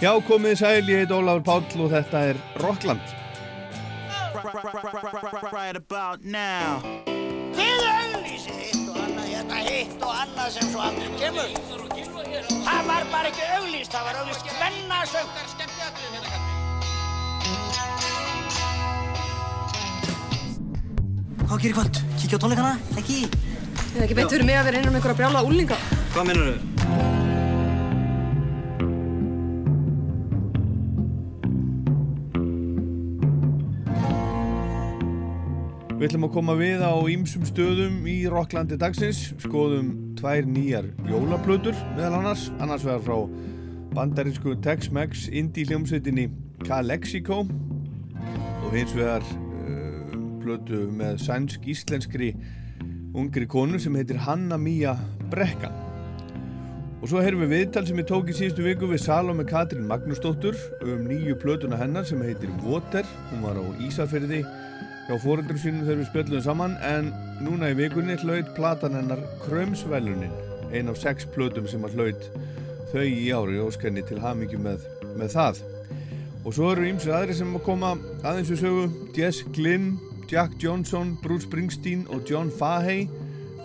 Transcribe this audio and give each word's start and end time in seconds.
Já, 0.00 0.14
komið 0.24 0.54
sæl, 0.56 0.86
ég 0.88 1.02
heit 1.02 1.10
Ólafur 1.12 1.42
Páll 1.44 1.82
og 1.84 1.90
þetta 1.92 2.20
er 2.30 2.38
Rockland. 2.62 3.02
Right 5.52 5.76
about 5.76 6.24
now 6.24 6.80
Þið 7.52 7.82
auglýsið 7.84 8.56
hitt 8.62 8.86
og 8.88 8.96
annað, 9.02 9.26
hérna 9.28 9.58
hitt 9.66 10.00
og 10.06 10.14
annað 10.22 10.48
sem 10.54 10.70
svo 10.70 10.80
aldrei 10.86 11.10
kemur. 11.20 11.52
Það 12.48 12.80
var 12.88 13.04
bara 13.12 13.28
ekki 13.28 13.44
auglýst, 13.58 13.92
það 13.92 14.08
var 14.08 14.14
auglýst 14.22 14.48
spennasöggar 14.54 15.46
skemmtiatrið 15.52 16.10
hérna 16.16 16.28
kannski. 16.32 16.54
Hvað 21.44 21.58
gerir 21.60 21.76
kvöld? 21.76 21.96
Kíkja 22.16 22.40
á 22.40 22.42
tónleikana? 22.46 22.72
Ekki? 22.96 23.20
Ég 23.28 23.96
hef 23.98 24.02
ekki 24.08 24.16
beint 24.16 24.32
fyrir 24.32 24.48
mig 24.48 24.56
að 24.56 24.70
vera 24.70 24.80
innan 24.80 24.94
um 24.94 25.00
einhverja 25.02 25.20
brjála 25.20 25.44
úlinga. 25.44 25.76
Hvað 26.14 26.30
minnur 26.32 26.54
þau? 26.54 26.79
Við 36.00 36.06
ætlum 36.14 36.22
að 36.30 36.30
koma 36.32 36.54
við 36.56 36.80
á 36.80 36.96
ýmsum 37.12 37.42
stöðum 37.44 38.06
í 38.08 38.14
Rocklandi 38.32 38.78
dagsins, 38.80 39.18
skoðum 39.42 39.90
tvær 40.16 40.46
nýjar 40.48 40.86
jólaplötur 41.04 41.76
meðal 41.90 42.22
annars, 42.22 42.46
annars 42.56 42.86
vegar 42.88 43.02
frá 43.04 43.18
bandarinsku 43.92 44.54
Tex-Mex 44.64 45.26
indie 45.28 45.68
hljómsveitinni 45.68 46.30
Calexico. 46.64 47.42
Og 47.44 48.72
hins 48.72 48.94
vegar 48.96 49.20
uh, 49.28 50.14
plötu 50.40 50.86
með 50.88 51.20
sænsk-íslenskri 51.26 52.30
ungri 53.12 53.44
konu 53.44 53.76
sem 53.76 54.00
heitir 54.00 54.24
Hanna 54.24 54.56
Mía 54.56 54.96
Brekkan. 55.28 55.76
Og 57.02 57.12
svo 57.12 57.20
heyrðum 57.20 57.44
við 57.44 57.58
viðtal 57.58 57.84
sem 57.90 58.00
ég 58.00 58.08
tók 58.08 58.32
í 58.32 58.38
síðustu 58.40 58.64
viku 58.64 58.88
við 58.88 59.04
Salome 59.04 59.44
Katrín 59.44 59.84
Magnúsdóttur 59.92 60.56
um 60.80 61.04
nýju 61.12 61.36
plötuna 61.44 61.76
hennar 61.76 62.08
sem 62.08 62.24
heitir 62.24 62.56
Water, 62.64 63.04
hún 63.34 63.44
var 63.44 63.60
á 63.60 63.64
Ísafyrði 63.84 64.46
hjá 65.10 65.16
fóröldur 65.18 65.58
sínum 65.58 65.82
þegar 65.82 65.96
við 65.98 66.06
spjöldum 66.06 66.42
saman 66.44 66.74
en 66.86 67.08
núna 67.42 67.72
í 67.72 67.74
vikunni 67.74 68.14
hlaut 68.20 68.52
platan 68.54 68.94
hennar 68.94 69.18
Krömsvælunin 69.42 70.30
ein 70.70 70.90
af 70.92 71.00
sex 71.00 71.26
plötum 71.34 71.66
sem 71.66 71.82
að 71.82 71.96
hlaut 71.98 72.28
þau 72.92 73.02
í 73.02 73.24
ári 73.34 73.58
óskenni 73.58 74.04
til 74.06 74.20
hamingju 74.22 74.60
með, 74.62 74.84
með 75.18 75.34
það. 75.34 75.62
Og 76.44 76.54
svo 76.54 76.70
eru 76.74 76.86
ímsið 76.92 77.16
aðri 77.16 77.36
sem 77.40 77.56
að 77.58 77.66
koma 77.66 77.90
aðeins 78.22 78.52
við 78.54 78.62
sögu. 78.62 78.84
Jess 79.16 79.42
Glynn, 79.56 79.96
Jack 80.30 80.54
Johnson, 80.62 81.16
Bruce 81.24 81.48
Springsteen 81.48 82.06
og 82.06 82.22
John 82.30 82.52
Fahey 82.54 83.08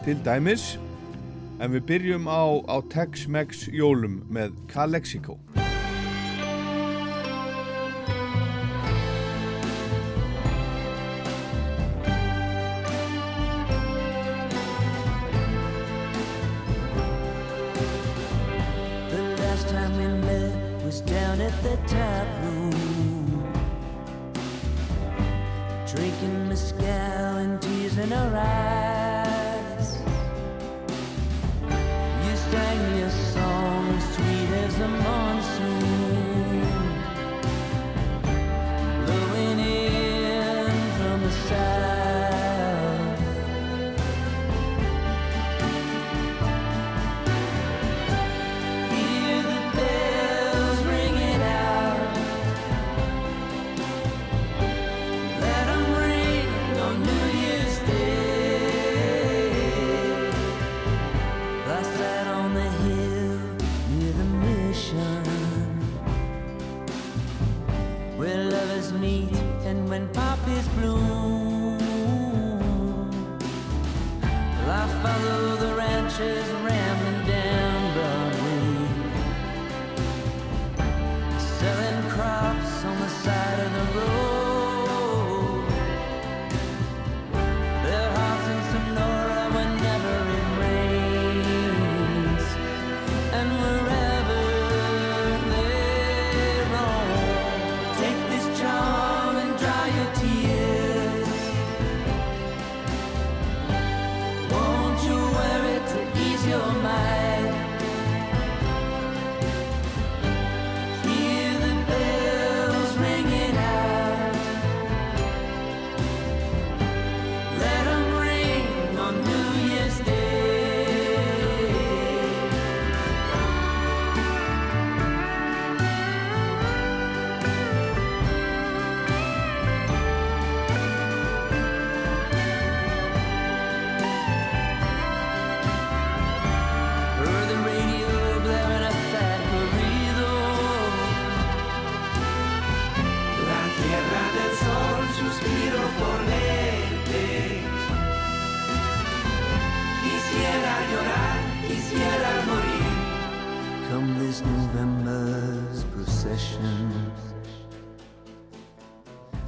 til 0.08 0.18
dæmis. 0.26 0.80
En 1.62 1.78
við 1.78 1.86
byrjum 1.92 2.26
á, 2.26 2.58
á 2.66 2.82
Tex-Mex 2.90 3.70
jólum 3.70 4.24
með 4.34 4.58
Calexico 4.74 5.38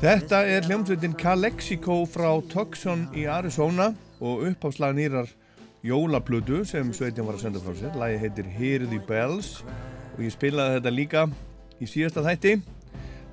Þetta 0.08 0.38
er 0.48 0.64
hljómsveitin 0.64 1.18
Calexico 1.20 1.98
frá 2.08 2.30
Tucson 2.48 3.02
í 3.12 3.26
Arizona 3.28 3.90
og 4.24 4.46
uppháslag 4.48 4.94
nýrar 4.96 5.28
jólaplötu 5.84 6.62
sem 6.64 6.94
sveitin 6.96 7.28
var 7.28 7.36
að 7.36 7.44
senda 7.44 7.60
frá 7.60 7.74
sér. 7.76 7.98
Lægi 8.00 8.22
heitir 8.22 8.48
Hear 8.54 8.86
the 8.88 9.02
Bells 9.04 9.66
og 10.14 10.24
ég 10.24 10.32
spilaði 10.32 10.78
þetta 10.78 10.96
líka 10.96 11.26
í 11.84 11.90
síðasta 11.92 12.24
þætti. 12.24 12.56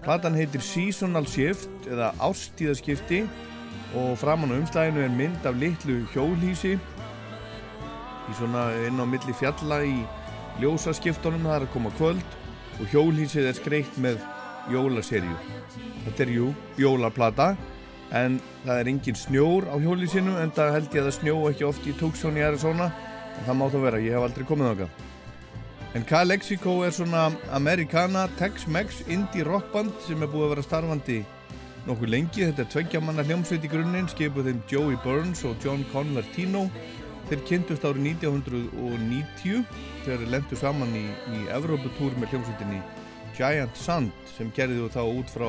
Platan 0.03 0.35
heitir 0.35 0.67
Seasonal 0.67 1.31
Shift 1.31 1.87
eða 1.87 2.11
Ástíðaskipti 2.19 3.23
og 3.95 4.19
framan 4.19 4.59
á 4.59 4.59
umslæginu 4.59 5.07
er 5.07 5.15
mynd 5.15 5.47
af 5.47 5.55
litlu 5.63 6.03
hjólhísi 6.11 6.75
í 6.75 8.39
svona 8.41 8.67
inn 8.89 8.99
á 8.99 9.07
milli 9.07 9.39
fjalla 9.39 9.85
í 9.87 10.01
ljósaskiptunum, 10.59 11.47
það 11.47 11.61
er 11.61 11.69
að 11.69 11.75
koma 11.79 11.95
kvöld 12.01 12.39
og 12.81 12.89
hjólhísið 12.91 13.53
er 13.53 13.63
skreitt 13.63 14.03
með 14.03 14.19
jólaserju. 14.73 15.37
Þetta 16.05 16.25
er 16.25 16.35
jú, 16.35 16.51
jólaplata 16.81 17.55
en 18.15 18.39
það 18.65 18.81
er 18.81 18.91
engin 18.93 19.19
snjór 19.19 19.67
á 19.73 19.77
hjólhísinu 19.81 20.37
en 20.43 20.53
það 20.55 20.75
held 20.77 20.93
ég 20.93 21.01
að 21.03 21.09
það 21.09 21.17
snjó 21.19 21.37
ekki 21.51 21.67
oft 21.69 21.89
í 21.89 21.97
Tucson 21.99 22.39
í 22.39 22.45
Arizona 22.47 22.91
en 23.35 23.47
það 23.49 23.59
má 23.59 23.67
það 23.67 23.87
vera, 23.89 24.03
ég 24.05 24.17
hef 24.17 24.27
aldrei 24.29 24.47
komið 24.49 24.71
þáka. 24.73 24.89
En 25.95 26.05
Calexico 26.11 26.81
er 26.83 26.91
svona 26.95 27.29
Americana, 27.55 28.27
Tex-Mex, 28.39 29.05
indie 29.15 29.47
rockband 29.47 29.95
sem 30.03 30.23
er 30.23 30.31
búið 30.31 30.49
að 30.49 30.53
vera 30.55 30.67
starfandi 30.67 31.21
nokkuð 31.87 32.11
lengi. 32.11 32.49
Þetta 32.49 32.65
er 32.65 32.71
tveggjamanna 32.73 33.25
hljómsveit 33.29 33.67
í 33.67 33.71
grunninn, 33.71 34.11
skipuð 34.11 34.51
þeim 34.51 34.63
Joey 34.71 34.99
Burns 35.05 35.45
og 35.47 35.55
John 35.63 35.87
Convertino. 35.93 36.67
Þeir 37.29 37.47
kynntust 37.49 37.87
árið 37.87 38.11
1990 38.11 39.63
þegar 40.05 40.19
þeir 40.25 40.33
lendu 40.35 40.59
saman 40.61 40.99
í, 40.99 41.07
í 41.39 41.47
Evróputúr 41.55 42.19
með 42.19 42.35
hljómsveitinni 42.35 42.83
Giant 43.35 43.77
Sand 43.79 44.13
sem 44.37 44.53
gerði 44.55 44.83
þú 44.83 44.91
þá 44.95 45.03
út 45.05 45.33
frá 45.33 45.49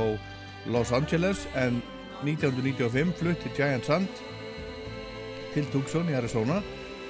Los 0.74 0.92
Angeles 0.96 1.46
en 1.56 1.82
1995 2.24 3.14
flutti 3.20 3.52
Giant 3.58 3.86
Sand 3.86 4.24
til 5.54 5.68
Tucson 5.74 6.10
í 6.10 6.18
Arizona 6.18 6.62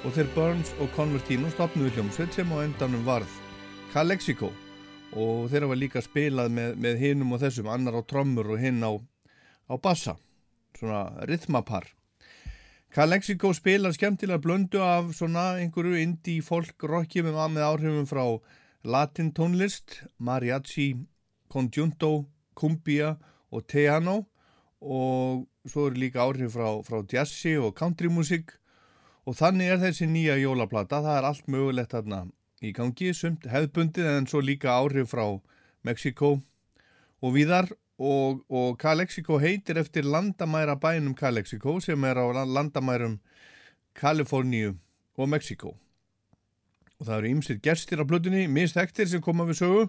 og 0.05 0.13
þeir 0.13 0.29
Burns 0.35 0.73
og 0.83 0.91
Convertino 0.97 1.49
stopnuðu 1.53 1.95
hljómsveit 1.95 2.35
sem 2.35 2.51
á 2.53 2.61
endanum 2.61 3.05
varð 3.07 3.31
Calexico. 3.93 4.51
Og 5.15 5.47
þeir 5.49 5.65
hafa 5.65 5.77
líka 5.79 6.01
spilað 6.03 6.51
með, 6.51 6.75
með 6.77 7.01
hinnum 7.01 7.31
og 7.33 7.41
þessum 7.41 7.69
annar 7.71 7.95
á 7.95 8.01
trommur 8.03 8.51
og 8.53 8.59
hinn 8.61 8.83
á, 8.83 8.91
á 9.71 9.73
bassa 9.79 10.17
svona 10.75 11.25
rithmapar. 11.29 11.87
Calexico 12.91 13.53
spilar 13.55 13.95
skemmtilega 13.95 14.43
blöndu 14.43 14.83
af 14.83 15.09
svona 15.15 15.55
einhverju 15.59 15.97
indie 15.99 16.43
folk 16.43 16.83
rocki 16.83 17.23
með 17.23 17.39
áhrifum 17.63 18.05
frá 18.07 18.23
latin 18.85 19.33
tónlist, 19.33 20.03
mariachi, 20.19 20.93
conjunto, 21.49 22.25
cumbia 22.55 23.17
og 23.51 23.65
teano. 23.67 24.25
Og 24.81 25.47
svo 25.65 25.87
eru 25.89 25.97
líka 25.97 26.21
áhrif 26.21 26.53
frá, 26.53 26.69
frá 26.85 27.01
jazzi 27.09 27.55
og 27.57 27.73
countrymusik 27.73 28.53
og 29.25 29.33
þannig 29.33 29.71
er 29.73 29.79
þessi 29.81 30.05
nýja 30.05 30.35
jólaplata, 30.37 31.01
það 31.01 31.17
er 31.17 31.27
allt 31.29 31.47
mögulegt 31.49 31.95
þarna 31.95 32.19
í 32.61 32.71
gangi, 32.75 33.13
sumt 33.17 33.47
hefðbundið 33.49 34.09
en 34.11 34.27
svo 34.29 34.41
líka 34.45 34.75
áhrif 34.75 35.09
frá 35.15 35.25
Mexiko 35.85 36.35
og 37.21 37.33
viðar 37.33 37.71
og, 37.97 38.43
og 38.49 38.77
Calexico 38.81 39.39
heitir 39.41 39.79
eftir 39.81 40.05
landamæra 40.05 40.77
bænum 40.77 41.15
Calexico 41.17 41.79
sem 41.81 42.05
er 42.05 42.21
á 42.21 42.25
landamærum 42.45 43.17
Kaliforníu 43.97 44.75
og 45.17 45.29
Mexiko 45.29 45.73
og 47.05 47.11
það 47.11 47.19
eru 47.19 47.31
ymsir 47.35 47.57
gestir 47.61 48.01
á 48.01 48.05
blöðunni, 48.09 48.47
misþektir 48.49 49.05
sem 49.05 49.21
koma 49.21 49.45
við 49.45 49.59
sögu, 49.59 49.81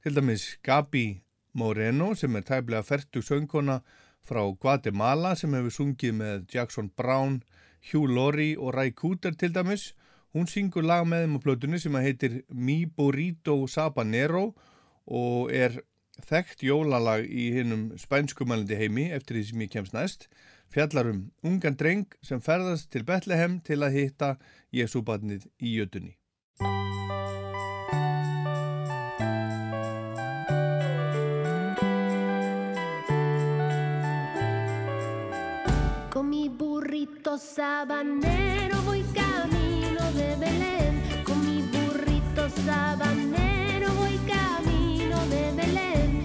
til 0.00 0.14
dæmis 0.16 0.44
Gabi 0.64 1.20
Moreno 1.52 2.14
sem 2.16 2.36
er 2.38 2.46
tæplega 2.48 2.80
færtug 2.82 3.24
söngkona 3.26 3.82
frá 4.24 4.40
Guatemala 4.56 5.34
sem 5.36 5.52
hefur 5.52 5.74
sungið 5.76 6.16
með 6.16 6.46
Jackson 6.54 6.88
Brown, 6.96 7.42
Hugh 7.90 8.08
Laurie 8.08 8.56
og 8.56 8.72
Ray 8.78 8.94
Cooder 8.96 9.36
til 9.36 9.52
dæmis. 9.52 9.92
Hún 10.32 10.48
syngur 10.48 10.88
lag 10.88 11.04
með 11.04 11.26
þeim 11.26 11.36
á 11.36 11.40
blöðunni 11.44 11.82
sem 11.82 12.00
heitir 12.00 12.40
Mi 12.48 12.86
Burrito 12.86 13.66
Sabanero 13.68 14.54
og 15.04 15.52
er 15.52 15.82
þekkt 16.24 16.64
jólalag 16.64 17.28
í 17.28 17.50
hinnum 17.58 17.90
spænskumælindi 18.00 18.80
heimi 18.80 19.10
eftir 19.12 19.36
því 19.36 19.46
sem 19.50 19.64
ég 19.66 19.76
kemst 19.76 19.96
næst 19.96 20.28
fjallarum 20.72 21.28
ungan 21.44 21.76
dreng 21.78 22.18
sem 22.22 22.40
ferðast 22.42 22.90
til 22.90 23.04
Betlehem 23.06 23.60
til 23.60 23.82
að 23.84 23.98
hitta 24.00 24.34
Jésúbarnið 24.74 25.46
í 25.60 25.76
jötunni. 25.78 26.16
Con 26.58 26.68
mi 36.28 36.48
burrito 36.48 37.36
sabanero 37.38 38.80
voy 38.82 39.02
camino 39.12 40.00
de 40.12 40.36
Belén. 40.36 41.24
Con 41.24 41.44
mi 41.44 41.60
burrito 41.62 42.48
sabanero 42.64 43.92
voy 43.94 44.16
camino 44.18 45.18
de 45.26 45.52
Belén. 45.56 46.23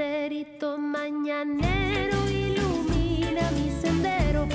Lucerito 0.00 0.78
mañanero 0.78 2.18
ilumina 2.30 3.50
mi 3.50 3.70
sendero. 3.82 4.48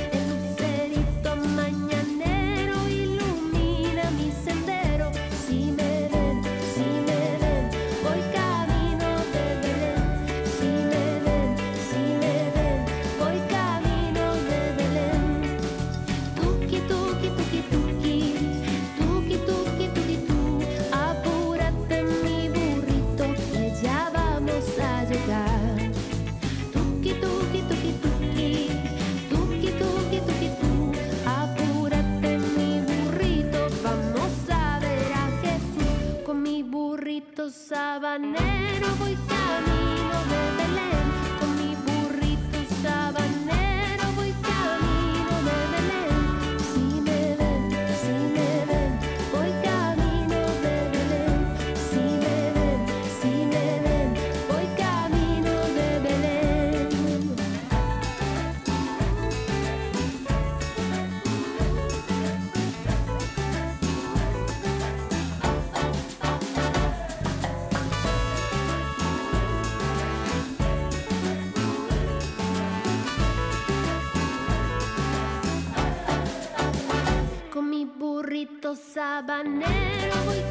Sabanero 37.68 38.88
voy 39.00 39.16
sabanero 78.74 80.16
voy 80.26 80.45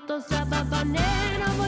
tô 0.00 0.20
sababoneiro, 0.20 1.50
vou 1.56 1.66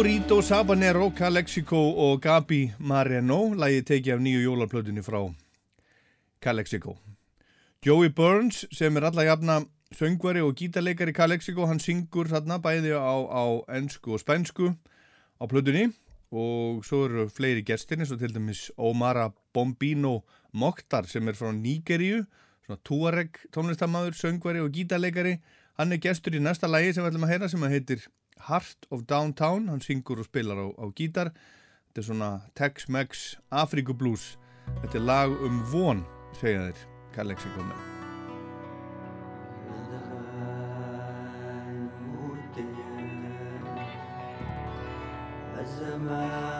Burrito 0.00 0.40
Sabanero, 0.40 1.10
Calexico 1.10 1.76
og 1.76 2.22
Gabi 2.22 2.72
Mareno. 2.78 3.52
Lagi 3.52 3.82
tekið 3.84 4.14
af 4.14 4.20
nýju 4.24 4.44
jólarplötunni 4.46 5.02
frá 5.04 5.18
Calexico. 6.40 6.94
Joey 7.84 8.08
Burns 8.08 8.62
sem 8.72 8.96
er 8.96 9.04
alla 9.04 9.26
jafna 9.26 9.58
söngvari 9.92 10.40
og 10.40 10.54
gítarleikari 10.56 11.12
Calexico 11.12 11.66
hann 11.68 11.82
syngur 11.84 12.30
þarna 12.32 12.56
bæði 12.64 12.94
á, 12.96 13.12
á 13.12 13.44
ennsku 13.76 14.14
og 14.16 14.22
spænsku 14.22 14.70
á 15.36 15.44
plötunni. 15.44 15.92
Og 16.32 16.80
svo 16.80 17.04
eru 17.04 17.26
fleiri 17.28 17.60
gestir 17.60 18.00
eins 18.00 18.10
og 18.10 18.22
til 18.24 18.32
dæmis 18.32 18.70
Omara 18.78 19.28
Bombino 19.52 20.22
Mokhtar 20.52 21.04
sem 21.12 21.28
er 21.28 21.36
frá 21.36 21.52
Nígeríu 21.52 22.24
svona 22.64 22.80
Tuareg 22.88 23.36
tónlistamæður, 23.52 24.16
söngvari 24.16 24.64
og 24.64 24.72
gítarleikari. 24.72 25.42
Hann 25.76 25.92
er 25.92 26.00
gestur 26.00 26.32
í 26.32 26.40
næsta 26.40 26.72
lagi 26.72 26.94
sem 26.94 27.04
við 27.04 27.12
ætlum 27.12 27.28
að 27.28 27.34
heyra 27.34 27.52
sem 27.52 27.68
að 27.68 27.76
heitir 27.76 28.08
Heart 28.48 28.88
of 28.90 29.06
Downtown, 29.06 29.68
hann 29.68 29.82
syngur 29.84 30.22
og 30.22 30.28
spilar 30.28 30.56
á, 30.56 30.66
á 30.80 30.86
gítar. 30.96 31.32
Þetta 31.90 32.02
er 32.02 32.06
svona 32.08 32.30
Tex-Mex 32.56 33.36
Afriku 33.50 33.94
Blues. 33.94 34.36
Þetta 34.82 35.00
er 35.00 35.06
lag 35.06 35.30
um 35.46 35.62
von 35.72 36.04
segja 36.38 36.68
þeir, 36.70 36.84
Kalexi 37.16 37.50
komið. 37.56 37.88
You've 46.00 46.59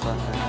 快 0.00 0.39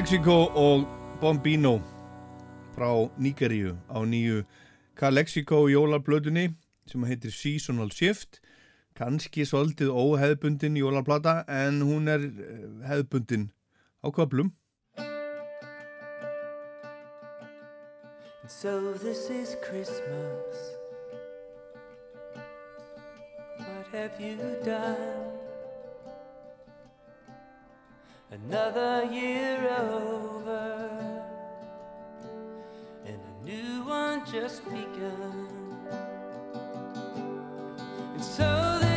Calexico 0.00 0.48
og 0.56 0.86
Bombino 1.20 1.76
frá 2.72 2.88
Nígeríu 3.20 3.74
á 3.92 4.00
nýju 4.00 4.46
Calexico 4.96 5.68
jólarblöðunni 5.68 6.54
sem 6.88 7.04
heitir 7.04 7.34
Seasonal 7.36 7.92
Shift 7.92 8.40
kannski 8.96 9.44
svolítið 9.44 9.92
óheðbundin 9.92 10.78
jólarplata 10.80 11.44
en 11.44 11.82
hún 11.84 12.08
er 12.08 12.24
eh, 12.24 12.64
hefðbundin 12.88 13.50
á 14.00 14.08
köplum 14.08 14.54
so 18.48 18.96
this 19.04 19.28
is 19.28 19.54
Christmas. 19.60 20.56
What 23.58 23.92
have 23.92 24.16
you 24.18 24.56
done? 24.64 25.39
Another 28.32 29.04
year 29.10 29.58
over, 29.80 31.22
and 33.04 33.18
a 33.18 33.44
new 33.44 33.82
one 33.84 34.24
just 34.24 34.64
begun. 34.66 35.48
And 38.14 38.24
so 38.24 38.89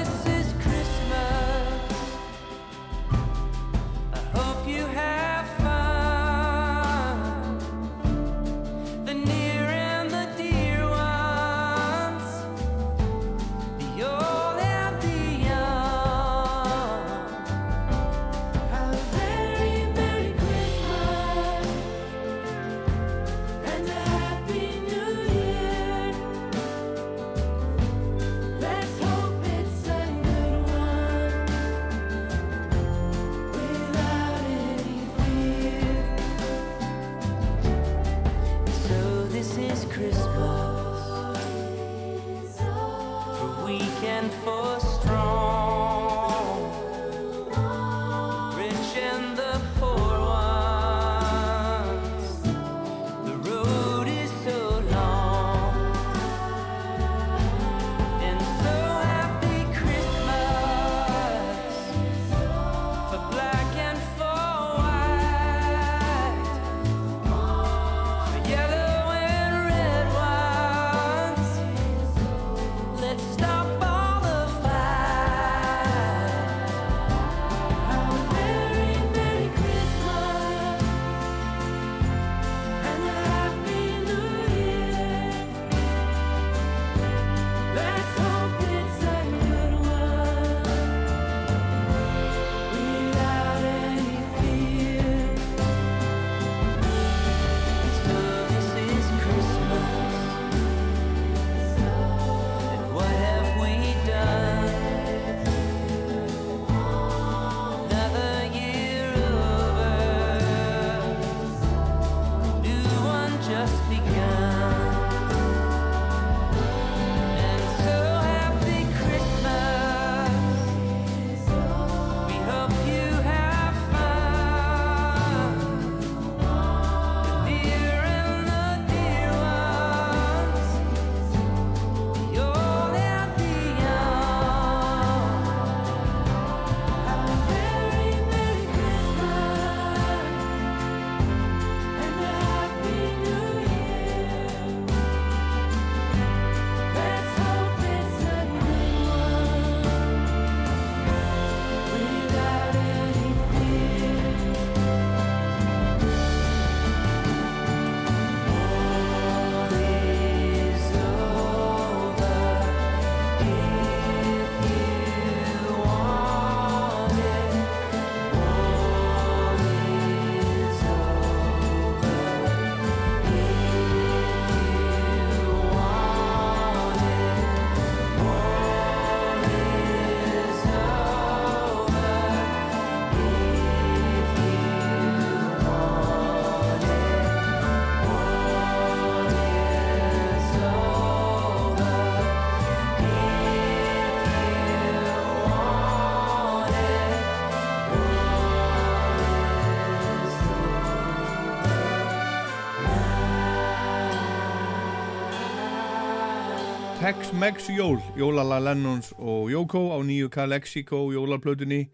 Tex-Mex 207.33 207.69
jól, 207.73 207.97
jólala 208.13 208.59
Lennons 208.61 209.07
og 209.17 209.49
Yoko 209.49 209.89
á 209.89 209.97
nýju 210.05 210.29
Calexico 210.29 211.09
jólarplötunni 211.09 211.89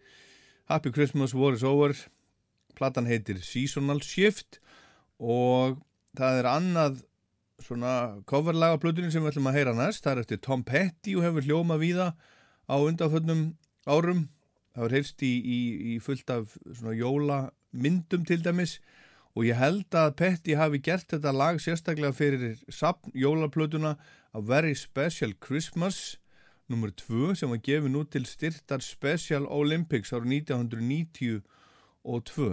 Happy 0.67 0.91
Christmas, 0.91 1.33
War 1.33 1.53
is 1.53 1.63
Over. 1.63 1.95
Platan 2.75 3.07
heitir 3.07 3.39
Seasonal 3.39 4.01
Shift 4.03 4.59
og 5.15 5.79
það 6.19 6.41
er 6.41 6.49
annað 6.51 6.99
svona 7.63 8.19
coverlaga 8.27 8.81
plötunni 8.83 9.13
sem 9.13 9.23
við 9.23 9.31
ætlum 9.31 9.47
að 9.47 9.57
heyra 9.61 9.77
næst. 9.79 10.03
Það 10.03 10.11
er 10.11 10.21
eftir 10.25 10.43
Tom 10.43 10.67
Petty 10.67 11.15
og 11.15 11.23
hefur 11.23 11.47
hljóma 11.47 11.79
víða 11.79 12.11
á 12.67 12.75
undanföllnum 12.75 13.55
árum. 13.87 14.27
Það 14.75 14.83
var 14.83 14.97
heyrst 14.99 15.23
í, 15.23 15.33
í, 15.39 15.59
í 15.95 15.97
fullt 16.03 16.35
af 16.35 16.59
svona 16.67 16.99
jólamyndum 16.99 18.27
til 18.27 18.43
dæmis 18.43 18.81
og 19.39 19.47
ég 19.47 19.55
held 19.55 19.95
að 19.95 20.17
Petty 20.19 20.59
hafi 20.59 20.83
gert 20.83 21.15
þetta 21.15 21.31
lag 21.31 21.63
sérstaklega 21.63 22.11
fyrir 22.11 22.59
jólaplötuna 23.15 23.95
A 24.33 24.41
Very 24.41 24.75
Special 24.75 25.33
Christmas 25.39 26.19
nummer 26.67 26.89
2 26.89 27.35
sem 27.35 27.49
var 27.49 27.57
gefin 27.65 27.95
út 27.97 28.11
til 28.13 28.25
styrtar 28.29 28.79
Special 28.85 29.47
Olympics 29.49 30.13
árið 30.13 30.33
1992 30.45 31.41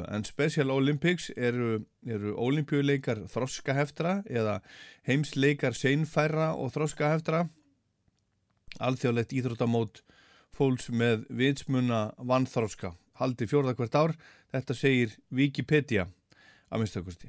en 0.09 0.25
Special 0.25 0.71
Olympics 0.73 1.31
eru, 1.37 1.85
eru 2.09 2.33
olimpíuleikar 2.41 3.29
þroskaheftra 3.29 4.23
eða 4.25 4.61
heimsleikar 5.05 5.77
seinfæra 5.77 6.55
og 6.57 6.73
þroskaheftra. 6.73 7.45
Alþjóðlegt 8.81 9.37
íþróttamót 9.37 10.01
fólks 10.57 10.89
með 10.89 11.29
vitsmuna 11.29 12.15
vannþróska 12.17 12.97
haldi 13.21 13.45
fjórða 13.53 13.77
hvert 13.77 13.95
ár. 14.01 14.17
Þetta 14.49 14.75
segir 14.81 15.13
Wikipedia 15.29 16.09
að 16.73 16.79
minnstakosti 16.81 17.29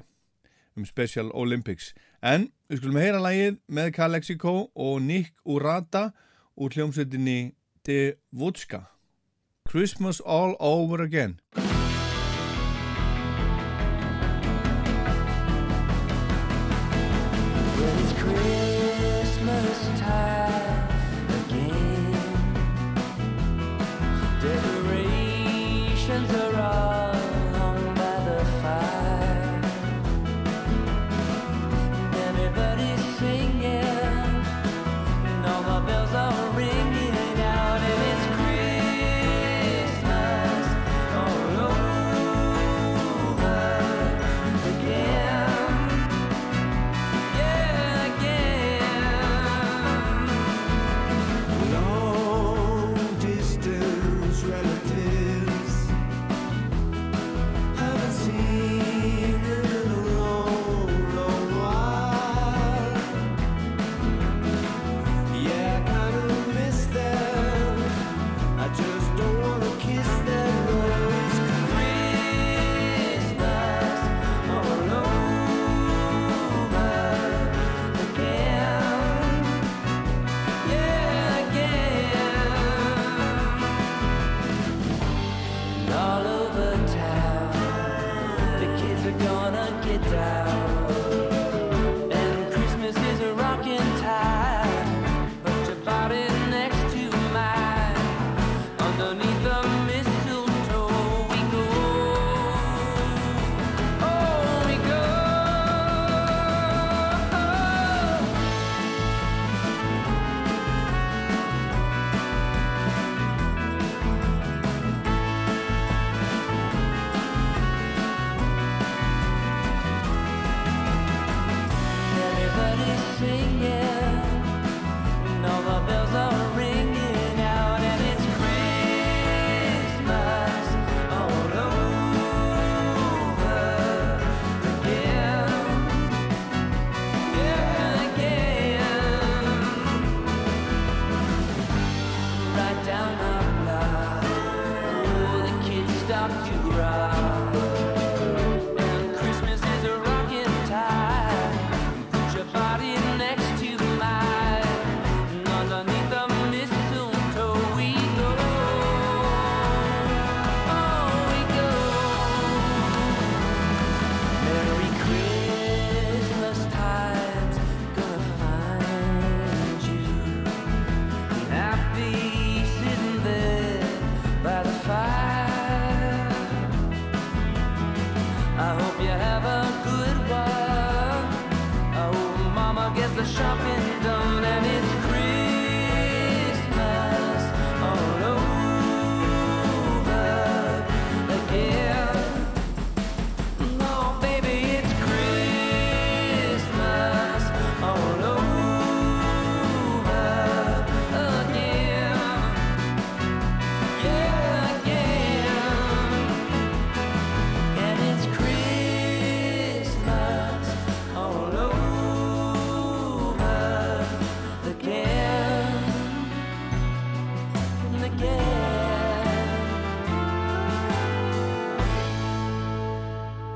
um 0.78 0.86
Special 0.88 1.28
Olympics 1.34 1.92
en 2.22 2.48
við 2.68 2.80
skulum 2.82 3.00
heyra 3.00 3.22
lægið 3.22 3.58
með 3.70 3.90
Kalexico 3.96 4.54
og 4.74 5.00
Nick 5.02 5.34
Urata 5.46 6.10
úr 6.58 6.74
hljómsveitinni 6.74 7.54
De 7.86 8.14
Vodska 8.34 8.88
Christmas 9.68 10.20
All 10.24 10.56
Over 10.58 11.04
Again 11.06 11.38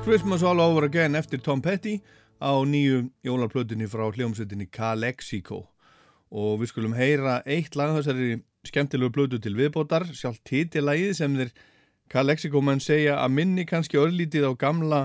Christmas 0.03 0.43
All 0.43 0.59
Over 0.59 0.83
Again 0.83 1.15
eftir 1.15 1.39
Tom 1.39 1.61
Petty 1.61 2.01
á 2.43 2.51
nýju 2.67 3.05
jólarplötunni 3.23 3.87
frá 3.87 4.09
hljómsveitinni 4.11 4.67
Calexico. 4.67 5.61
Og 6.27 6.59
við 6.59 6.73
skulum 6.73 6.95
heyra 6.97 7.37
eitt 7.47 7.77
lag 7.79 7.93
þessari 7.95 8.41
skemmtilegu 8.67 9.13
plötu 9.15 9.39
til 9.39 9.55
viðbótar 9.55 10.09
sjálf 10.11 10.41
titilagið 10.43 11.15
sem 11.15 11.39
þeir 11.39 11.53
Calexico 12.11 12.59
menn 12.59 12.83
segja 12.83 13.15
að 13.23 13.35
minni 13.39 13.63
kannski 13.69 14.01
örlítið 14.01 14.51
á 14.51 14.53
gamla 14.59 15.01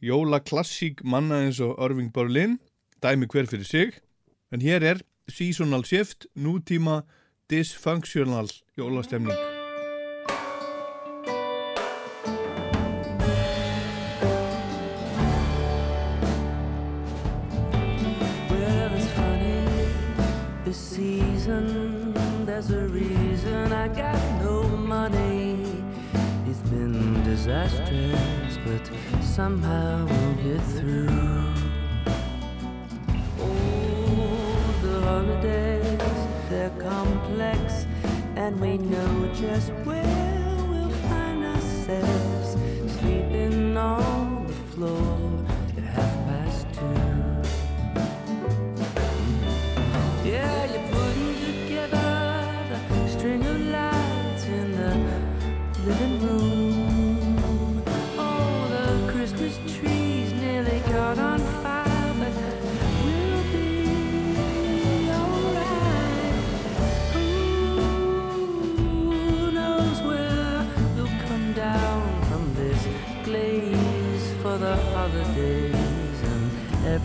jólaklassík 0.00 1.04
manna 1.04 1.44
eins 1.44 1.60
og 1.60 1.76
Irving 1.76 2.08
Berlin. 2.08 2.56
Dæmi 3.04 3.28
hver 3.28 3.44
fyrir 3.44 3.68
sig. 3.68 4.00
En 4.48 4.64
hér 4.64 4.80
er 4.80 5.04
seasonal 5.28 5.84
shift, 5.84 6.30
nútíma 6.32 7.02
dysfunctional 7.52 8.48
jólastemning. 8.78 9.49
Disastrous, 27.50 28.58
but 28.64 29.24
somehow 29.24 30.06
we'll 30.06 30.34
get 30.34 30.62
through. 30.78 31.08
Oh, 33.40 34.74
the 34.82 35.00
holidays, 35.00 36.00
they're 36.48 36.70
complex, 36.78 37.86
and 38.36 38.60
we 38.60 38.78
know 38.78 39.30
just 39.34 39.70
where 39.84 40.66
we'll 40.68 40.90
find 41.08 41.44
ourselves 41.44 42.56
sleeping 43.00 43.76
on 43.76 44.46
the 44.46 44.52
floor 44.52 45.29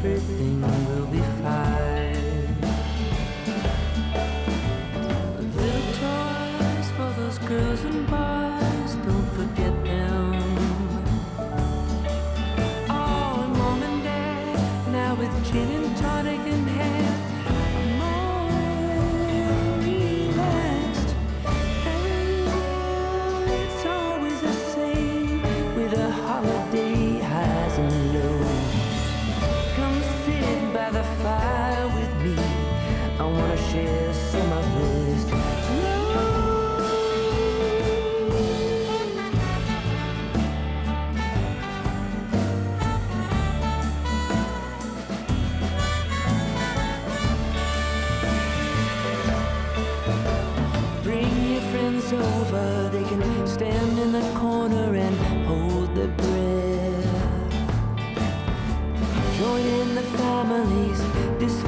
baby. 0.06 0.55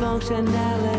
functionality. 0.07 0.96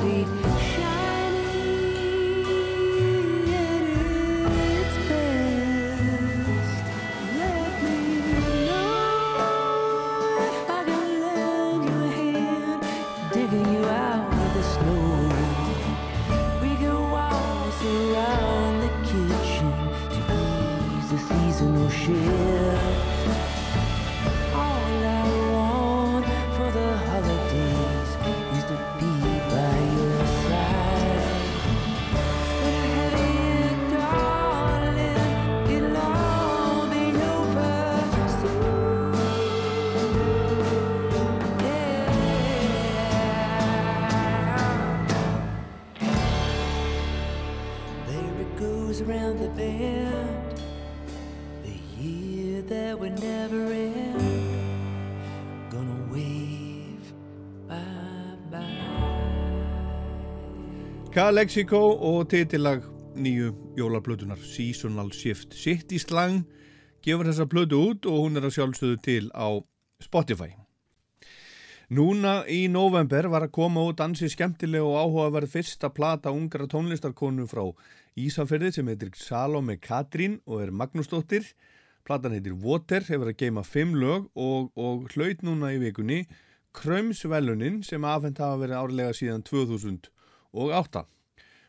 It 49.01 49.07
goes 49.07 49.09
around 49.09 49.39
the 49.39 49.49
bend. 49.49 50.61
The 51.63 52.03
year 52.03 52.63
that 52.63 52.99
would 52.99 53.21
never 53.21 53.73
end. 53.73 54.23
Gonna 55.71 56.13
wave 56.13 57.13
bye 57.69 58.37
bye. 58.51 58.65
K-Lexiko 61.13 61.99
og 62.01 62.29
titillag 62.31 62.83
nýju 63.17 63.53
jólaplötunar 63.77 64.39
Seasonal 64.39 65.11
Shift 65.13 65.55
City 65.55 65.99
Slang 65.99 66.45
gefur 67.03 67.27
þessa 67.27 67.49
plötu 67.49 67.83
út 67.91 68.07
og 68.07 68.25
hún 68.25 68.37
er 68.37 68.47
að 68.47 68.57
sjálfsögðu 68.59 69.03
til 69.03 69.31
á 69.35 69.63
Spotify. 70.03 70.55
Núna 71.89 72.43
í 72.45 72.69
november 72.69 73.31
var 73.33 73.47
að 73.47 73.55
koma 73.57 73.81
út 73.89 74.01
ansi 74.05 74.29
skemmtileg 74.29 74.85
og 74.85 74.99
áhugaverð 75.01 75.55
fyrsta 75.55 75.89
plata 75.89 76.31
ungra 76.31 76.67
tónlistarkonu 76.69 77.47
frá 77.49 77.65
Ísafyrði 78.19 78.73
sem 78.75 78.89
heitir 78.91 79.13
Salome 79.15 79.77
Katrín 79.79 80.41
og 80.49 80.65
er 80.65 80.73
Magnúsdóttir. 80.75 81.45
Platan 82.03 82.35
heitir 82.35 82.57
Water, 82.59 83.05
hefur 83.07 83.31
að 83.31 83.39
geima 83.45 83.63
fimm 83.63 83.93
lög 83.95 84.27
og, 84.35 84.73
og 84.75 85.07
hlaut 85.13 85.45
núna 85.47 85.71
í 85.77 85.79
vikunni 85.83 86.25
Krömsvelunin 86.75 87.83
sem 87.87 88.05
afhent 88.05 88.41
hafa 88.43 88.59
verið 88.63 88.81
árlega 88.81 89.15
síðan 89.17 89.45
2008. 89.47 91.05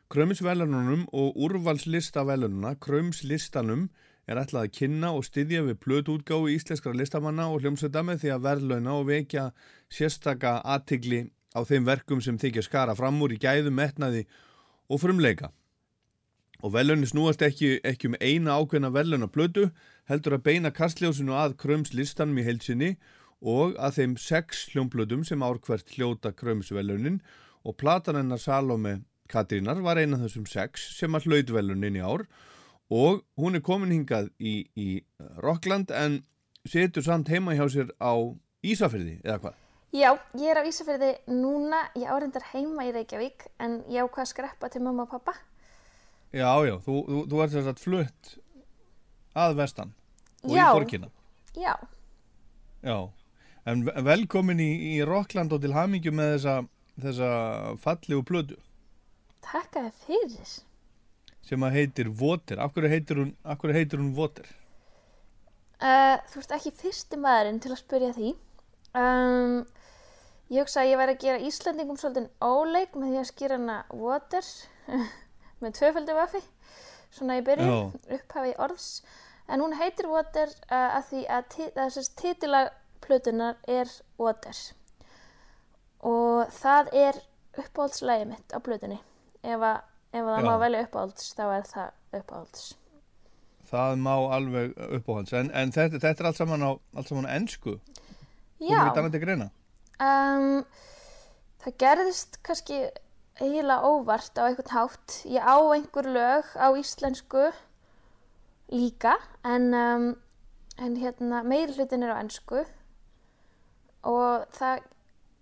Krömsvelununum 0.09 1.05
og 1.13 1.37
úrvalslistavelununa, 1.37 2.73
Krömslistanum, 2.81 3.87
er 4.29 4.41
ætlað 4.41 4.67
að 4.67 4.73
kynna 4.79 5.13
og 5.17 5.25
styðja 5.25 5.63
við 5.67 5.79
plötuútgáfu 5.85 6.49
íslenskra 6.55 6.95
listamanna 6.97 7.49
og 7.49 7.61
hljómsveita 7.61 8.03
með 8.05 8.23
því 8.23 8.33
að 8.33 8.43
verðlauna 8.47 8.97
og 8.97 9.07
vekja 9.09 9.45
sérstaka 9.93 10.59
aðtigli 10.65 11.27
á 11.53 11.61
þeim 11.65 11.85
verkum 11.85 12.21
sem 12.21 12.37
þykja 12.41 12.65
skara 12.65 12.97
fram 12.97 13.21
úr 13.21 13.37
í 13.37 13.41
gæðum, 13.41 13.77
metnaði 13.81 14.25
og 14.89 15.01
frumleika. 15.01 15.53
Og 16.59 16.73
velunni 16.73 17.07
snúast 17.07 17.43
ekki, 17.45 17.77
ekki 17.87 18.09
um 18.09 18.17
eina 18.19 18.57
ákveðna 18.59 18.89
veluna 18.91 19.29
plötu, 19.31 19.69
heldur 20.11 20.35
að 20.35 20.45
beina 20.49 20.71
kastljósinu 20.75 21.35
að 21.37 21.55
krömslistanum 21.61 22.41
í 22.41 22.43
heilsinni 22.47 22.89
og 23.39 23.77
að 23.79 23.99
þeim 23.99 24.15
sex 24.19 24.65
hljómplötum 24.73 25.23
sem 25.23 25.43
árkvært 25.45 25.93
hljóta 25.95 26.33
krömsvelunin 26.35 27.21
og 27.63 27.77
platan 27.79 28.19
hennar 28.19 28.41
Salome 28.43 28.99
Katrínar 29.29 29.79
var 29.85 30.01
eina 30.01 30.17
af 30.17 30.25
þessum 30.25 30.47
sex 30.49 30.89
sem 30.97 31.15
að 31.15 31.29
hlaut 31.29 31.53
velunin 31.53 31.99
í 31.99 32.03
ár 32.03 32.25
og 32.89 33.23
hún 33.37 33.55
er 33.55 33.63
komin 33.63 33.93
hingað 33.93 34.31
í, 34.41 34.65
í 34.75 35.05
Rockland 35.39 35.93
en 35.95 36.23
setur 36.67 37.05
samt 37.05 37.29
heima 37.29 37.55
hjá 37.55 37.67
sér 37.71 37.93
á 38.01 38.13
Ísafyrði 38.65 39.19
eða 39.23 39.39
hvað? 39.43 39.59
Já, 39.95 40.11
ég 40.37 40.49
er 40.51 40.59
á 40.59 40.63
Ísafirði 40.67 41.13
núna, 41.31 41.85
ég 41.95 42.09
árendar 42.11 42.43
heima 42.51 42.83
í 42.89 42.91
Reykjavík 42.93 43.47
en 43.63 43.79
ég 43.87 44.03
ákvað 44.03 44.25
að 44.25 44.31
skreppa 44.33 44.69
til 44.73 44.83
mamma 44.83 45.07
og 45.07 45.15
pappa. 45.15 45.37
Já, 46.33 46.49
já, 46.67 46.75
þú, 46.85 46.95
þú, 47.07 47.19
þú 47.31 47.39
ert 47.43 47.53
þess 47.55 47.69
að 47.71 47.79
flutt 47.83 48.33
að 49.39 49.55
vestan 49.57 49.93
og 50.43 50.51
Já. 50.53 50.65
í 50.69 50.73
borgina. 50.77 51.09
Já, 51.57 51.73
Já, 52.85 52.97
en 53.67 53.81
ve- 53.87 54.01
velkomin 54.07 54.59
í, 54.63 54.69
í 54.93 55.05
Rockland 55.07 55.51
og 55.51 55.61
til 55.63 55.73
hamingju 55.75 56.13
með 56.15 56.35
þessa, 56.37 56.53
þessa 57.01 57.31
fallegu 57.81 58.23
plötu 58.23 58.59
takka 59.49 59.81
þér 59.87 59.95
fyrir. 60.05 60.53
sem 61.49 61.63
að 61.65 61.73
heitir 61.79 62.09
Water. 62.21 62.59
Af 62.61 62.73
hverju 62.75 62.89
heitir 62.91 63.17
hún, 63.17 63.31
hverju 63.43 63.73
heitir 63.73 63.97
hún 63.99 64.13
Water? 64.15 64.45
Uh, 65.81 66.19
þú 66.29 66.41
ert 66.43 66.51
ekki 66.59 66.71
fyrsti 66.75 67.17
maðurinn 67.17 67.59
til 67.63 67.71
að 67.73 67.79
spyrja 67.81 68.13
því. 68.17 68.33
Um, 68.99 69.65
Ég 70.49 70.63
hugsa 70.65 70.81
að 70.81 70.89
ég 70.91 70.97
væri 70.97 71.13
að 71.13 71.21
gera 71.23 71.41
Íslandingum 71.45 71.97
svolítið 72.01 72.29
óleik 72.41 72.95
með 72.97 73.11
því 73.13 73.19
að 73.21 73.27
skýra 73.29 73.57
hana 73.59 73.75
water 73.93 74.47
með 75.61 75.75
tvöföldu 75.79 76.15
vafi, 76.17 76.41
svona 77.11 77.37
í 77.39 77.43
byrjun, 77.47 77.93
upphafi 78.17 78.53
orðs. 78.61 78.89
En 79.49 79.61
hún 79.63 79.73
heitir 79.79 80.07
water 80.11 80.47
uh, 80.69 80.97
að 80.99 81.03
því 81.09 81.21
að, 81.37 81.47
ti- 81.55 81.71
að 81.73 81.93
þess 81.95 82.09
titilag 82.21 82.67
plötunar 83.01 83.55
er 83.67 83.89
water. 84.21 84.57
Og 86.05 86.51
það 86.53 86.91
er 86.95 87.17
uppáhaldslægi 87.59 88.27
mitt 88.29 88.53
á 88.55 88.59
plötunni. 88.63 88.99
Ef, 89.43 89.57
að, 89.59 89.79
ef 90.13 90.21
að 90.21 90.29
það 90.35 90.45
má 90.45 90.57
velja 90.61 90.83
uppáhalds, 90.85 91.31
þá 91.35 91.43
er 91.57 91.65
það 91.71 92.19
uppáhalds. 92.21 92.67
Það 93.69 93.97
má 94.05 94.13
alveg 94.37 94.77
uppáhalds. 94.99 95.33
En, 95.33 95.49
en 95.53 95.71
þetta, 95.75 95.99
þetta 95.99 96.23
er 96.23 96.29
allt 96.29 96.39
saman 96.39 96.63
á, 96.65 96.71
allt 96.95 97.09
saman 97.11 97.27
á 97.27 97.35
ennsku. 97.35 97.75
Já. 98.59 98.77
Um, 99.99 100.63
það 101.63 101.75
gerðist 101.83 102.39
kannski 102.47 102.79
eiginlega 103.39 103.87
óvart 103.87 104.39
á 104.39 104.43
einhvern 104.47 104.73
hátt. 104.75 105.19
Ég 105.25 105.43
á 105.43 105.57
einhver 105.73 106.07
lög 106.07 106.51
á 106.59 106.67
íslensku 106.75 107.49
líka, 108.69 109.15
en, 109.43 109.73
um, 109.73 110.07
en 110.77 110.95
hérna, 110.99 111.43
meiri 111.43 111.73
hlutin 111.73 112.03
er 112.05 112.13
á 112.13 112.21
ennsku 112.21 112.65
og 114.05 114.45
það 114.55 114.83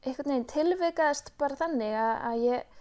einhvern 0.08 0.32
veginn 0.32 0.50
tilvikaðist 0.52 1.34
bara 1.38 1.58
þannig 1.60 1.94
að, 1.98 2.14
að 2.30 2.44
ég 2.46 2.76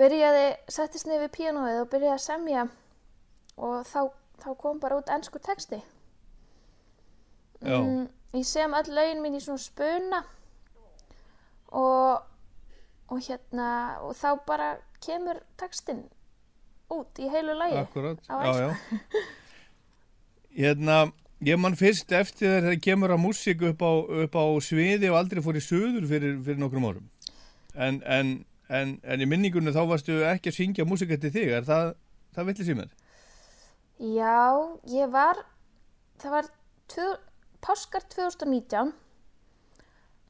byrjaði, 0.00 0.44
settist 0.70 1.08
niður 1.08 1.26
við 1.26 1.34
píanóið 1.36 1.80
og 1.82 1.90
byrjaði 1.92 2.16
að 2.16 2.24
semja 2.24 2.66
og 3.60 3.88
þá, 3.88 4.00
þá 4.40 4.50
kom 4.60 4.80
bara 4.80 5.00
út 5.00 5.10
ennsku 5.12 5.40
texti. 5.42 5.80
Mm, 7.60 8.06
ég 8.32 8.46
sem 8.48 8.72
öll 8.72 8.94
lögin 8.96 9.20
mín 9.20 9.36
í 9.36 9.42
svona 9.44 9.60
spuna 9.60 10.22
og, 11.76 12.22
og 13.10 13.22
hérna 13.26 13.68
og 14.04 14.14
þá 14.18 14.28
bara 14.46 14.68
kemur 15.04 15.40
textin 15.60 16.04
út 16.90 17.20
í 17.22 17.30
heilu 17.30 17.56
lagi 17.58 17.78
Akkurat. 17.80 18.20
Já, 18.26 18.66
já. 18.66 18.74
Hérna, 20.60 21.12
ég 21.46 21.58
man 21.62 21.76
fyrst 21.78 22.10
eftir 22.12 22.48
þegar 22.48 22.64
það 22.66 22.80
kemur 22.82 23.14
að 23.14 23.22
músík 23.22 23.60
upp 23.68 23.82
á, 23.86 23.92
upp 24.24 24.34
á 24.34 24.44
sviði 24.66 25.12
og 25.12 25.20
aldrei 25.20 25.42
fór 25.44 25.58
í 25.60 25.62
söður 25.62 26.08
fyrir, 26.10 26.40
fyrir 26.42 26.58
nokkrum 26.58 26.88
árum. 26.88 27.04
En, 27.78 28.00
en, 28.02 28.32
en, 28.66 28.96
en 29.06 29.22
í 29.22 29.28
minningunni 29.30 29.70
þá 29.70 29.84
varstu 29.92 30.18
ekki 30.26 30.50
að 30.50 30.58
syngja 30.58 30.88
músík 30.90 31.14
eftir 31.14 31.30
þig. 31.36 31.52
Er 31.60 31.68
það, 31.68 31.92
það 32.34 32.50
villis 32.50 32.72
í 32.74 32.76
mér? 32.80 32.90
Já, 34.00 34.42
ég 34.90 35.14
var 35.14 35.44
það 36.20 36.34
var 36.34 36.50
tvö, 36.90 37.06
páskar 37.64 38.04
2019 38.12 38.92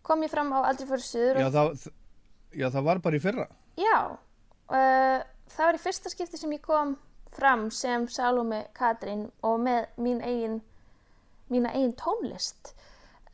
kom 0.07 0.25
ég 0.25 0.33
fram 0.33 0.53
á 0.55 0.69
Aldrei 0.69 0.89
fyrir 0.89 1.07
suður 1.07 1.41
Já, 1.41 1.47
og, 1.49 1.55
það, 1.57 1.95
já, 2.53 2.67
það 2.71 2.87
var 2.89 2.99
bara 3.05 3.17
í 3.17 3.23
fyrra. 3.23 3.47
já 3.79 3.99
uh, 4.11 5.21
það 5.51 5.65
var 5.67 5.79
í 5.79 5.83
fyrsta 5.85 6.13
skipti 6.13 6.41
sem 6.41 6.53
ég 6.57 6.63
kom 6.65 6.97
fram 7.35 7.69
sem 7.71 8.09
Salome 8.11 8.65
Katrín 8.75 9.29
og 9.47 9.61
með 9.63 9.87
mín 10.03 10.23
eigin 10.25 10.61
mína 11.51 11.71
eigin 11.75 11.95
tónlist 11.99 12.73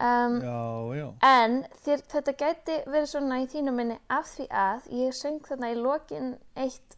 um, 0.00 0.36
Já, 0.40 0.60
já. 0.96 1.06
En 1.24 1.62
þér, 1.84 2.04
þetta 2.12 2.36
gæti 2.36 2.76
verið 2.86 3.08
svona 3.12 3.40
í 3.40 3.48
þínu 3.52 3.72
minni 3.76 3.96
af 4.12 4.28
því 4.34 4.46
að 4.52 4.90
ég 5.00 5.16
söng 5.16 5.40
þarna 5.48 5.72
í 5.72 5.78
lokin 5.80 6.34
eitt 6.56 6.96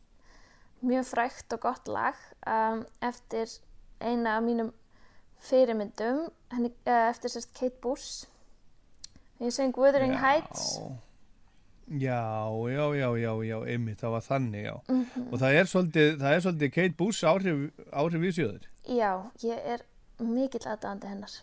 mjög 0.83 1.07
frægt 1.11 1.55
og 1.55 1.63
gott 1.67 1.89
lag 1.91 2.19
um, 2.47 2.85
eftir 3.03 3.51
eina 3.99 4.37
af 4.39 4.45
mínum 4.47 4.73
fyrirmyndum, 5.43 6.25
henni, 6.51 6.71
uh, 6.87 7.09
eftir 7.11 7.31
sérst 7.31 7.55
Kate 7.55 7.79
Bush. 7.83 8.27
Ég 9.39 9.55
söng 9.55 9.75
Wuthering. 9.79 10.17
Heights. 10.19 10.79
Já, 10.79 10.87
já, 11.89 12.23
já, 12.95 13.09
já, 13.19 13.33
já, 13.45 13.59
einmitt, 13.65 14.01
það 14.01 14.11
var 14.11 14.25
þannig, 14.27 14.65
já. 14.65 14.75
Mhm. 14.89 15.29
Og 15.33 15.41
það 15.41 15.59
er 15.61 15.71
svolítið, 15.73 16.11
það 16.21 16.35
er 16.35 16.41
svolítið 16.41 16.73
Kate 16.75 16.97
Bush 16.99 17.25
áhrif, 17.25 17.71
áhrif 17.93 18.23
í 18.23 18.33
sjöður. 18.37 18.69
Já, 18.89 19.13
ég 19.43 19.59
er 19.75 19.85
mikill 20.19 20.67
aðdáðandi 20.67 21.09
hennar. 21.09 21.39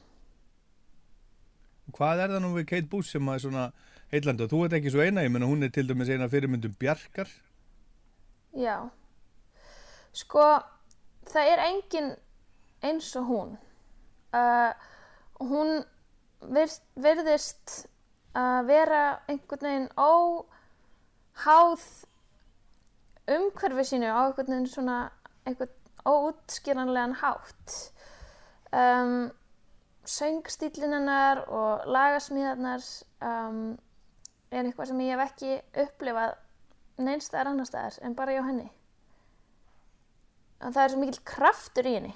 Hvað 1.95 2.23
er 2.23 2.29
það 2.33 2.41
nú 2.43 2.53
við 2.55 2.67
Kate 2.69 2.89
Bush 2.91 3.11
sem 3.11 3.29
að 3.29 3.41
svona 3.45 3.71
heillandi 4.11 4.45
og 4.45 4.51
þú 4.51 4.61
ert 4.65 4.77
ekki 4.77 4.93
svo 4.93 5.01
eina, 5.01 5.23
ég 5.25 5.33
menna 5.33 5.49
hún 5.49 5.65
er 5.65 5.73
til 5.73 5.87
dæmis 5.87 6.09
eina 6.09 6.29
fyrirmyndum 6.29 6.75
Bjarkar. 6.79 7.29
Já. 8.55 8.89
Sko, 10.15 10.45
það 11.27 11.51
er 11.51 11.63
engin 11.65 12.15
eins 12.85 13.15
og 13.19 13.29
hún. 13.29 13.57
Uh, 14.35 14.71
hún 15.39 15.83
virð, 16.53 16.79
virðist 16.95 17.85
að 18.35 18.67
vera 18.67 19.01
einhvern 19.31 19.67
veginn 19.67 19.89
óháð 19.95 21.85
umhverfi 23.35 23.83
sínu 23.91 24.11
á 24.11 24.27
einhvern 24.27 24.51
veginn 24.51 24.69
svona 24.69 24.97
einhvern 25.45 25.73
óútskýranlegan 26.05 27.17
hátt. 27.21 27.75
Um, 28.75 29.31
söngstílinn 30.05 30.93
hennar 30.93 31.41
og 31.49 31.87
lagasmíðarnar 31.89 32.83
um, 33.25 33.77
er 34.51 34.67
eitthvað 34.67 34.91
sem 34.91 35.01
ég 35.01 35.15
hef 35.15 35.23
ekki 35.31 35.55
upplifað 35.85 36.35
neins 37.01 37.25
staðar 37.29 37.51
annar 37.53 37.69
staðar 37.69 37.97
en 38.05 38.17
bara 38.17 38.35
hjá 38.35 38.43
henni. 38.45 38.67
Og 40.61 40.75
það 40.75 40.83
er 40.83 40.93
svo 40.93 41.01
mikill 41.01 41.25
kraftur 41.27 41.89
í 41.89 41.95
henni. 41.97 42.13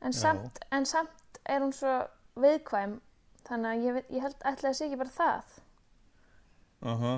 En 0.00 0.14
samt, 0.16 0.62
en 0.72 0.86
samt 0.88 1.40
er 1.44 1.60
hún 1.60 1.74
svo 1.76 1.98
viðkvæm 2.40 3.00
þannig 3.50 3.70
að 3.72 3.84
ég, 3.86 3.98
ég 4.14 4.24
held 4.24 4.46
ætla 4.52 4.70
að 4.70 4.78
sé 4.78 4.86
ekki 4.86 5.00
bara 5.00 5.16
það. 5.16 5.58
Aha. 6.90 7.14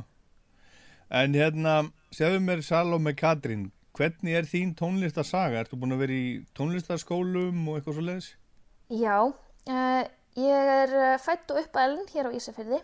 En 1.13 1.37
hérna, 1.37 1.77
segðu 2.15 2.41
mér 2.43 2.63
Salome 2.65 3.13
Katrín, 3.19 3.67
hvernig 3.97 4.39
er 4.39 4.49
þín 4.49 4.73
tónlistarsaga? 4.79 5.61
Ertu 5.61 5.77
búin 5.81 5.93
að 5.95 6.07
vera 6.07 6.17
í 6.17 6.29
tónlistarskólum 6.57 7.67
og 7.69 7.79
eitthvað 7.79 7.99
svo 7.99 8.07
leiðis? 8.07 8.31
Já, 8.93 9.19
uh, 9.29 10.03
ég 10.41 10.73
er 10.79 10.95
uh, 10.97 11.19
fætt 11.21 11.53
og 11.53 11.61
uppalinn 11.63 12.09
hér 12.13 12.31
á 12.33 12.37
Ísafirði 12.37 12.81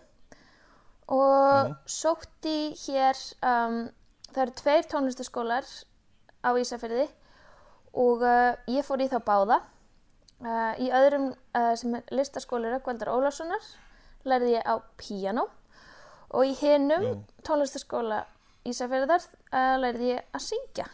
og 1.09 1.71
Já. 1.71 1.75
sótti 1.89 2.59
hér, 2.85 3.17
um, 3.41 3.81
það 4.29 4.43
eru 4.45 4.57
tveir 4.61 4.89
tónlistaskólar 4.93 5.69
á 6.45 6.51
Ísafirði 6.61 7.09
og 7.97 8.23
uh, 8.29 8.53
ég 8.69 8.85
fór 8.85 9.01
í 9.01 9.09
þá 9.09 9.19
báða. 9.25 9.63
Uh, 10.39 10.71
í 10.79 10.87
öðrum 10.95 11.33
uh, 11.35 11.73
sem 11.75 11.97
er 11.99 12.13
listaskóli 12.15 12.69
Rökkvaldar 12.71 13.09
Ólafssonar 13.11 13.65
lærði 14.23 14.53
ég 14.53 14.69
á 14.71 14.79
píanó 14.95 15.49
og 16.31 16.47
í 16.47 16.53
hinnum 16.61 17.07
Já. 17.09 17.17
tónlistaskóla 17.49 18.21
Ísafirðar 18.69 19.25
uh, 19.25 19.75
lærði 19.83 20.13
ég 20.13 20.31
að 20.39 20.45
syngja. 20.45 20.87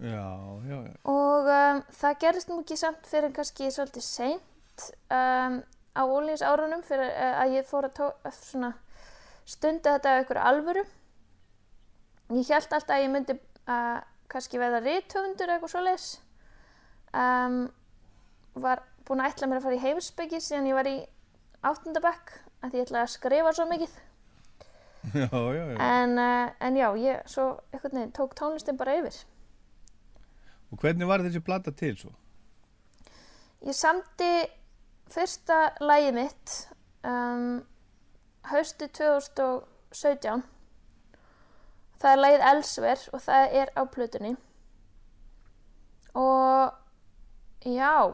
Já, 0.00 0.24
já, 0.64 0.78
já. 0.80 0.96
Og 1.12 1.52
um, 1.58 1.84
það 2.00 2.18
gerist 2.24 2.48
nú 2.54 2.58
ekki 2.62 2.80
samt 2.80 3.04
fyrir 3.10 3.36
kannski 3.36 3.68
svolítið 3.76 4.08
seint 4.08 4.88
um, 5.12 5.60
á 5.92 6.02
ólíðis 6.08 6.46
árunum 6.48 6.88
fyrir 6.88 7.12
að 7.12 7.58
ég 7.58 7.68
fór 7.68 7.90
að 7.92 8.72
stunda 9.44 9.98
þetta 9.98 10.16
af 10.16 10.24
ykkur 10.24 10.40
alvöru. 10.40 10.88
Ég 12.32 12.48
held 12.48 12.72
alltaf 12.72 12.96
að 12.96 13.04
ég 13.04 13.12
myndi 13.12 13.40
kannski 14.32 14.58
verða 14.58 14.80
rithöfundur 14.86 15.50
eða 15.50 15.58
eitthvað 15.58 15.76
svoleiðis. 15.76 16.12
Um, 17.14 17.58
var 18.58 18.82
búin 19.06 19.22
að 19.22 19.34
ætla 19.34 19.48
mér 19.50 19.60
að 19.60 19.68
fara 19.68 19.76
í 19.76 19.84
heimsbyggi 19.84 20.40
síðan 20.42 20.70
ég 20.70 20.78
var 20.78 20.88
í 20.90 20.96
áttundabekk 21.64 22.34
að 22.64 22.76
ég 22.78 22.86
ætlaði 22.88 23.04
að 23.04 23.14
skrifa 23.14 23.54
svo 23.54 23.68
mikið. 23.70 23.94
Já, 25.14 25.28
já, 25.28 25.64
já. 25.68 25.76
En, 25.84 26.14
uh, 26.16 26.52
en 26.64 26.76
já, 26.80 26.86
ég 26.96 27.26
svo 27.28 27.42
einhvern 27.74 27.98
veginn 27.98 28.12
tók 28.16 28.32
tónlistin 28.38 28.78
bara 28.80 28.94
yfir. 28.96 29.18
Og 30.72 30.80
hvernig 30.80 31.06
var 31.10 31.20
þessi 31.20 31.42
plata 31.44 31.74
til 31.76 31.92
svo? 32.00 32.12
Ég 33.68 33.76
samti 33.76 34.30
fyrsta 35.12 35.58
lagið 35.84 36.16
mitt 36.16 36.54
um, 37.04 37.60
hausti 38.48 38.88
2017. 38.96 40.42
Það 42.00 42.10
er 42.10 42.22
lagið 42.22 42.46
Elsver 42.54 43.04
og 43.12 43.22
það 43.26 43.58
er 43.60 43.74
á 43.76 43.82
plötunni. 43.92 44.32
Og 46.16 46.72
já, 47.64 48.12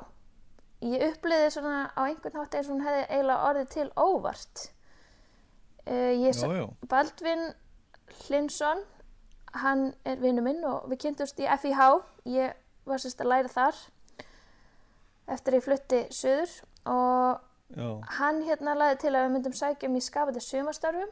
ég 0.85 1.05
uppliði 1.11 1.51
svona 1.55 1.91
á 1.93 2.01
einhvern 2.07 2.41
hátt 2.41 2.57
eins 2.57 2.69
og 2.69 2.77
hún 2.77 2.87
hefði 2.87 3.03
eiginlega 3.09 3.51
orðið 3.51 3.69
til 3.75 3.89
óvart. 3.97 4.65
Uh, 5.87 6.13
ég, 6.15 6.37
Já, 6.37 6.49
já. 6.55 6.67
Baldvin 6.89 7.47
Hlinsson, 8.27 8.83
hann 9.63 9.89
er 10.05 10.21
vinnu 10.23 10.45
minn 10.45 10.65
og 10.67 10.91
við 10.91 11.07
kynntumst 11.07 11.41
í 11.43 11.49
FIH. 11.49 11.87
Ég 12.31 12.59
var 12.87 13.03
sérst 13.03 13.23
að 13.23 13.33
læra 13.33 13.51
þar 13.51 13.79
eftir 15.31 15.57
ég 15.57 15.65
flutti 15.65 16.01
söður 16.15 16.53
og 16.91 17.41
Já, 17.71 17.89
hann 18.19 18.41
hérna 18.43 18.75
laði 18.75 18.99
til 19.05 19.13
að 19.15 19.27
við 19.27 19.35
myndum 19.37 19.55
sækja 19.55 19.89
um 19.89 19.99
í 19.99 20.03
skapandi 20.03 20.43
sumarstörfum 20.43 21.11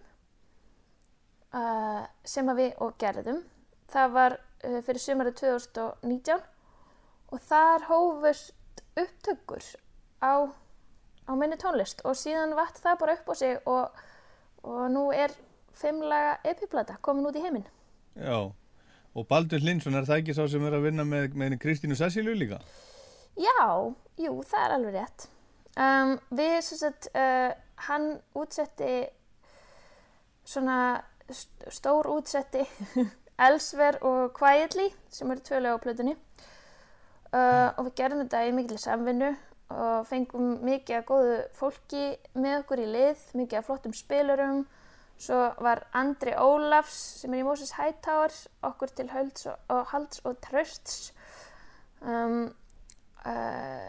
uh, 1.54 2.02
sem 2.26 2.50
að 2.50 2.62
við 2.62 2.80
og 2.82 2.96
gerðum. 2.98 3.42
Það 3.92 4.14
var 4.16 4.38
uh, 4.38 4.80
fyrir 4.86 5.04
sumarið 5.04 5.38
2019 5.44 6.42
og 7.32 7.40
þar 7.44 7.84
hófust 7.88 8.54
upptökur 8.98 9.64
á 10.24 10.48
á 11.28 11.32
minni 11.36 11.58
tónlist 11.60 12.00
og 12.08 12.16
síðan 12.16 12.54
vatt 12.56 12.78
það 12.80 12.98
bara 13.02 13.16
upp 13.18 13.28
á 13.28 13.34
sig 13.36 13.58
og, 13.68 13.98
og 14.64 14.84
nú 14.94 15.08
er 15.12 15.34
fimmlaga 15.76 16.38
epiplata 16.48 16.96
komin 17.04 17.26
út 17.28 17.36
í 17.36 17.42
heiminn. 17.44 17.66
Já, 18.16 18.48
og 19.14 19.26
Baldur 19.28 19.60
Hlinsson 19.60 19.94
er 19.94 20.08
það 20.08 20.22
ekki 20.22 20.34
sá 20.38 20.46
sem 20.48 20.64
er 20.66 20.74
að 20.78 20.86
vinna 20.88 21.04
með, 21.06 21.34
með 21.38 21.58
Kristínu 21.62 21.98
Sessilju 22.00 22.32
líka? 22.34 22.58
Já, 23.38 23.60
jú, 24.18 24.32
það 24.48 24.64
er 24.64 24.74
alveg 24.78 24.96
rétt. 24.96 25.28
Um, 25.78 26.16
við, 26.34 26.56
sem 26.66 26.80
sagt, 26.80 27.06
uh, 27.14 27.52
hann 27.86 28.08
útsetti 28.34 29.04
svona 30.48 30.78
st- 31.30 31.68
stór 31.76 32.08
útsetti 32.10 32.64
Elsver 33.46 34.00
og 34.02 34.32
Quietly 34.34 34.88
sem 35.12 35.30
eru 35.30 35.44
tvö 35.46 35.60
lög 35.62 35.76
á 35.78 35.82
plötunni 35.84 36.16
uh, 37.32 37.68
og 37.76 37.88
við 37.88 37.94
gerðum 38.00 38.24
þetta 38.24 38.42
í 38.46 38.56
mikil 38.56 38.80
samvinnu 38.80 39.30
og 39.68 40.06
fengum 40.08 40.56
mikið 40.64 40.96
af 40.96 41.06
góðu 41.08 41.38
fólki 41.56 42.04
með 42.40 42.62
okkur 42.62 42.82
í 42.82 42.88
lið, 42.88 43.24
mikið 43.36 43.60
af 43.60 43.68
flottum 43.68 43.94
spilurum. 43.96 44.62
Svo 45.18 45.38
var 45.64 45.82
Andri 45.98 46.32
Ólafs 46.38 46.96
sem 47.22 47.34
er 47.34 47.42
í 47.42 47.46
Moses 47.46 47.74
Hightower 47.74 48.32
okkur 48.64 48.92
til 48.94 49.08
hölds 49.10 49.48
og, 49.50 49.58
og 49.74 49.88
halds 49.90 50.22
og 50.24 50.38
trösts 50.44 51.10
um, 52.00 52.46
uh, 53.26 53.88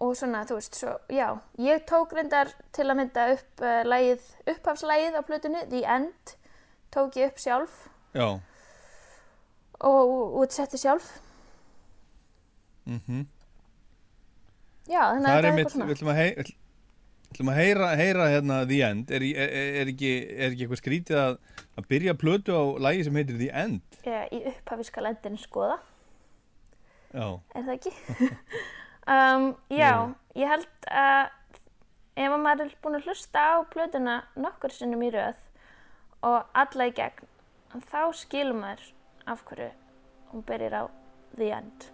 og 0.00 0.14
svona, 0.16 0.46
þú 0.48 0.56
veist, 0.56 0.78
svo, 0.80 0.94
já, 1.12 1.34
ég 1.60 1.84
tók 1.88 2.14
reyndar 2.16 2.48
til 2.72 2.86
að 2.88 2.96
mynda 3.02 3.26
upp 3.34 3.64
uh, 3.64 3.82
lagið, 3.84 4.24
upphafslægið 4.48 5.18
á 5.20 5.22
plötunni, 5.28 5.64
The 5.68 5.82
End, 5.84 6.32
tók 6.94 7.18
ég 7.20 7.34
upp 7.34 7.42
sjálf. 7.42 7.82
Já, 8.16 8.40
og 9.84 10.40
útsetti 10.40 10.80
sjálf. 10.80 11.12
Mhm. 12.90 13.20
Já, 14.90 15.02
þannig 15.06 15.26
Það 15.26 15.30
að 15.30 15.36
er 15.36 15.44
þetta 15.44 15.46
er 15.46 15.50
einmitt, 15.50 15.66
eitthvað 15.66 15.90
við 15.90 16.00
svona. 16.00 16.00
ætlum 16.00 16.10
að, 16.10 16.16
hei, 16.20 16.30
við 17.20 17.34
ætlum 17.34 17.50
að 17.52 17.58
heyra, 17.60 17.88
heyra 18.00 18.24
hérna 18.32 18.56
The 18.66 18.78
End, 18.88 19.10
er, 19.14 19.24
er, 19.30 19.52
er, 19.82 19.90
ekki, 19.92 20.10
er 20.34 20.46
ekki 20.48 20.64
eitthvað 20.66 20.80
skrítið 20.80 21.20
að, 21.20 21.36
að 21.78 21.88
byrja 21.92 22.14
plötu 22.18 22.56
á 22.58 22.62
lagi 22.88 23.04
sem 23.06 23.18
heitir 23.20 23.38
The 23.38 23.50
End? 23.62 24.00
Já, 24.02 24.24
í 24.34 24.40
upphafi 24.50 24.86
skal 24.88 25.10
endin 25.12 25.38
skoða, 25.38 25.78
Já, 27.10 27.26
er 27.58 27.64
það 27.66 27.72
ekki? 27.76 27.92
um, 29.14 29.46
já, 29.74 29.92
ég 30.38 30.50
held 30.50 30.90
að 30.90 31.22
ef 32.20 32.34
að 32.34 32.42
maður 32.44 32.66
er 32.66 32.74
búinn 32.82 32.98
að 32.98 33.06
hlusta 33.10 33.46
á 33.46 33.56
plötuna 33.70 34.16
nokkur 34.38 34.74
sinnum 34.74 35.02
í 35.06 35.12
röð 35.14 35.38
og 36.26 36.50
alla 36.64 36.90
í 36.90 36.94
gegn, 36.98 37.30
þá 37.90 38.02
skilur 38.18 38.58
maður 38.58 38.90
af 39.30 39.42
hverju 39.48 39.70
hún 40.32 40.44
byrjar 40.46 40.76
á 40.78 40.84
The 41.38 41.50
End. 41.60 41.90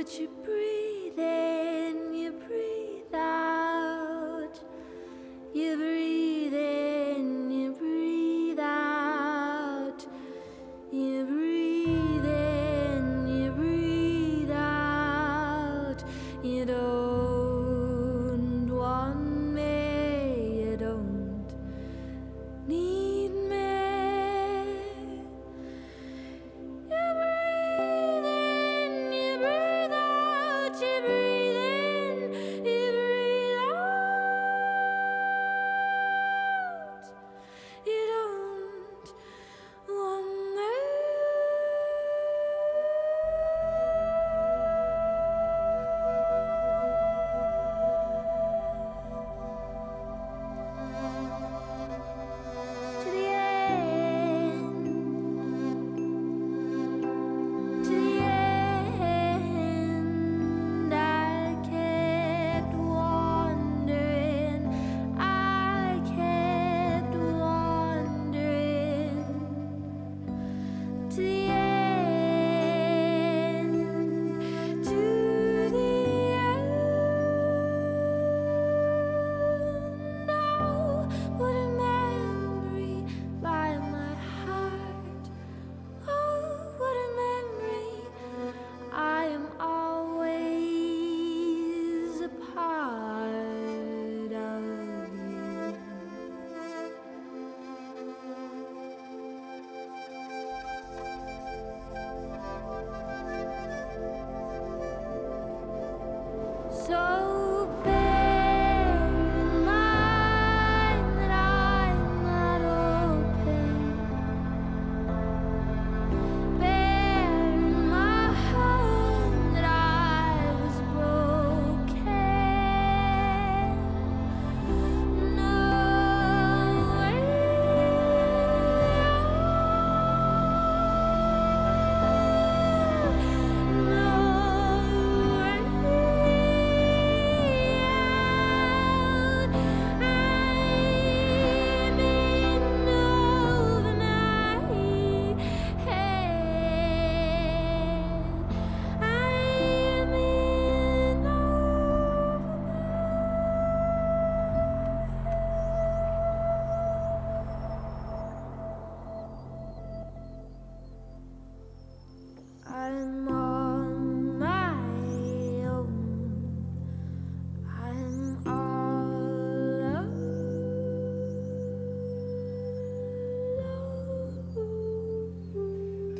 Oh, 0.00 0.02
but 0.02 0.18
you 0.18 0.39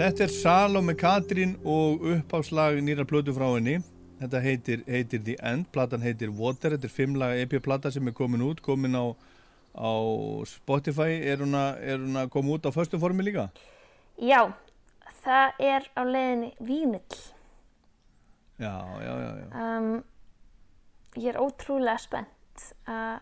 Þetta 0.01 0.23
er 0.25 0.31
Salome 0.33 0.95
Katrín 0.97 1.51
og 1.61 2.01
uppháslag 2.09 2.79
nýra 2.81 3.05
plötu 3.05 3.35
frá 3.37 3.51
henni. 3.51 3.75
Þetta 4.17 4.41
heitir, 4.41 4.85
heitir 4.89 5.21
The 5.27 5.35
End, 5.45 5.67
platan 5.75 6.01
heitir 6.01 6.31
Water, 6.33 6.73
þetta 6.73 6.89
er 6.89 6.95
fimmlaga 6.95 7.43
EP-plata 7.43 7.93
sem 7.93 8.09
er 8.09 8.15
komin 8.17 8.41
út, 8.47 8.63
komin 8.65 8.97
á, 8.97 9.13
á 9.77 9.93
Spotify. 10.49 11.19
Er 11.21 11.45
hún, 11.45 11.53
að, 11.53 12.31
koma 12.33 12.55
út 12.55 12.65
á 12.65 12.73
föstu 12.73 12.97
formi 13.03 13.27
líka? 13.27 13.51
Já, 14.17 14.47
það 15.21 15.61
er 15.69 15.91
á 15.93 16.03
leiðinni 16.09 16.49
vínill. 16.65 17.21
Já, 18.57 18.73
já, 19.05 19.13
já. 19.21 19.31
já. 19.43 19.47
Um, 19.67 19.93
ég 21.19 21.29
er 21.35 21.43
ótrúlega 21.45 21.99
spennt 22.01 22.67
að 22.89 23.21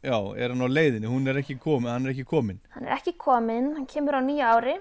já, 0.00 0.16
er 0.40 0.56
hann 0.56 0.64
á 0.64 0.72
leiðinni? 0.72 1.12
Hún 1.12 1.28
er 1.28 1.44
ekki 1.44 1.60
komin, 1.60 1.92
hann 1.92 2.08
er 2.08 2.16
ekki 2.16 2.24
komin. 2.32 2.64
hann 2.78 2.88
er 2.88 2.96
ekki 2.96 3.12
kominn, 3.12 3.74
hann 3.76 3.92
kemur 3.92 4.16
á 4.16 4.24
nýja 4.24 4.56
ári 4.56 4.80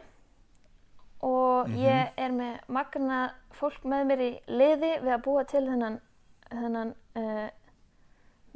og 1.24 1.70
ég 1.80 2.18
er 2.20 2.34
með 2.36 2.58
magna 2.68 3.20
fólk 3.56 3.86
með 3.88 4.08
mér 4.10 4.24
í 4.26 4.32
liði 4.52 4.90
við 5.04 5.14
að 5.16 5.24
búa 5.24 5.44
til 5.48 5.64
þennan, 5.68 6.00
þennan 6.50 6.92
uh, 7.20 7.48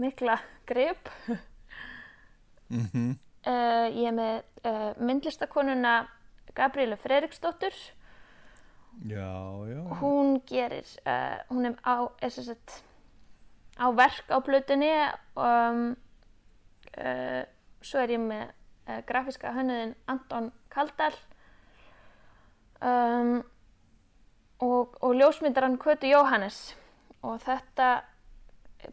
mikla 0.01 0.41
grip. 0.67 1.13
Mm 2.67 3.15
Uh, 3.47 3.87
ég 3.95 4.09
er 4.09 4.15
með 4.15 4.41
uh, 4.67 4.91
myndlistakonuna 4.99 6.09
Gabrielu 6.57 6.97
Freiriksdóttur. 6.99 7.71
Já, 9.07 9.29
já. 9.69 9.83
Hún 10.01 10.41
gerir, 10.49 10.83
hún 11.47 11.65
er 11.69 11.77
á, 11.85 12.11
er 12.19 12.29
sagt, 12.29 12.83
á 13.79 13.87
verk 13.95 14.27
á 14.27 14.43
blutunni 14.43 14.91
um, 15.37 15.95
uh, 16.97 17.43
svo 17.79 18.01
er 18.03 18.17
ég 18.17 18.19
með 18.19 18.51
grafíska 19.07 19.53
hönnuðin 19.53 19.95
Anton 20.07 20.51
Kaldal 20.73 21.13
um, 22.81 23.41
og, 24.59 24.97
og 25.01 25.15
ljósmyndaran 25.15 25.77
Kötu 25.81 26.09
Jóhannes 26.11 26.75
og 27.25 27.41
þetta 27.45 27.89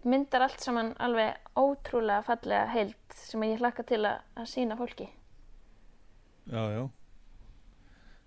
myndar 0.05 0.47
allt 0.47 0.65
saman 0.65 0.93
alveg 1.03 1.37
ótrúlega 1.57 2.25
fallega 2.27 2.67
heild 2.73 3.17
sem 3.17 3.43
ég 3.47 3.61
hlakka 3.61 3.85
til 3.87 4.03
að, 4.09 4.21
að 4.37 4.51
sína 4.51 4.77
fólki. 4.79 5.09
Já, 6.51 6.63
já. 6.73 6.85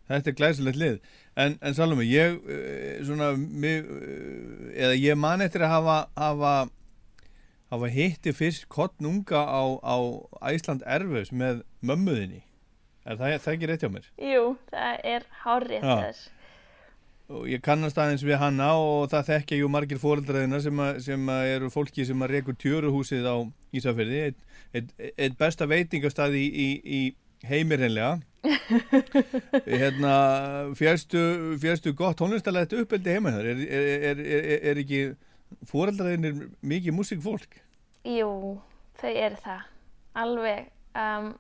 Þetta 0.08 0.32
er 0.32 0.38
glæsilegt 0.40 0.80
lið. 0.80 0.98
En, 1.38 1.58
en 1.62 1.76
Salome, 1.76 2.06
ég, 2.08 2.40
eh, 2.48 3.04
svona, 3.06 3.34
mig, 3.36 3.84
eh, 3.84 4.86
eða 4.86 4.96
ég 4.96 5.20
man 5.20 5.44
eftir 5.44 5.66
að 5.68 5.74
hafa, 5.76 5.98
hafa, 6.18 6.54
hafa 7.74 7.90
hitti 7.92 8.34
fyrst 8.34 8.70
kottnunga 8.72 9.44
á, 9.44 9.64
á 9.84 9.98
Æsland 10.54 10.86
Erfus 10.88 11.34
með 11.36 11.66
mömmuðinni. 11.84 12.47
Er 13.08 13.16
það, 13.20 13.36
það 13.44 13.54
ekki 13.56 13.70
rétt 13.72 13.84
hjá 13.86 13.92
mér? 13.94 14.08
Jú, 14.20 14.42
það 14.72 15.06
er 15.16 15.26
hárið 15.46 15.86
þess. 15.88 16.26
Ég 17.52 17.60
kannast 17.64 17.98
aðeins 18.00 18.24
við 18.24 18.38
hanna 18.40 18.70
og 18.80 19.10
það 19.12 19.26
þekkja 19.34 19.58
jú 19.60 19.68
margir 19.72 20.00
fóreldraðina 20.00 20.62
sem, 20.64 20.80
að- 20.80 21.00
sem 21.04 21.26
að 21.32 21.48
eru 21.58 21.70
fólki 21.74 22.06
sem 22.08 22.22
að 22.24 22.32
rekur 22.38 22.56
tjöruhúsið 22.56 23.28
á 23.28 23.36
Ísafirði. 23.76 24.22
Eitt, 24.30 24.38
eitt, 24.74 24.94
eitt 25.18 25.36
besta 25.40 25.68
veitingastað 25.68 26.38
í, 26.40 26.46
í, 26.48 26.68
í 26.88 27.48
heimir 27.48 27.84
henlega. 27.84 28.14
hérna, 29.68 30.14
fjærstu, 30.80 31.24
fjærstu 31.62 31.92
gott 32.00 32.20
tónlistalegt 32.22 32.76
uppeldi 32.80 33.16
heima 33.18 33.34
þar. 33.36 33.50
Er, 33.52 33.64
er, 33.66 33.90
er, 34.12 34.22
er, 34.24 34.62
er 34.72 34.82
ekki 34.84 35.02
fóreldraðinir 35.68 36.46
mikið 36.68 36.96
músikfólk? 36.96 37.60
Jú, 38.08 38.32
þau 39.02 39.12
eru 39.12 39.42
það. 39.44 39.68
Alveg. 40.24 40.72
Um, 40.98 41.34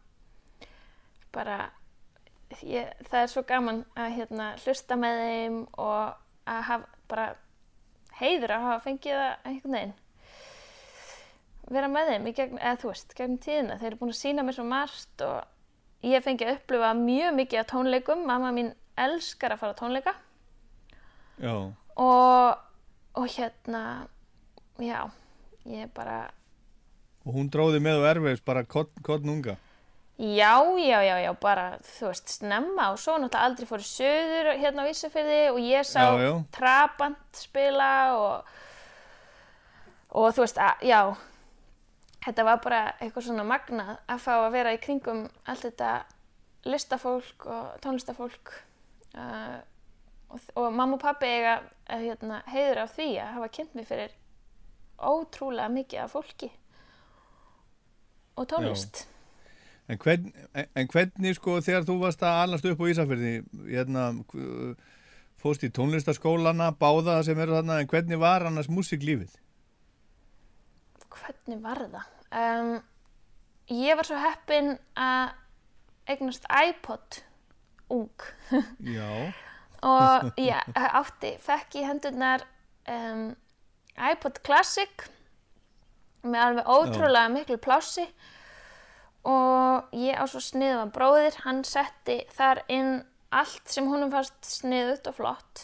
bara, 1.38 1.58
ég, 2.66 2.90
það 3.10 3.20
er 3.22 3.32
svo 3.32 3.44
gaman 3.48 3.84
að 3.96 4.16
hérna, 4.18 4.50
hlusta 4.64 4.98
með 5.00 5.22
þeim 5.24 5.60
og 5.78 6.18
að 6.48 6.62
hafa 6.72 6.92
bara 7.12 7.28
heiður 8.18 8.56
að 8.56 8.66
hafa 8.68 8.84
fengið 8.88 9.20
það 9.22 9.50
einhvern 9.52 9.78
veginn. 9.78 9.96
Vera 11.68 11.92
með 11.92 12.10
þeim 12.14 12.28
gegn, 12.34 12.60
eða 12.64 12.82
þú 12.82 12.92
veist, 12.94 13.14
gegn 13.18 13.40
tíðina. 13.44 13.78
Þeir 13.80 13.90
eru 13.92 14.00
búin 14.02 14.14
að 14.14 14.20
sína 14.22 14.46
mér 14.48 14.56
svo 14.58 14.66
margt 14.68 15.24
og 15.28 16.06
ég 16.08 16.16
hef 16.16 16.28
fengið 16.28 16.52
að 16.52 16.60
upplifa 16.62 16.92
mjög 16.98 17.34
mikið 17.42 17.62
af 17.62 17.70
tónleikum. 17.74 18.24
Mamma 18.28 18.54
mín 18.56 18.72
elskar 18.98 19.54
að 19.54 19.62
fara 19.62 19.76
á 19.76 19.80
tónleika 19.82 20.14
Já. 21.38 21.54
og, 22.02 22.64
og 23.14 23.28
hérna, 23.30 24.08
já, 24.82 25.06
ég 25.70 25.92
bara 25.94 26.32
Og 27.28 27.36
hún 27.36 27.50
dróði 27.52 27.82
með 27.84 28.02
og 28.02 28.08
erfis 28.08 28.42
bara 28.42 28.64
kott, 28.64 28.94
kottnunga. 29.04 29.58
Já, 30.18 30.64
já, 30.82 31.04
já, 31.04 31.20
já, 31.22 31.34
bara, 31.38 31.78
þú 31.86 32.08
veist, 32.10 32.32
snemma 32.40 32.88
og 32.90 32.98
svo 32.98 33.20
náttúrulega 33.22 33.46
aldrei 33.46 33.68
fór 33.70 33.84
í 33.84 33.86
söður 33.86 34.48
hérna 34.58 34.86
á 34.86 34.90
Ísafirði 34.90 35.42
og 35.52 35.60
ég 35.62 35.86
sá 35.86 36.00
Já, 36.02 36.24
já. 36.24 36.32
Trabant 36.56 37.38
spila 37.38 37.90
og, 38.18 38.48
og 40.18 40.32
þú 40.34 40.42
veist, 40.42 40.58
að, 40.58 40.82
já, 40.90 41.02
þetta 42.26 42.46
var 42.48 42.64
bara 42.64 42.80
eitthvað 42.98 43.28
svona 43.28 43.46
magnað 43.46 43.92
að 44.10 44.24
fá 44.24 44.32
að 44.40 44.56
vera 44.56 44.72
í 44.74 44.80
kringum 44.82 45.20
allt 45.46 45.68
þetta 45.68 45.92
listafólk 46.66 47.46
og 47.46 47.76
tónlistafólk 47.86 48.54
uh, 49.14 49.60
og, 50.34 50.48
og 50.58 50.72
mamma 50.74 50.98
og 50.98 51.04
pappi 51.04 51.30
eiga 51.30 51.60
uh, 51.62 51.94
hérna, 51.94 52.42
heiður 52.50 52.82
af 52.88 52.96
því 52.98 53.08
að 53.22 53.36
hafa 53.36 53.52
kynnt 53.60 53.78
mig 53.78 53.86
fyrir 53.92 54.18
ótrúlega 54.98 55.70
mikið 55.78 56.04
af 56.08 56.18
fólki 56.18 56.50
og 58.34 58.50
tónlist. 58.50 59.06
En, 59.88 59.98
hvern, 60.04 60.32
en- 60.54 60.88
hvernig 60.92 61.38
sko 61.38 61.60
þegar 61.64 61.86
þú 61.88 61.98
varst 62.02 62.24
að 62.28 62.42
alast 62.44 62.66
upp 62.68 62.82
á 62.84 62.86
Ísafirði, 62.92 63.34
hérna, 63.72 64.08
fórst 65.40 65.64
í 65.64 65.70
tónlistaskólana, 65.72 66.74
báða 66.76 67.22
sem 67.24 67.40
eru 67.40 67.56
þarna, 67.56 67.80
en 67.82 67.88
hvernig 67.92 68.20
var 68.20 68.48
annars 68.50 68.68
músiklífið? 68.72 69.32
hvernig 71.18 71.62
var 71.64 71.80
það? 71.92 72.08
Um, 72.38 72.72
ég 73.74 73.98
var 73.98 74.08
svo 74.08 74.20
heppin 74.22 74.74
að 75.00 75.32
eignast 76.12 76.46
iPod 76.52 77.20
ung 77.94 78.28
Já, 78.98 79.32
og 79.88 80.28
ég 80.40 80.72
átti, 80.76 81.34
fekk 81.44 81.80
í 81.80 81.86
hendurnar 81.88 82.44
um, 82.92 83.30
iPod 84.12 84.42
Classic 84.46 85.08
með 86.28 86.44
alveg 86.44 86.72
ótrúlega 86.76 87.32
miklu 87.34 87.58
plássi 87.64 88.06
og 89.28 89.96
ég 89.98 90.16
á 90.16 90.24
svo 90.30 90.42
sniðuðan 90.44 90.94
bróðir, 90.96 91.40
hann 91.44 91.64
setti 91.68 92.22
þar 92.36 92.64
inn 92.72 92.92
allt 93.36 93.68
sem 93.70 93.88
honum 93.92 94.12
fannst 94.14 94.48
sniðut 94.48 95.10
og 95.12 95.18
flott. 95.18 95.64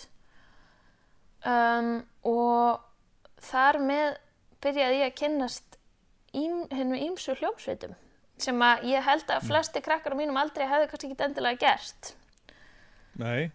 Um, 1.47 2.03
og 2.27 2.83
þar 3.43 3.79
með 3.83 4.17
byrjaði 4.63 4.99
ég 5.01 5.11
að 5.11 5.17
kynnast 5.19 5.77
ím, 6.35 6.63
hennum 6.71 6.99
ímsu 6.99 7.35
hljómsveitum 7.39 7.95
sem 8.43 8.59
að 8.65 8.85
ég 8.89 9.03
held 9.05 9.29
að 9.31 9.47
flesti 9.47 9.81
krakkar 9.83 10.15
á 10.15 10.19
mínum 10.19 10.39
aldrei 10.39 10.65
hefði 10.67 10.87
kannski 10.89 11.09
ekki 11.11 11.25
endilega 11.27 11.59
gerst 11.61 12.13
nei, 13.19 13.51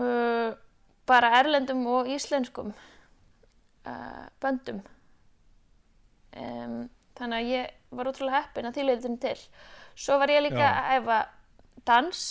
uh, 0.00 0.56
bara 1.06 1.32
erlendum 1.38 1.84
og 1.92 2.08
íslenskum 2.10 2.72
uh, 3.86 4.26
böndum. 4.42 4.82
Um, 6.34 6.88
þannig 7.14 7.38
að 7.38 7.50
ég 7.52 7.83
var 7.98 8.10
útrúlega 8.10 8.40
heppin 8.42 8.68
að 8.68 8.78
því 8.78 8.86
leiðum 8.88 9.18
til 9.22 9.36
svo 9.94 10.18
var 10.22 10.32
ég 10.32 10.44
líka 10.46 10.62
Já. 10.62 10.72
að 10.72 10.96
æfa 10.98 11.18
dans 11.88 12.22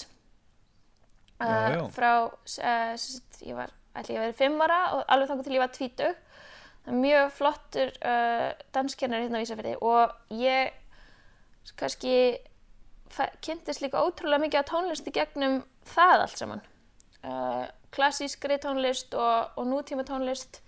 uh, 1.39 1.47
Já, 1.47 1.76
já. 1.76 1.82
frá 1.95 2.11
uh, 2.28 2.93
sest, 2.99 3.41
ég 3.45 3.57
var, 3.57 3.74
ætli 3.95 4.16
ég 4.16 4.22
að 4.22 4.28
vera 4.28 4.39
fimm 4.43 4.64
ára 4.66 4.80
og 4.97 5.03
alveg 5.07 5.32
þangur 5.32 5.47
til 5.47 5.57
ég 5.57 5.66
var 5.66 5.76
tvítug 5.78 6.24
mjög 6.93 7.30
flottur 7.32 7.93
uh, 8.03 8.49
danskennari 8.76 9.28
hérna 9.28 9.39
á 9.39 9.43
Ísafirði 9.45 9.78
og 9.80 10.36
ég 10.36 10.74
kannski 11.80 12.16
kynntist 13.45 13.84
líka 13.84 14.01
ótrúlega 14.03 14.41
mikið 14.43 14.59
af 14.59 14.70
tónlist 14.72 15.07
í 15.07 15.14
gegnum 15.16 15.61
það 15.88 16.26
allt 16.26 16.41
saman 16.41 16.64
uh, 17.24 17.66
klassískri 17.93 18.57
tónlist 18.61 19.14
og, 19.16 19.53
og 19.55 19.70
nútíma 19.70 20.03
tónlist 20.07 20.59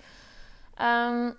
um, 0.79 1.33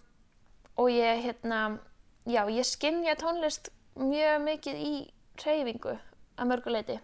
og 0.77 0.91
ég 0.93 1.23
hérna 1.25 1.79
já, 2.27 2.43
ég 2.51 2.67
skynja 2.67 3.17
tónlist 3.21 3.71
mjög 3.97 4.43
mikið 4.45 4.81
í 4.83 4.95
hreyfingu 5.41 5.95
að 6.37 6.51
mörguleiti 6.51 6.99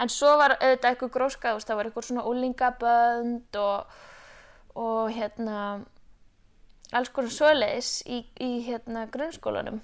en 0.00 0.12
svo 0.12 0.36
var 0.40 0.56
auðvitað 0.56 0.90
eitthvað 0.90 1.14
gróska 1.16 1.54
það 1.58 1.78
var 1.78 1.88
eitthvað 1.88 2.08
svona 2.08 2.26
úlingabönd 2.30 3.60
og, 3.60 3.98
og 4.80 5.10
hérna 5.12 5.58
alls 6.96 7.12
konar 7.14 7.34
svoleiðis 7.34 8.00
í, 8.08 8.24
í 8.42 8.50
hérna 8.66 9.06
grunnskólanum. 9.12 9.78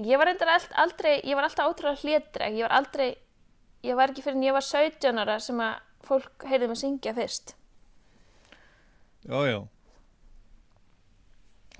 Ég 0.00 0.16
var 0.16 0.30
aldrei, 0.32 1.18
ég 1.20 1.36
var 1.36 1.44
alltaf 1.44 1.68
ótrúlega 1.68 2.00
hlétreg, 2.00 2.56
ég 2.56 2.64
var 2.64 2.78
aldrei 2.78 3.10
ég 3.84 3.98
var 3.98 4.12
ekki 4.12 4.24
fyrir 4.24 4.38
en 4.38 4.46
ég 4.46 4.56
var 4.56 4.64
17 4.64 5.20
ára 5.20 5.38
sem 5.42 5.58
að 5.60 5.80
fólk 6.06 6.46
heyrði 6.48 6.70
mig 6.70 6.80
syngja 6.80 7.14
fyrst. 7.16 7.54
Já, 9.26 9.38
já, 9.46 9.58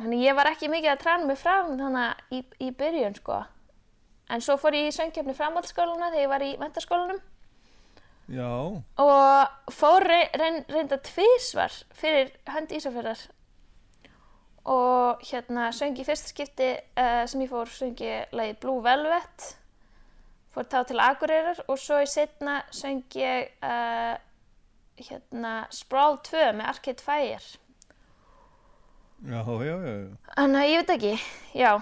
þannig 0.03 0.25
ég 0.27 0.39
var 0.39 0.51
ekki 0.51 0.71
mikið 0.73 0.93
að 0.93 1.03
træna 1.03 1.29
mig 1.29 1.41
fram 1.41 1.75
þannig 1.81 2.25
í, 2.35 2.45
í 2.67 2.71
byrjun 2.79 3.19
sko. 3.19 3.43
En 4.33 4.43
svo 4.45 4.57
fór 4.61 4.77
ég 4.79 4.89
í 4.89 4.97
söngkefni 4.97 5.35
framhaldsskólana 5.37 6.13
þegar 6.13 6.23
ég 6.23 6.33
var 6.33 6.47
í 6.47 6.57
mentaskólanum 6.61 7.21
Já, 8.31 8.49
og 9.03 9.73
fór 9.75 10.07
rey, 10.07 10.29
reyn, 10.39 10.63
reynda 10.71 10.97
tvísvar 11.03 11.75
fyrir 11.99 12.31
hönd 12.49 12.71
Ísafjörðar 12.73 13.25
og 14.73 15.25
hérna 15.27 15.67
söng 15.75 15.99
í 15.99 16.07
fyrsta 16.07 16.31
skipti 16.31 16.69
uh, 16.79 17.25
sem 17.27 17.43
ég 17.43 17.51
fór 17.51 17.69
söng 17.69 17.99
ég 18.01 18.31
lagi 18.33 18.55
Blue 18.63 18.79
Velvet. 18.85 19.49
Fór 20.55 20.69
þá 20.71 20.79
til 20.87 21.03
Akureyrar 21.03 21.65
og 21.67 21.81
svo 21.83 21.99
í 22.05 22.07
setna 22.07 22.61
söng 22.71 23.03
ég 23.19 23.51
uh, 23.67 24.15
hérna 25.03 25.55
Sprawl 25.75 26.21
2 26.23 26.53
með 26.61 26.71
Arcade 26.71 27.03
Fire 27.03 27.62
já, 29.23 29.41
já, 29.47 29.75
já, 29.87 29.95
þannig 30.35 30.61
að 30.63 30.71
ég 30.71 30.83
veit 30.83 30.93
ekki, 30.97 31.15
já 31.55 31.73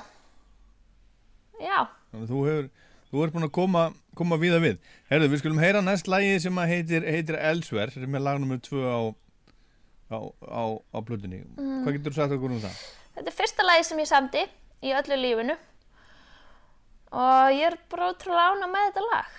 já, 1.61 1.81
Þannig 2.11 2.25
að 2.27 2.31
þú 2.33 2.41
hefur, 2.49 2.69
þú 3.11 3.25
ert 3.25 3.35
búin 3.35 3.47
að 3.47 3.53
koma, 3.55 3.83
koma 4.19 4.39
víða 4.41 4.61
við. 4.63 4.79
Herðu, 5.11 5.29
við 5.31 5.43
skulum 5.43 5.61
heyra 5.63 5.83
næst 5.85 6.09
lagi 6.11 6.39
sem 6.43 6.57
að 6.59 6.73
heitir, 6.73 7.05
heitir 7.07 7.39
Elsver, 7.39 7.93
sem 7.95 8.17
er 8.19 8.25
lag 8.25 8.41
nummer 8.43 8.59
tvö 8.67 8.83
á, 8.83 9.01
á, 10.11 10.19
á, 10.43 10.63
á 10.91 10.99
blutunni. 11.07 11.45
Hvað 11.55 11.99
getur 11.99 12.17
þú 12.17 12.19
sagt 12.19 12.35
okkur 12.35 12.57
um 12.57 12.63
það? 12.65 12.81
Þetta 13.15 13.31
er 13.31 13.37
fyrsta 13.39 13.67
lagi 13.67 13.87
sem 13.87 14.03
ég 14.03 14.11
samdi 14.11 14.43
í 14.83 14.95
öllu 14.97 15.21
lífinu 15.21 15.57
og 17.11 17.55
ég 17.55 17.67
er 17.69 17.77
bara 17.91 18.11
ótrúlega 18.11 18.51
ána 18.55 18.71
með 18.71 18.89
þetta 18.89 19.07
lag. 19.07 19.39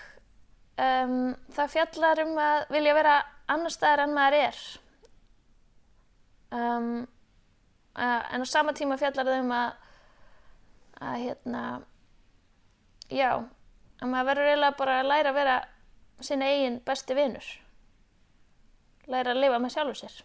Um, 0.81 1.17
það 1.55 1.73
fjallar 1.75 2.23
um 2.23 2.37
að 2.41 2.63
vilja 2.71 2.95
vera 2.97 3.17
annar 3.51 3.73
staðar 3.75 4.05
en 4.05 4.15
maður 4.15 4.37
er. 4.45 4.61
Um, 6.51 6.89
uh, 7.95 8.21
en 8.33 8.43
á 8.43 8.47
sama 8.47 8.73
tíma 8.77 8.97
fjallar 8.99 9.27
það 9.27 9.43
um 9.43 9.53
að, 9.55 9.71
að 11.01 11.17
hérna, 11.25 11.63
já, 13.09 13.31
að 14.01 14.11
maður 14.13 14.29
verður 14.31 14.49
eiginlega 14.51 14.79
bara 14.79 14.97
að 14.99 15.11
læra 15.11 15.33
að 15.33 15.39
vera 15.41 15.59
sinna 16.21 16.49
eigin 16.51 16.81
besti 16.85 17.17
vinur. 17.17 17.47
Læra 19.11 19.35
að 19.35 19.41
lifa 19.43 19.61
með 19.61 19.75
sjálfur 19.75 20.01
sér. 20.01 20.19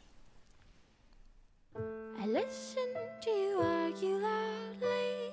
I 2.16 2.26
listen 2.26 2.90
to 3.22 3.30
you 3.30 3.60
argue 3.60 4.16
loudly, 4.18 5.30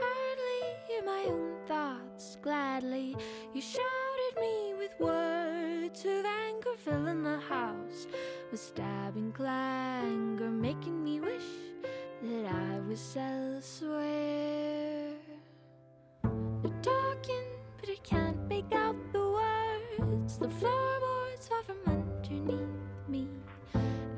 hardly 0.00 0.60
hear 0.88 1.04
my 1.04 1.22
own 1.28 1.54
thoughts 1.66 2.36
gladly. 2.42 3.16
You 3.54 3.60
shouted 3.60 4.40
me 4.40 4.74
with 4.78 4.98
words 4.98 5.57
of 6.04 6.24
anger, 6.24 6.76
filling 6.76 7.24
the 7.24 7.40
house 7.40 8.06
with 8.50 8.60
stabbing 8.60 9.32
clangor, 9.32 10.50
making 10.50 11.02
me 11.02 11.18
wish 11.18 11.42
that 12.22 12.46
I 12.46 12.78
was 12.88 13.16
elsewhere. 13.16 15.14
You're 16.62 16.82
talking, 16.82 17.46
but 17.80 17.90
I 17.90 17.96
can't 18.04 18.48
make 18.48 18.72
out 18.72 18.96
the 19.12 19.40
words. 19.98 20.38
The 20.38 20.48
floorboards 20.48 21.48
fall 21.48 21.62
from 21.64 21.78
underneath 21.86 22.68
me. 23.08 23.28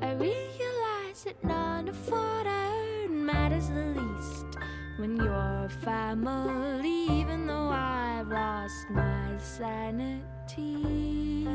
I 0.01 0.13
realize 0.13 1.23
that 1.25 1.43
none 1.43 1.87
of 1.89 2.11
what 2.11 2.45
I 2.45 2.67
heard 2.67 3.11
matters 3.11 3.69
the 3.69 3.85
least 3.99 4.57
when 4.97 5.15
you're 5.17 5.69
family, 5.83 7.21
even 7.21 7.47
though 7.47 7.69
I've 7.69 8.27
lost 8.27 8.85
my 8.91 9.37
sanity 9.39 10.30
tea. 10.47 11.47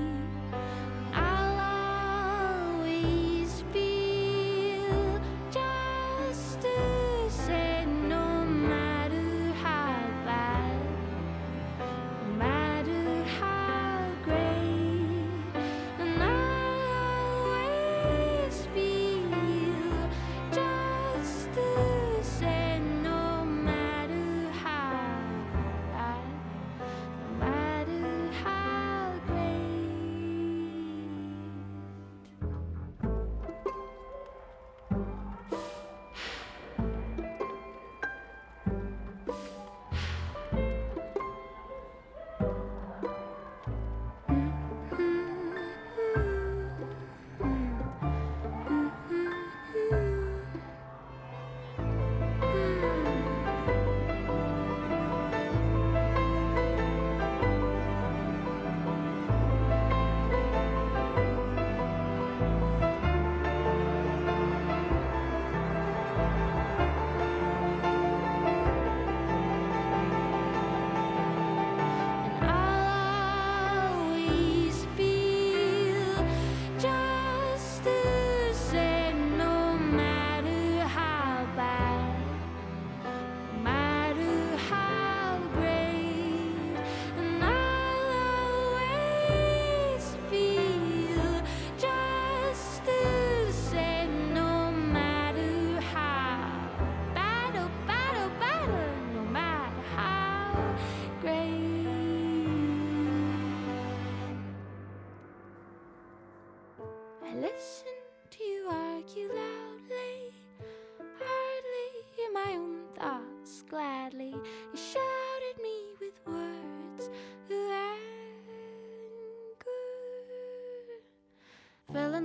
I'll 1.14 1.45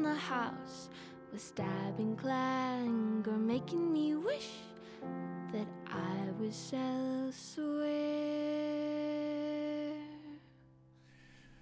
filling 0.02 0.14
the 0.14 0.20
house 0.20 0.90
with 1.32 1.42
stabbing 1.42 2.16
clangor, 2.16 3.38
making 3.38 3.92
me 3.92 4.16
wish 4.16 4.50
that 5.52 5.68
I 5.88 6.30
was 6.40 6.74
elsewhere. 6.74 7.90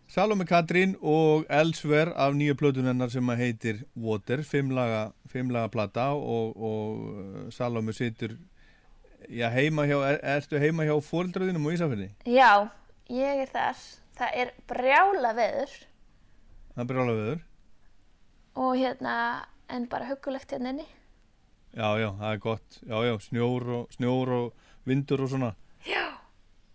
Salome 0.08 0.46
Katrín 0.46 0.96
og 1.02 1.46
Elsver 1.50 2.14
af 2.16 2.34
nýja 2.34 2.56
plötunennar 2.58 3.12
sem 3.14 3.30
að 3.30 3.38
heitir 3.44 3.84
Water, 3.96 4.42
fimmlaga, 4.42 5.12
fimmlaga 5.30 5.70
plata 5.70 6.10
og, 6.14 6.58
og 6.58 6.98
uh, 6.98 7.52
Salome 7.54 7.94
situr 7.94 8.34
já, 9.30 9.50
heima 9.54 9.86
hjá, 9.86 10.00
er, 10.10 10.20
ertu 10.38 10.58
heima 10.58 10.88
hjá 10.88 10.96
fóreldraðinum 10.98 11.70
á 11.70 11.74
Ísafjörði? 11.76 12.10
Já, 12.26 12.52
ég 13.14 13.46
er 13.46 13.54
þar. 13.54 13.86
Það 14.20 14.42
er 14.42 14.50
brjála 14.68 15.30
veður 15.38 15.78
Það 16.74 16.82
er 16.82 16.90
brjála 16.90 17.14
veður. 17.22 17.46
Og 18.60 18.76
hérna, 18.76 19.14
en 19.72 19.86
bara 19.91 20.07
huggulegt 20.10 20.51
hérna 20.51 20.74
inni. 20.76 20.88
Já, 21.78 21.89
já, 22.01 22.10
það 22.18 22.32
er 22.34 22.39
gott. 22.43 22.80
Já, 22.89 22.97
já, 23.05 23.14
snjór 23.22 23.68
og, 23.78 23.91
snjór 23.93 24.32
og 24.36 24.70
vindur 24.89 25.22
og 25.24 25.30
svona. 25.32 25.51
Já. 25.88 26.05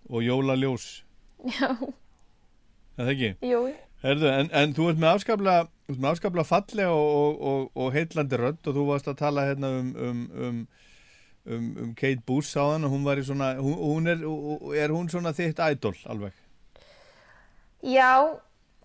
Og 0.08 0.22
jólaljós. 0.24 1.02
Já, 1.44 1.70
Er 2.94 3.02
Það 3.04 3.10
ekki? 3.10 3.28
jú. 3.42 3.60
Herðu, 4.04 4.28
en, 4.30 4.48
en 4.54 4.72
þú 4.76 4.84
ert 4.92 5.00
með 5.02 5.16
afskaplega, 5.16 5.64
afskaplega 6.12 6.46
fallega 6.46 6.92
og, 6.94 7.08
og, 7.18 7.40
og, 7.50 7.62
og 7.82 7.88
heitlandi 7.96 8.38
rödd 8.38 8.68
og 8.70 8.76
þú 8.76 8.84
varst 8.86 9.08
að 9.10 9.16
tala 9.18 9.46
hérna 9.48 9.70
um, 9.80 9.88
um, 9.96 10.20
um, 10.46 10.60
um, 11.48 11.66
um 11.82 11.94
Kate 11.98 12.22
Bush 12.28 12.54
á 12.54 12.62
hann 12.76 12.86
og 12.86 12.92
hún 12.94 13.02
var 13.08 13.18
í 13.18 13.24
svona, 13.26 13.54
hún, 13.58 13.74
hún 13.80 14.06
er, 14.12 14.22
er 14.78 14.94
hún 14.94 15.10
svona 15.10 15.32
þitt 15.34 15.58
idol 15.72 15.96
alveg? 16.06 16.36
Já, 17.82 18.12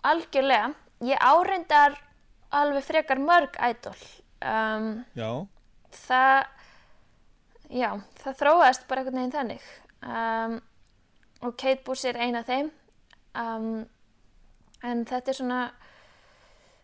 algjörlega. 0.02 0.72
Ég 1.06 1.22
áreindar 1.22 1.94
alveg 2.56 2.86
frekar 2.86 3.20
mörg 3.22 3.56
ædol. 3.60 4.00
Um, 4.40 5.04
Já, 5.14 5.30
það, 6.06 6.66
já, 7.68 7.90
það 8.22 8.38
þróaðist 8.42 8.88
bara 8.88 9.02
einhvern 9.02 9.20
veginn 9.20 9.36
þannig. 9.36 9.70
Um, 10.00 10.58
og 11.44 11.56
Kate 11.60 11.84
Bush 11.84 12.08
er 12.08 12.20
ein 12.20 12.38
af 12.38 12.48
þeim. 12.48 12.70
Um, 13.38 13.86
en 14.86 15.04
þetta 15.08 15.32
er 15.32 15.38
svona 15.38 15.60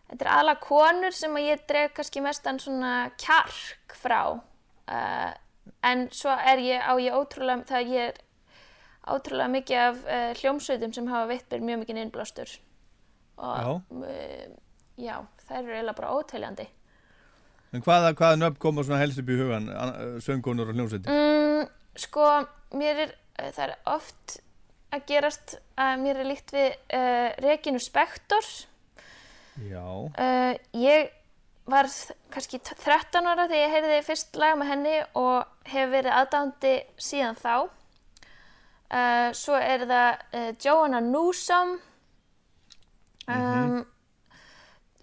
þetta 0.07 0.23
er 0.23 0.31
alveg 0.31 0.61
konur 0.63 1.15
sem 1.15 1.35
að 1.35 1.49
ég 1.49 1.65
dreg 1.69 1.95
kannski 1.95 2.23
mestan 2.23 2.61
svona 2.61 2.93
kjark 3.19 3.97
frá 3.97 4.21
uh, 4.37 5.31
en 5.83 6.07
svo 6.15 6.31
er 6.31 6.61
ég 6.63 6.83
á 6.83 6.93
ég 7.01 7.17
ótrúlega 7.17 7.67
það 7.67 7.91
ég 7.93 8.11
er 8.11 8.21
ótrúlega 9.07 9.53
mikið 9.55 9.81
af 9.83 9.99
uh, 10.05 10.29
hljómsveitum 10.41 10.93
sem 10.95 11.11
hafa 11.11 11.31
veitt 11.31 11.51
mér 11.51 11.65
mjög 11.65 11.83
mikið 11.83 12.01
innblástur 12.03 12.55
og 13.37 13.81
uh, 13.91 14.47
já, 14.97 15.17
þær 15.47 15.61
eru 15.63 15.75
eiginlega 15.77 15.99
bara 16.01 16.15
óteljandi 16.17 16.67
En 17.75 17.83
hvaða, 17.83 18.13
hvaða 18.15 18.37
nöfn 18.39 18.59
koma 18.63 18.83
svona 18.85 19.01
helst 19.01 19.19
upp 19.19 19.27
í 19.27 19.35
hugan, 19.35 19.65
söngunur 20.23 20.69
og 20.71 20.77
hljómsveiti? 20.77 21.11
Mm, 21.11 21.65
sko, 21.99 22.27
mér 22.79 23.01
er, 23.03 23.09
það 23.43 23.63
er 23.65 23.73
oft 23.91 24.37
að 24.95 25.03
gerast 25.09 25.57
að 25.75 25.97
mér 25.99 26.21
er 26.21 26.29
líkt 26.29 26.53
við 26.55 26.69
uh, 26.95 27.27
Regínu 27.43 27.81
Spektor. 27.83 28.47
Já. 29.67 29.83
Uh, 29.83 30.53
ég 30.79 31.11
var 31.67 31.89
kannski 32.31 32.61
t- 32.63 32.77
13 32.85 33.27
ára 33.27 33.49
þegar 33.49 33.59
ég 33.65 33.75
heyrði 33.75 33.99
fyrst 34.07 34.39
lag 34.39 34.55
með 34.61 34.71
henni 34.71 34.95
og 35.19 35.67
hef 35.67 35.91
verið 35.91 36.15
aðdándi 36.21 36.73
síðan 37.03 37.35
þá. 37.41 37.53
Uh, 38.87 39.27
svo 39.35 39.59
er 39.59 39.83
það 39.91 40.39
Joanna 40.63 41.03
Newsom, 41.03 41.75
um, 43.27 43.81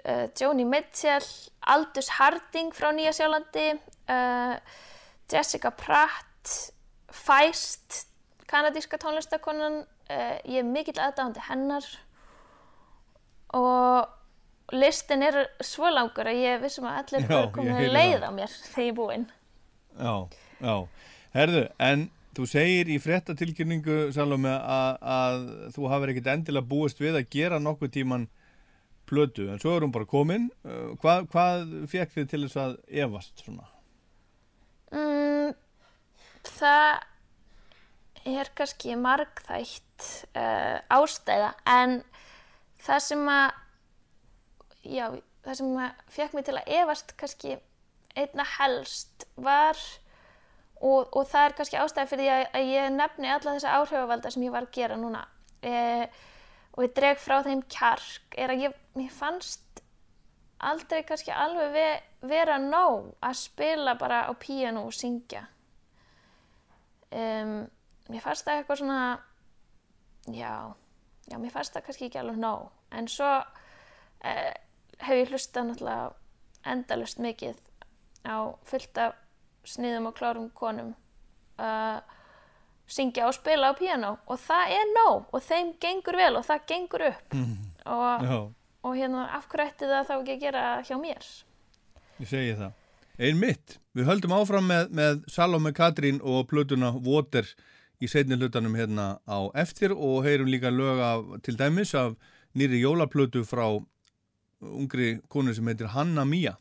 uh, 0.08 0.26
Joni 0.38 0.66
Mitchell, 0.68 1.26
Aldous 1.74 2.10
Harding 2.18 2.72
frá 2.76 2.92
Nýja 2.94 3.14
Sjálandi, 3.16 3.68
uh, 4.12 4.56
Jessica 5.30 5.72
Pratt, 5.74 6.72
Feist, 7.14 8.04
kanadíska 8.50 8.98
tónlistakonan, 9.00 9.84
uh, 10.10 10.34
ég 10.44 10.60
er 10.62 10.68
mikill 10.68 11.00
aðdáðandi 11.00 11.46
hennar 11.48 11.86
og 13.54 14.74
listin 14.74 15.22
er 15.22 15.44
svo 15.62 15.90
langur 15.92 16.28
að 16.28 16.42
ég 16.42 16.62
vissum 16.62 16.88
að 16.88 17.00
allir 17.02 17.26
ég 17.30 17.48
komið 17.54 17.88
leið 17.92 18.26
á 18.26 18.30
mér 18.34 18.50
þegar 18.50 18.84
ég 18.84 18.92
er 18.92 18.98
búinn. 18.98 19.26
Já, 19.94 20.14
já. 20.58 20.76
Herðu, 21.34 21.64
en 21.82 22.08
þú 22.34 22.46
segir 22.50 22.90
í 22.90 22.96
fréttatilkynningu, 23.02 23.98
Salome, 24.14 24.50
að, 24.50 24.96
að 25.16 25.44
þú 25.76 25.90
hafur 25.92 26.12
ekkert 26.12 26.32
endilega 26.34 26.70
búist 26.70 27.02
við 27.02 27.20
að 27.20 27.28
gera 27.34 27.60
nokkuð 27.62 27.92
tíman 27.94 28.26
plötu, 29.08 29.48
en 29.52 29.60
svo 29.62 29.74
er 29.76 29.84
hún 29.86 29.94
bara 29.94 30.08
komin. 30.08 30.50
Uh, 30.64 30.94
Hvað, 31.02 31.28
hvað 31.32 31.74
fekk 31.92 32.14
þið 32.16 32.30
til 32.30 32.42
þess 32.46 32.60
að 32.62 32.76
efast 33.04 33.44
svona? 33.44 33.68
Mm, 34.94 35.54
það 36.48 36.88
er 38.24 38.50
kannski 38.56 38.96
margþætt 38.96 40.08
uh, 40.32 40.78
ástæða 40.96 41.52
en 41.68 41.98
það 42.84 43.02
sem 43.04 43.28
að 43.28 43.60
já, 44.84 45.06
það 45.44 45.58
sem 45.60 45.76
að 45.84 46.00
fekk 46.16 46.36
mig 46.36 46.46
til 46.46 46.56
að 46.56 46.72
efast 46.80 47.14
kannski 47.20 47.58
einna 48.14 48.46
helst 48.56 49.26
var 49.36 49.78
og, 50.80 51.10
og 51.10 51.26
það 51.28 51.48
er 51.48 51.56
kannski 51.58 51.80
ástæða 51.80 52.10
fyrir 52.10 52.24
því 52.24 52.32
að, 52.34 52.44
að 52.58 52.70
ég 52.72 52.94
nefni 52.94 53.32
alla 53.32 53.56
þessa 53.56 53.76
áhrifavalda 53.80 54.32
sem 54.32 54.46
ég 54.46 54.54
var 54.54 54.68
að 54.68 54.76
gera 54.76 54.98
núna 55.00 55.24
eh, 55.64 56.06
og 56.74 56.82
ég 56.82 56.94
dreg 56.96 57.20
frá 57.22 57.38
þeim 57.46 57.62
kjark 57.70 58.36
er 58.38 58.52
að 58.52 58.64
ég, 58.66 58.78
mér 58.98 59.12
fannst 59.14 59.82
aldrei 60.64 61.04
kannski 61.06 61.34
alveg 61.34 61.74
ve 61.74 61.88
vera 62.24 62.56
nóg 62.58 63.12
að 63.22 63.36
spila 63.38 63.94
bara 64.00 64.24
á 64.26 64.32
píanu 64.40 64.86
og 64.88 64.94
syngja. 64.96 65.44
Um, 67.14 67.66
mér 68.10 68.24
fannst 68.24 68.46
það 68.46 68.60
eitthvað 68.60 68.80
svona, 68.80 69.00
já, 70.32 70.54
já, 71.28 71.36
mér 71.38 71.52
fannst 71.54 71.76
það 71.76 71.86
kannski 71.88 72.08
ekki 72.08 72.22
alveg 72.22 72.40
nóg. 72.42 72.66
En 72.94 73.10
svo 73.10 73.30
uh, 73.38 74.52
hef 75.04 75.20
ég 75.20 75.30
hlustað 75.30 75.68
náttúrulega 75.68 76.10
endalust 76.74 77.20
mikið 77.20 77.60
á 78.24 78.56
fullt 78.66 78.98
af 78.98 79.20
sniðum 79.68 80.08
og 80.10 80.16
klárum 80.16 80.50
konum 80.56 80.94
að 81.60 82.00
syngja 82.86 83.28
og 83.28 83.34
spila 83.36 83.72
á 83.72 83.78
píanu 83.78 84.12
og 84.26 84.38
það 84.40 84.74
er 84.76 84.92
nóg 84.92 85.32
og 85.32 85.42
þeim 85.42 85.72
gengur 85.80 86.18
vel 86.20 86.36
og 86.36 86.46
það 86.46 86.66
gengur 86.68 87.06
upp. 87.10 87.36
Og, 87.84 88.24
Já, 88.24 88.38
og 88.84 88.96
hérna 88.96 89.26
af 89.36 89.48
hverju 89.48 89.68
ætti 89.68 89.90
það 89.90 90.08
þá 90.08 90.14
ekki 90.16 90.34
að 90.36 90.42
gera 90.46 90.64
hjá 90.84 90.96
mér? 91.00 91.28
Ég 92.20 92.30
segi 92.30 92.56
það. 92.58 92.72
Ein 93.18 93.38
mitt, 93.38 93.78
við 93.94 94.08
höldum 94.08 94.34
áfram 94.34 94.66
með, 94.66 94.90
með 94.90 95.22
Salome 95.30 95.70
Katrín 95.72 96.18
og 96.22 96.48
plötuna 96.50 96.90
Water 97.04 97.46
í 98.02 98.08
seinni 98.10 98.36
hlutanum 98.36 98.74
hérna 98.74 99.18
á 99.24 99.38
eftir 99.54 99.94
og 99.94 100.24
heyrum 100.26 100.50
líka 100.50 100.72
lög 100.74 101.00
af, 101.00 101.24
til 101.46 101.56
dæmis 101.56 101.94
af 101.94 102.16
nýri 102.54 102.82
jólaplötu 102.82 103.44
frá 103.46 103.66
ungri 104.60 105.20
konu 105.28 105.54
sem 105.54 105.66
heitir 105.66 105.92
Hanna 105.94 106.24
Mía. 106.24 106.56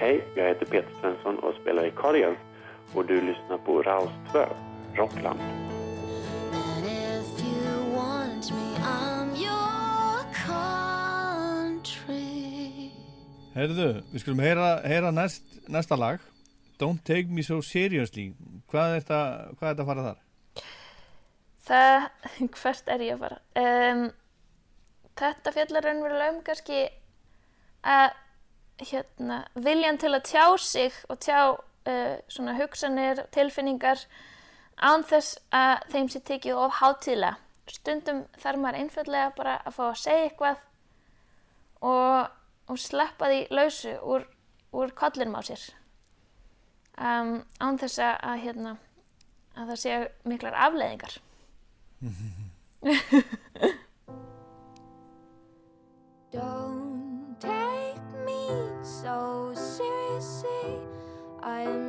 Hej, 0.00 0.24
jag 0.34 0.48
heter 0.48 0.66
Peter 0.66 0.90
Svensson 1.00 1.38
och 1.38 1.54
spelar 1.54 1.86
i 1.86 1.90
Cardigans 1.90 2.38
och 2.94 3.06
du 3.06 3.20
lyssnar 3.20 3.58
på 3.58 3.82
Raus 3.82 4.10
2, 4.32 4.44
Rockland. 4.94 5.40
Herðu, 13.54 13.88
við 14.12 14.22
skulum 14.22 14.38
heyra, 14.38 14.68
heyra 14.86 15.10
næst, 15.10 15.42
næsta 15.66 15.98
lag. 15.98 16.22
Don't 16.78 17.02
Take 17.02 17.26
Me 17.34 17.42
So 17.42 17.58
Seriously. 17.58 18.28
Hvað 18.70 18.94
er 18.94 19.02
þetta, 19.02 19.20
hvað 19.58 19.66
er 19.66 19.74
þetta 19.74 19.82
að 19.82 19.90
fara 19.90 20.06
þar? 20.06 20.22
það, 21.66 22.08
hvert 22.60 22.94
er 22.94 23.04
ég 23.08 23.18
að 23.18 23.26
fara? 23.26 23.42
Um, 23.66 24.06
þetta 25.18 25.56
fjallar 25.58 25.90
raunverulega 25.90 26.36
um 26.36 26.40
kannski 26.46 26.86
að 27.82 28.14
hérna, 28.78 29.42
viljan 29.54 29.98
til 29.98 30.14
að 30.14 30.26
tjá 30.28 30.44
sig 30.62 30.94
og 31.08 31.18
tjá 31.22 31.40
uh, 31.54 32.16
svona 32.30 32.54
hugsanir, 32.58 33.24
tilfinningar 33.34 34.04
án 34.78 35.04
þess 35.06 35.38
að 35.54 35.84
þeim 35.92 36.08
sé 36.12 36.20
tekið 36.24 36.60
of 36.62 36.78
hátíðlega. 36.78 37.36
Stundum 37.68 38.22
þarf 38.40 38.60
maður 38.62 38.80
einfallega 38.80 39.32
bara 39.36 39.58
að 39.66 39.74
fá 39.76 39.84
að 39.90 40.00
segja 40.02 40.28
eitthvað 40.28 40.62
og, 41.84 42.30
og 42.70 42.78
sleppa 42.80 43.28
því 43.28 43.40
lausu 43.52 43.92
úr, 44.00 44.24
úr 44.72 44.94
kollinum 44.96 45.36
á 45.36 45.42
sér. 45.44 45.66
Um, 46.98 47.44
án 47.60 47.78
þess 47.78 48.00
að, 48.02 48.40
hérna, 48.46 48.76
að 49.54 49.74
það 49.74 49.82
séu 49.84 50.00
miklar 50.32 50.56
afleðingar. 50.68 51.18
Don't 59.08 59.54
take 59.54 59.54
me 59.54 59.54
so 59.54 59.54
seriously. 59.56 60.80
I'm 61.42 61.87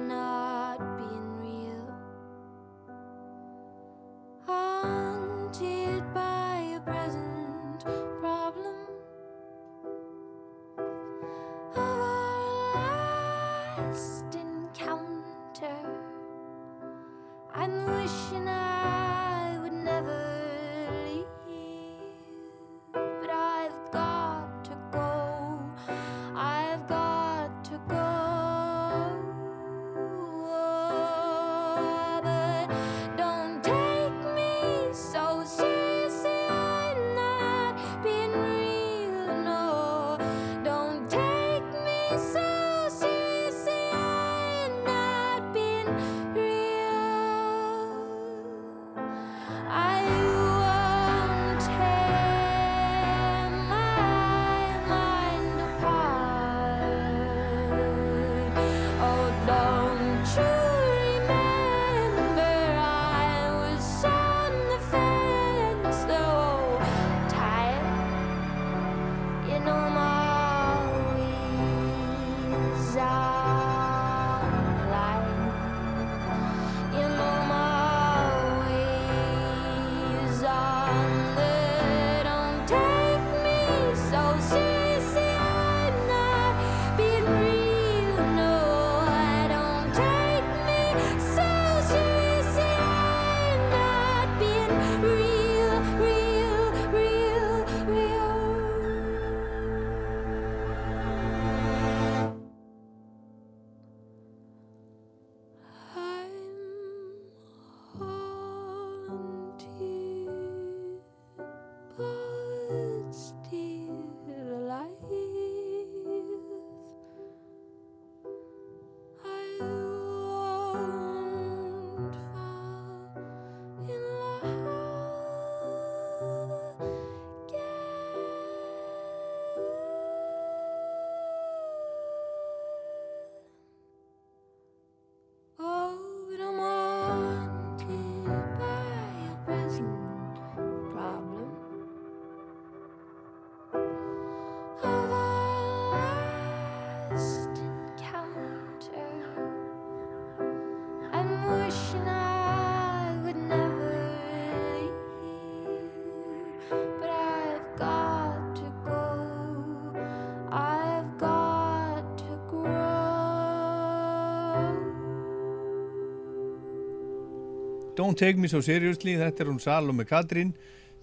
Don't 168.10 168.18
take 168.18 168.39
me 168.39 168.47
so 168.49 168.57
seriously, 168.66 169.14
þetta 169.22 169.43
er 169.43 169.49
hún 169.51 169.60
Salome 169.62 170.01
Katrín 170.10 170.55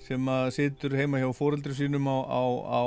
sem 0.03 0.25
að 0.27 0.49
situr 0.57 0.97
heima 0.99 1.21
hjá 1.23 1.29
fóreldri 1.39 1.71
sínum 1.79 2.09
á, 2.11 2.19
á, 2.27 2.43
á 2.67 2.83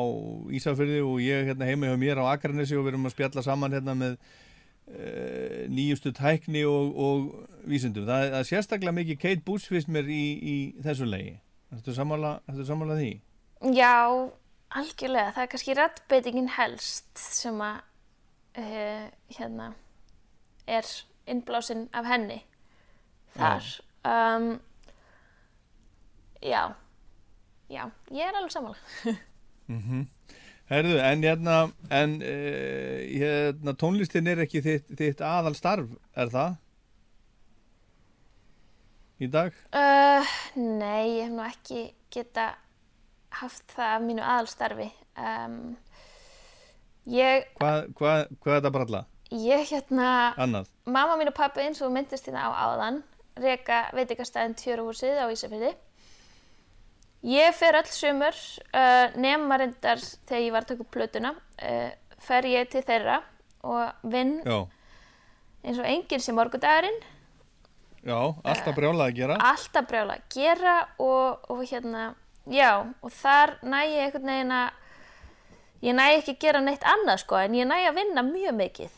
Ísafyrði 0.59 0.97
og 1.07 1.21
ég 1.23 1.47
hérna 1.47 1.69
heima 1.69 1.87
hjá 1.87 1.95
mér 2.01 2.19
á 2.19 2.27
Akranesi 2.27 2.75
og 2.75 2.83
við 2.83 2.91
erum 2.91 3.07
að 3.07 3.13
spjalla 3.15 3.45
saman 3.47 3.77
hérna 3.77 3.95
með 3.95 4.17
uh, 4.19 5.63
nýjustu 5.71 6.11
tækni 6.19 6.65
og, 6.67 6.99
og 6.99 7.63
vísundum. 7.63 8.09
Það, 8.11 8.27
það 8.33 8.37
er 8.41 8.51
sérstaklega 8.51 8.97
mikið 8.99 9.21
Kate 9.23 9.45
Bush 9.47 9.71
fyrst 9.71 9.95
mér 9.95 10.11
í, 10.11 10.21
í 10.35 10.59
þessu 10.83 11.07
legi. 11.07 11.37
Þetta 11.71 11.95
er 11.95 12.67
sammála 12.67 12.99
því? 12.99 13.09
Já, 13.71 13.95
algjörlega. 14.83 15.35
Það 15.37 15.45
er 15.45 15.53
kannski 15.55 15.79
rættbeitingin 15.79 16.55
helst 16.59 17.27
sem 17.39 17.67
að 17.71 17.85
uh, 18.67 19.11
hérna 19.39 19.75
er 20.67 20.97
innblásin 21.23 21.87
af 21.95 22.17
henni 22.17 22.43
þar. 23.39 23.77
Um, 24.07 24.59
já, 26.41 26.61
já, 27.69 27.83
ég 28.15 28.23
er 28.29 28.37
alveg 28.39 28.53
sammála. 28.55 29.17
Mm 29.69 30.07
Herðu, 30.69 30.99
en 31.01 31.23
hérna, 31.25 31.53
en 31.89 32.11
uh, 32.21 32.97
hérna, 33.09 33.73
tónlistin 33.73 34.27
er 34.29 34.43
ekki 34.43 34.59
þitt, 34.61 34.91
þitt 34.99 35.21
aðal 35.25 35.55
starf, 35.57 35.89
er 36.13 36.29
það? 36.29 36.59
Í 39.19 39.27
dag? 39.33 39.55
Uh, 39.73 40.29
nei, 40.55 41.17
ég 41.17 41.25
hef 41.25 41.33
nú 41.33 41.41
ekki 41.47 41.81
geta 42.13 42.51
haft 43.41 43.73
það 43.73 43.95
af 43.95 44.05
mínu 44.05 44.23
aðalstarfi. 44.23 44.87
Um, 45.17 45.57
ég, 47.09 47.49
Hvað, 47.57 47.89
hvað, 47.97 48.21
hvað 48.37 48.53
er 48.53 48.61
þetta 48.61 48.73
bralla? 48.77 49.01
ég 49.29 49.65
hérna, 49.73 50.07
Annað? 50.41 50.69
mamma 50.89 51.17
mín 51.19 51.29
og 51.29 51.35
pappi 51.37 51.61
eins 51.65 51.81
og 51.85 51.91
myndist 51.93 52.25
hérna 52.29 52.47
á 52.49 52.51
áðan, 52.69 53.01
reka 53.41 53.83
veitingastæðin 53.97 54.57
Tjöruhúsið 54.59 55.21
á 55.21 55.25
Ísafirði. 55.31 55.73
Ég 57.27 57.55
fer 57.57 57.75
öll 57.75 57.89
sumur, 57.91 58.35
uh, 58.71 59.15
nema 59.19 59.57
reyndar 59.59 59.99
þegar 59.99 60.43
ég 60.45 60.53
var 60.55 60.63
að 60.63 60.71
taka 60.71 60.85
upp 60.85 60.91
plötuna, 60.93 61.33
uh, 61.59 61.89
fer 62.23 62.47
ég 62.47 62.69
til 62.71 62.83
þeirra 62.87 63.17
og 63.67 64.11
vinn 64.11 64.37
Já, 64.45 64.61
eins 65.67 65.79
og 65.81 65.87
enginn 65.89 66.23
sem 66.23 66.37
morgudagurinn, 66.37 66.99
já, 68.07 68.15
alltaf 68.47 68.77
brjálað 68.77 69.09
að 69.09 69.17
gera. 69.17 69.39
alltaf 69.49 69.89
brjála 69.89 70.15
að 70.15 70.29
gera 70.31 70.75
og, 71.03 71.49
og 71.51 71.63
hérna, 71.67 72.13
já, 72.47 72.87
og 73.03 73.11
þar 73.11 73.57
næ 73.67 73.81
ég 73.89 74.05
einhvern 74.05 74.31
veginn 74.31 74.55
að, 74.55 74.69
ég 75.89 75.97
næ 75.99 76.05
ekki 76.13 76.37
að 76.37 76.45
gera 76.45 76.63
neitt 76.63 76.87
annað 76.87 77.25
sko, 77.25 77.41
en 77.43 77.59
ég 77.59 77.67
næ 77.67 77.81
að 77.81 77.99
vinna 77.99 78.23
mjög 78.29 78.55
mikið 78.61 78.95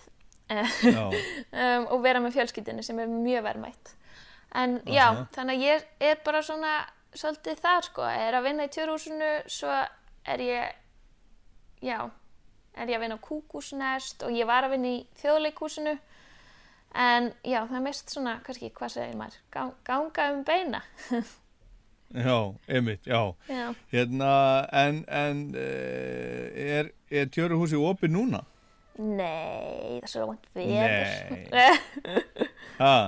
um, 0.52 1.86
og 1.88 2.02
vera 2.04 2.20
með 2.20 2.36
fjölskyldinu 2.36 2.84
sem 2.84 2.98
er 3.00 3.10
mjög 3.10 3.46
verðmætt. 3.46 3.94
En 4.56 4.80
já, 4.86 5.06
Aha. 5.08 5.28
þannig 5.36 5.58
að 5.60 5.66
ég 5.68 5.84
er 6.12 6.18
bara 6.26 6.42
svona 6.44 6.72
svolítið 7.16 7.60
þar 7.64 7.86
sko, 7.88 8.08
er 8.08 8.36
að 8.36 8.48
vinna 8.50 8.66
í 8.68 8.72
tjörhúsinu, 8.72 9.30
svo 9.52 9.72
er 10.32 10.44
ég, 10.44 10.74
já, 11.84 12.00
er 12.76 12.92
ég 12.92 12.98
að 12.98 13.06
vinna 13.06 13.20
á 13.20 13.26
kúkúsnest 13.28 14.26
og 14.28 14.36
ég 14.36 14.48
var 14.50 14.68
að 14.68 14.76
vinna 14.76 14.92
í 14.96 15.00
þjóðleikúsinu 15.22 15.96
en 17.00 17.32
já, 17.48 17.62
það 17.64 17.78
er 17.80 17.86
mest 17.88 18.12
svona, 18.12 18.38
kannski, 18.44 18.72
hvað 18.76 18.94
segir 18.96 19.16
maður, 19.20 19.40
Gang, 19.56 19.78
ganga 19.88 20.28
um 20.36 20.44
beina. 20.48 20.84
Já, 22.12 22.54
einmitt, 22.68 23.06
já. 23.08 23.34
já. 23.48 23.74
Hérna, 23.88 24.68
en, 24.76 25.06
en 25.08 25.56
uh, 25.56 26.50
er, 26.60 26.90
er 27.08 27.30
tjöruhúsi 27.32 27.80
opið 27.80 28.12
núna? 28.12 28.42
Nei, 29.00 30.02
það 30.02 30.04
er 30.04 30.12
svo 30.12 30.26
vant 30.28 30.50
veður. 30.52 30.92
Nei. 31.56 31.72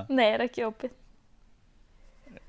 Nei, 0.16 0.28
er 0.30 0.46
ekki 0.46 0.64
opið. 0.70 0.96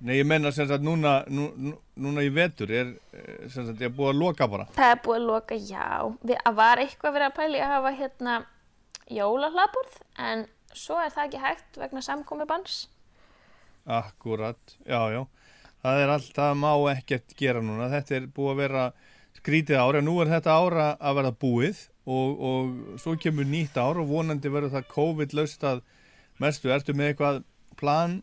Nei, 0.05 0.19
ég 0.19 0.27
menna 0.29 0.51
sem 0.53 0.67
sagt 0.69 0.85
núna, 0.85 1.15
nú, 1.33 1.47
nú- 1.57 1.79
núna 2.05 2.21
í 2.27 2.29
vetur 2.35 2.69
er 2.71 2.91
eh, 3.17 3.47
sem 3.49 3.65
sagt 3.65 3.81
ég 3.81 3.89
er 3.89 3.95
búið 3.97 4.11
að 4.13 4.19
loka 4.21 4.49
bara. 4.53 4.67
Það 4.77 4.91
er 4.93 4.99
búið 5.07 5.21
að 5.21 5.29
loka, 5.31 5.55
já. 5.57 5.87
Við, 6.21 6.37
að 6.45 6.59
var 6.59 6.83
eitthvað 6.83 7.15
verið 7.17 7.29
að 7.31 7.37
pæli 7.39 7.63
að 7.65 7.73
hafa 7.73 7.93
hérna 8.01 8.35
jólahlaðborð, 9.19 9.97
en 10.29 10.45
svo 10.77 10.99
er 11.01 11.15
það 11.15 11.25
ekki 11.31 11.41
hægt 11.45 11.81
vegna 11.81 12.03
samkomi 12.05 12.47
banns. 12.51 12.83
Akkurat, 13.85 14.77
já, 14.89 15.01
já. 15.13 15.23
Það 15.85 16.01
er 16.01 16.13
allt, 16.15 16.31
það 16.37 16.55
má 16.61 16.71
ekkert 16.95 17.35
gera 17.37 17.61
núna. 17.65 17.91
Þetta 17.93 18.17
er 18.17 18.29
búið 18.33 18.53
að 18.55 18.61
vera 18.63 18.85
skrítið 19.37 19.81
ára. 19.81 20.01
Nú 20.05 20.15
er 20.23 20.31
þetta 20.33 20.55
ára 20.57 20.87
að 20.97 21.19
vera 21.19 21.33
búið 21.45 21.83
og, 22.09 22.45
og 22.49 23.01
svo 23.03 23.17
kemur 23.21 23.45
nýtt 23.49 23.77
ár 23.81 24.01
og 24.01 24.09
vonandi 24.09 24.53
verður 24.53 24.73
það 24.79 24.89
COVID-laust 24.95 25.67
að 25.69 25.83
mestu. 26.41 26.73
Ertu 26.73 26.97
með 26.97 27.13
eitthvað 27.13 27.43
plan 27.77 28.23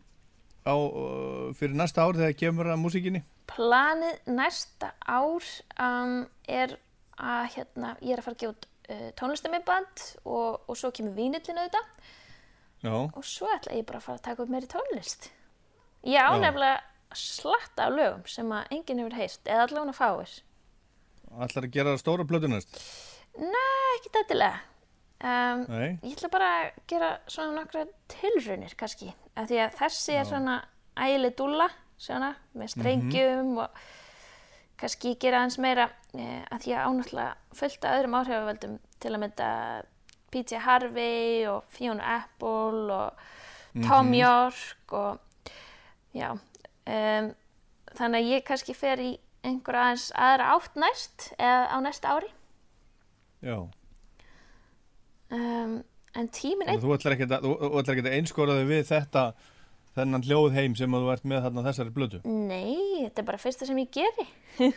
á, 0.66 0.74
uh, 0.74 1.50
fyrir 1.58 1.76
næsta 1.78 2.06
ár 2.06 2.18
þegar 2.18 2.38
kemur 2.38 2.70
að 2.72 2.82
músikinni? 2.82 3.22
Planið 3.50 4.32
næsta 4.32 4.92
ár 5.02 5.48
um, 5.82 6.16
er 6.48 6.76
að 7.18 7.44
hérna, 7.56 7.96
ég 8.00 8.14
er 8.14 8.22
að 8.22 8.26
fara 8.28 8.36
að 8.38 8.42
gefa 8.42 8.54
út 8.54 8.68
uh, 8.68 9.08
tónlistamiband 9.18 10.06
og, 10.24 10.62
og 10.66 10.78
svo 10.78 10.92
kemur 10.94 11.16
vínillin 11.18 11.60
auðvitað 11.60 12.10
Já, 12.82 12.94
og 12.98 13.22
svo 13.22 13.46
ætla 13.54 13.76
ég 13.78 13.86
bara 13.86 14.00
að 14.00 14.06
fara 14.08 14.18
að 14.18 14.24
taka 14.26 14.42
upp 14.42 14.50
meiri 14.50 14.66
tónlist. 14.70 15.28
Ég 16.02 16.18
á 16.18 16.34
nefnilega 16.34 16.80
slatta 17.14 17.86
af 17.86 17.94
lögum 17.94 18.24
sem 18.26 18.48
að 18.50 18.74
enginn 18.74 19.02
hefur 19.04 19.18
heyrt 19.20 19.46
eða 19.46 19.68
allavega 19.68 19.94
fáir. 19.94 20.32
ætlar 21.46 21.68
að 21.68 21.74
gera 21.76 21.94
stóra 22.00 22.26
plötu 22.26 22.50
næst? 22.50 22.74
Nei, 23.38 23.98
ekki 23.98 24.10
dætilega. 24.16 24.58
Um, 25.22 25.64
ég 26.02 26.16
ætla 26.16 26.28
bara 26.32 26.50
að 26.58 26.68
gera 26.90 27.08
svona 27.30 27.60
nokkra 27.60 27.84
tilraunir 28.10 28.74
kannski. 28.78 29.12
Af 29.38 29.48
því 29.50 29.60
að 29.62 29.76
þessi 29.78 30.16
er 30.18 30.26
svona 30.26 30.56
ægileg 30.98 31.36
dúlla, 31.38 31.68
svona, 32.02 32.32
með 32.58 32.72
strengjum 32.74 33.52
og 33.62 33.82
kannski 34.82 35.14
gera 35.22 35.44
hans 35.44 35.60
meira 35.62 35.86
eh, 36.18 36.42
að 36.50 36.64
því 36.64 36.74
að 36.74 36.88
ánáttúrulega 36.88 37.58
fullt 37.60 37.86
af 37.86 37.98
öðrum 38.00 38.16
áhrifavöldum 38.18 38.78
til 38.98 39.12
að 39.12 39.22
mynda 39.22 39.50
PJ 40.32 40.62
Harvey 40.64 41.46
og 41.46 41.68
Fiona 41.70 42.16
Apple 42.16 42.96
og 42.96 43.22
Tom 43.86 44.10
York 44.16 44.92
og 44.92 45.20
já 46.12 46.32
um, 46.34 47.30
þannig 47.94 48.18
að 48.18 48.32
ég 48.32 48.44
kannski 48.48 48.74
fer 48.76 49.00
í 49.00 49.12
einhver 49.46 49.78
aðeins 49.78 50.10
aðra 50.18 50.50
átt 50.56 50.76
næst 50.82 51.28
eða 51.38 51.62
á 51.72 51.76
næsta 51.84 52.16
ári 52.16 52.32
Já. 53.42 53.56
Um, 55.32 55.80
en 56.12 56.28
Þannig 56.28 56.68
að 56.68 56.84
Þú 56.84 56.94
ætlar 56.96 57.16
ekkert 57.16 57.34
að, 57.38 57.46
að 57.80 58.08
einskoraði 58.12 58.68
við 58.68 58.82
þetta, 58.90 59.24
þennan 59.96 60.26
hljóð 60.26 60.58
heim 60.58 60.76
sem 60.76 60.96
þú 60.96 61.08
ert 61.14 61.24
með 61.28 61.46
þarna 61.46 61.64
þessari 61.68 61.94
blötu. 61.96 62.20
Nei, 62.28 63.06
þetta 63.06 63.22
er 63.22 63.28
bara 63.30 63.40
fyrsta 63.40 63.68
sem 63.68 63.80
ég 63.80 63.90
geri. 63.94 64.26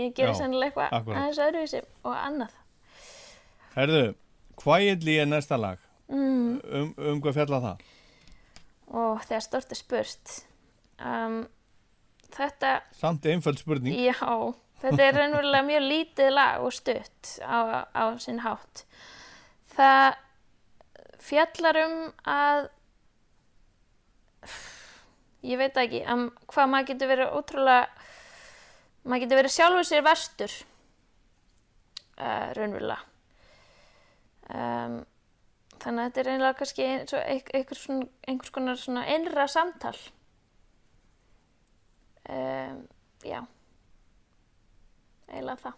ég 0.00 0.16
geri 0.16 0.32
Já, 0.32 0.38
sennilega 0.40 0.88
eitthvað 0.88 1.20
aðeins 1.20 1.42
öðruvísi 1.44 1.82
og 2.08 2.16
annað. 2.16 2.58
Herðu, 3.76 4.04
Quietly 4.60 5.16
er 5.20 5.28
næsta 5.28 5.56
lag. 5.60 5.80
Mm. 6.10 6.60
Um, 6.64 6.92
um 6.98 7.20
hvað 7.22 7.38
fjalla 7.38 7.60
það? 7.64 7.84
Og 8.90 9.20
þegar 9.28 9.44
stort 9.46 9.72
er 9.72 9.78
spurt, 9.78 10.32
um, 11.06 11.42
þetta, 12.34 12.72
Samt 12.98 13.28
einföld 13.30 13.60
spurning. 13.62 13.94
já, 13.94 14.16
þetta 14.80 15.06
er 15.06 15.16
raunverulega 15.18 15.66
mjög 15.66 15.86
lítið 15.86 16.30
lag 16.34 16.64
og 16.64 16.72
stutt 16.74 17.34
á, 17.44 17.84
á 17.92 18.04
sinn 18.22 18.42
hátt. 18.44 18.84
Það 19.74 20.06
fjallar 21.20 21.78
um 21.84 21.96
að, 22.28 22.68
ég 25.46 25.60
veit 25.60 25.76
ekki, 25.82 26.02
hvað 26.50 26.72
maður 26.72 26.88
getur 26.92 27.12
verið 27.12 27.36
ótrúlega, 27.38 28.08
maður 29.04 29.24
getur 29.24 29.40
verið 29.42 29.56
sjálfur 29.56 29.88
sér 29.88 30.04
verstur, 30.06 30.56
uh, 32.16 32.48
raunverulega. 32.56 33.00
Um, 34.50 34.96
þannig 35.80 36.00
að 36.02 36.08
þetta 36.08 36.20
er 36.24 36.30
einlega 36.32 36.56
kannski 36.58 36.86
eins 36.88 37.14
og 37.14 37.20
eit- 37.22 37.52
einhver 37.54 37.78
svona, 37.78 38.08
einhvers 38.28 38.50
konar 38.50 38.80
innra 39.14 39.46
samtal. 39.48 39.94
Um, 42.30 42.82
já, 43.24 43.40
eiginlega 45.30 45.60
það. 45.64 45.76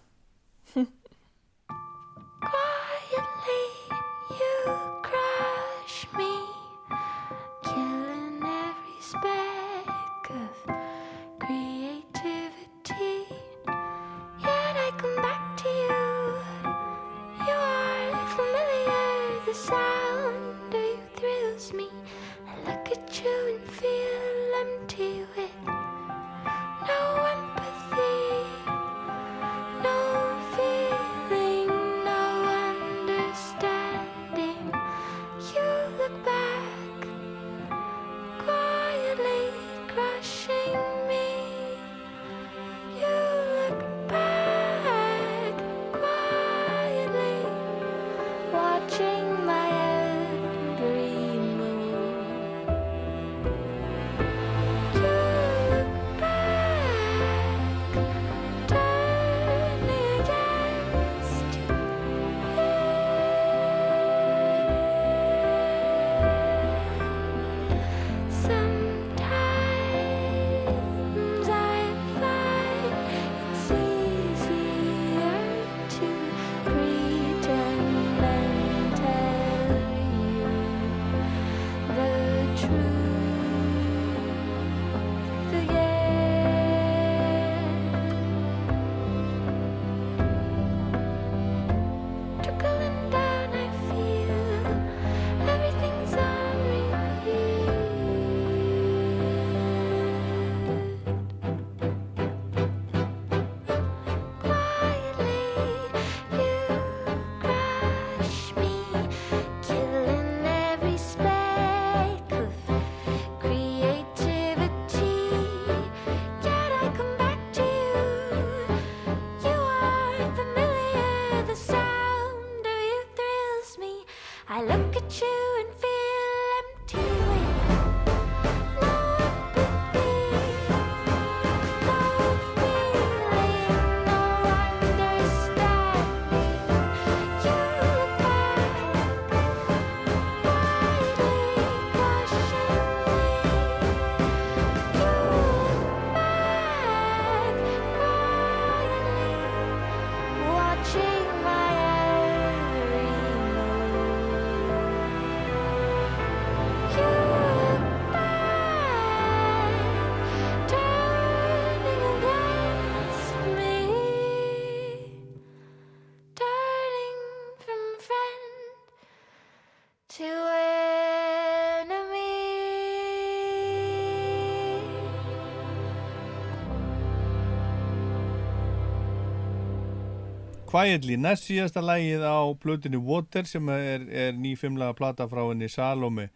Quietly, 180.73 181.19
næst 181.21 181.51
síðasta 181.51 181.83
lægið 181.85 182.23
á 182.25 182.49
plötunni 182.57 182.97
Water 182.97 183.45
sem 183.45 183.67
er, 183.69 184.07
er 184.09 184.31
nýfimlega 184.33 184.95
plata 184.97 185.27
frá 185.29 185.43
henni 185.45 185.67
Salome 185.69 186.31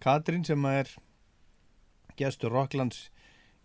Katrín 0.00 0.46
sem 0.48 0.64
er 0.70 0.88
gestur 2.16 2.54
Rocklands 2.56 3.10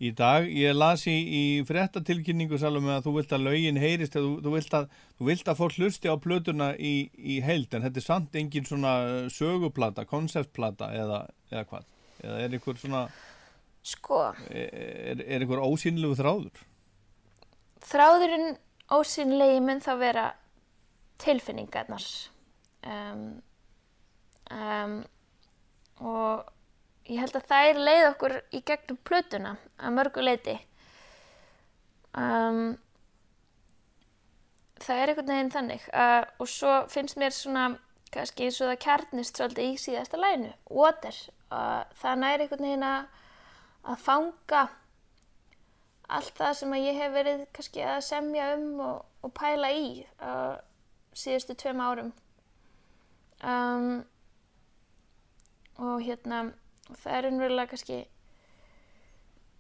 í 0.04 0.12
dag. 0.12 0.50
Ég 0.52 0.76
las 0.76 1.06
í, 1.08 1.64
fréttatilkynningu 1.70 2.60
Salome 2.60 2.92
að 2.98 3.08
þú 3.08 3.16
vilt 3.22 3.38
að 3.38 3.48
lögin 3.48 3.80
heyrist, 3.80 4.20
að 4.20 4.28
þú, 4.28 4.34
þú, 4.44 4.56
vilt 4.58 4.78
að, 4.82 4.92
þú 5.16 5.32
vilt 5.32 5.48
að 5.48 5.60
fólk 5.62 5.80
hlusti 5.80 6.12
á 6.12 6.16
plötuna 6.28 6.70
í, 6.76 6.94
í 7.16 7.40
heild 7.48 7.72
en 7.72 7.88
þetta 7.88 8.04
er 8.04 8.08
samt 8.10 8.36
engin 8.44 8.68
svona 8.68 8.94
söguplata, 9.32 10.04
konceptplata 10.12 10.92
eða, 10.92 11.24
eða 11.54 11.68
hvað? 11.72 11.92
Eða 12.20 12.44
er 12.44 12.60
einhver 12.60 12.84
svona, 12.84 13.08
Sko, 13.96 14.26
er, 14.52 15.24
er 15.24 15.40
einhver 15.40 15.64
ósýnlegu 15.64 16.20
þráður? 16.20 16.68
þráðurinn 17.88 18.58
ósynlegi 18.94 19.60
mun 19.64 19.82
þá 19.84 19.92
vera 20.00 20.26
tilfinningarnar. 21.22 22.06
Um, 22.88 23.42
um, 24.54 25.00
og 25.98 26.46
ég 27.10 27.22
held 27.22 27.38
að 27.40 27.48
þær 27.50 27.80
leið 27.82 28.08
okkur 28.12 28.36
í 28.54 28.62
gegnum 28.68 29.00
plötuna 29.08 29.56
að 29.80 29.96
mörgu 29.98 30.24
leiti 30.24 30.56
um, 32.14 32.76
það 34.84 35.02
er 35.02 35.12
einhvern 35.12 35.34
veginn 35.34 35.54
þannig 35.56 35.88
uh, 35.90 36.24
og 36.38 36.52
svo 36.52 36.80
finnst 36.92 37.20
mér 37.20 37.36
svona 37.36 37.70
kannski 38.14 38.48
eins 38.48 38.60
og 38.62 38.72
það 38.72 38.82
kjarnist 38.86 39.40
svolítið 39.40 39.70
í 39.72 39.80
síðasta 39.82 40.20
læginu, 40.22 40.52
water 40.70 41.16
uh, 41.52 41.84
það 42.02 42.22
næri 42.24 42.46
einhvern 42.46 42.68
veginn 42.70 42.88
að 42.88 43.16
að 43.88 44.02
fanga 44.04 44.62
allt 46.08 46.38
það 46.38 46.54
sem 46.60 46.74
að 46.76 46.86
ég 46.86 47.00
hef 47.02 47.14
verið 47.16 47.44
kannski 47.56 47.84
að 47.84 48.00
semja 48.08 48.48
um 48.56 48.68
og, 48.84 49.00
og 49.26 49.34
pæla 49.36 49.72
í 49.76 49.88
uh, 50.24 50.56
síðustu 51.18 51.56
tveim 51.60 51.84
árum. 51.84 52.14
Um, 53.44 54.06
og 55.78 56.02
hérna 56.02 56.48
það 56.96 57.18
er 57.18 57.30
unnverulega 57.30 57.72
kannski 57.74 58.00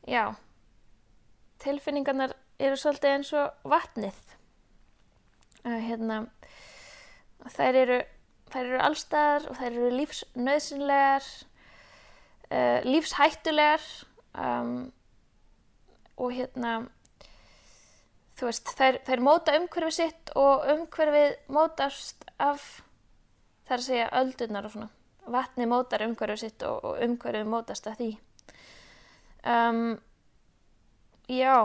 já 0.07 0.23
tilfinningarnar 1.61 2.33
eru 2.63 2.77
svolítið 2.79 3.17
eins 3.17 3.33
og 3.37 3.67
vatnið. 3.67 4.17
Uh, 5.65 5.81
hérna 5.83 6.23
þær 7.53 7.81
eru 7.83 7.99
þær 8.47 8.63
eru 8.63 8.83
allstaðar 8.87 9.49
og 9.51 9.59
þær 9.59 9.71
eru 9.73 9.89
lífsnöðsynlegar 9.97 11.25
uh, 12.51 12.79
lífshættulegar 12.87 13.83
um, 14.31 14.87
og 16.18 16.32
hérna 16.34 16.72
þú 18.38 18.45
veist, 18.49 18.70
þær, 18.78 18.99
þær 19.07 19.24
móta 19.26 19.55
umhverfið 19.59 19.95
sitt 19.97 20.32
og 20.36 20.65
umhverfið 20.74 21.36
mótast 21.53 22.26
af 22.39 22.68
þar 23.68 23.78
að 23.80 23.88
segja 23.88 24.09
öldurnar 24.22 24.65
og 24.70 24.72
svona 24.76 24.89
vatni 25.28 25.65
mótar 25.68 26.05
umhverfið 26.05 26.39
sitt 26.45 26.63
og, 26.63 26.84
og 26.86 27.01
umhverfið 27.03 27.49
mótast 27.51 27.88
af 27.91 27.97
því 27.99 28.11
um, 29.47 29.97
já 31.28 31.55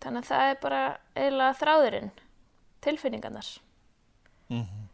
þannig 0.00 0.22
að 0.22 0.28
það 0.30 0.50
er 0.50 0.60
bara 0.62 0.82
eiginlega 1.14 1.58
þráðurinn 1.62 2.12
tilfinningarnar 2.80 3.50
Mm 4.50 4.62
-hmm. 4.62 4.86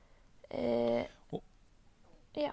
e, 0.50 1.08
Og- 1.32 1.42
já 2.36 2.52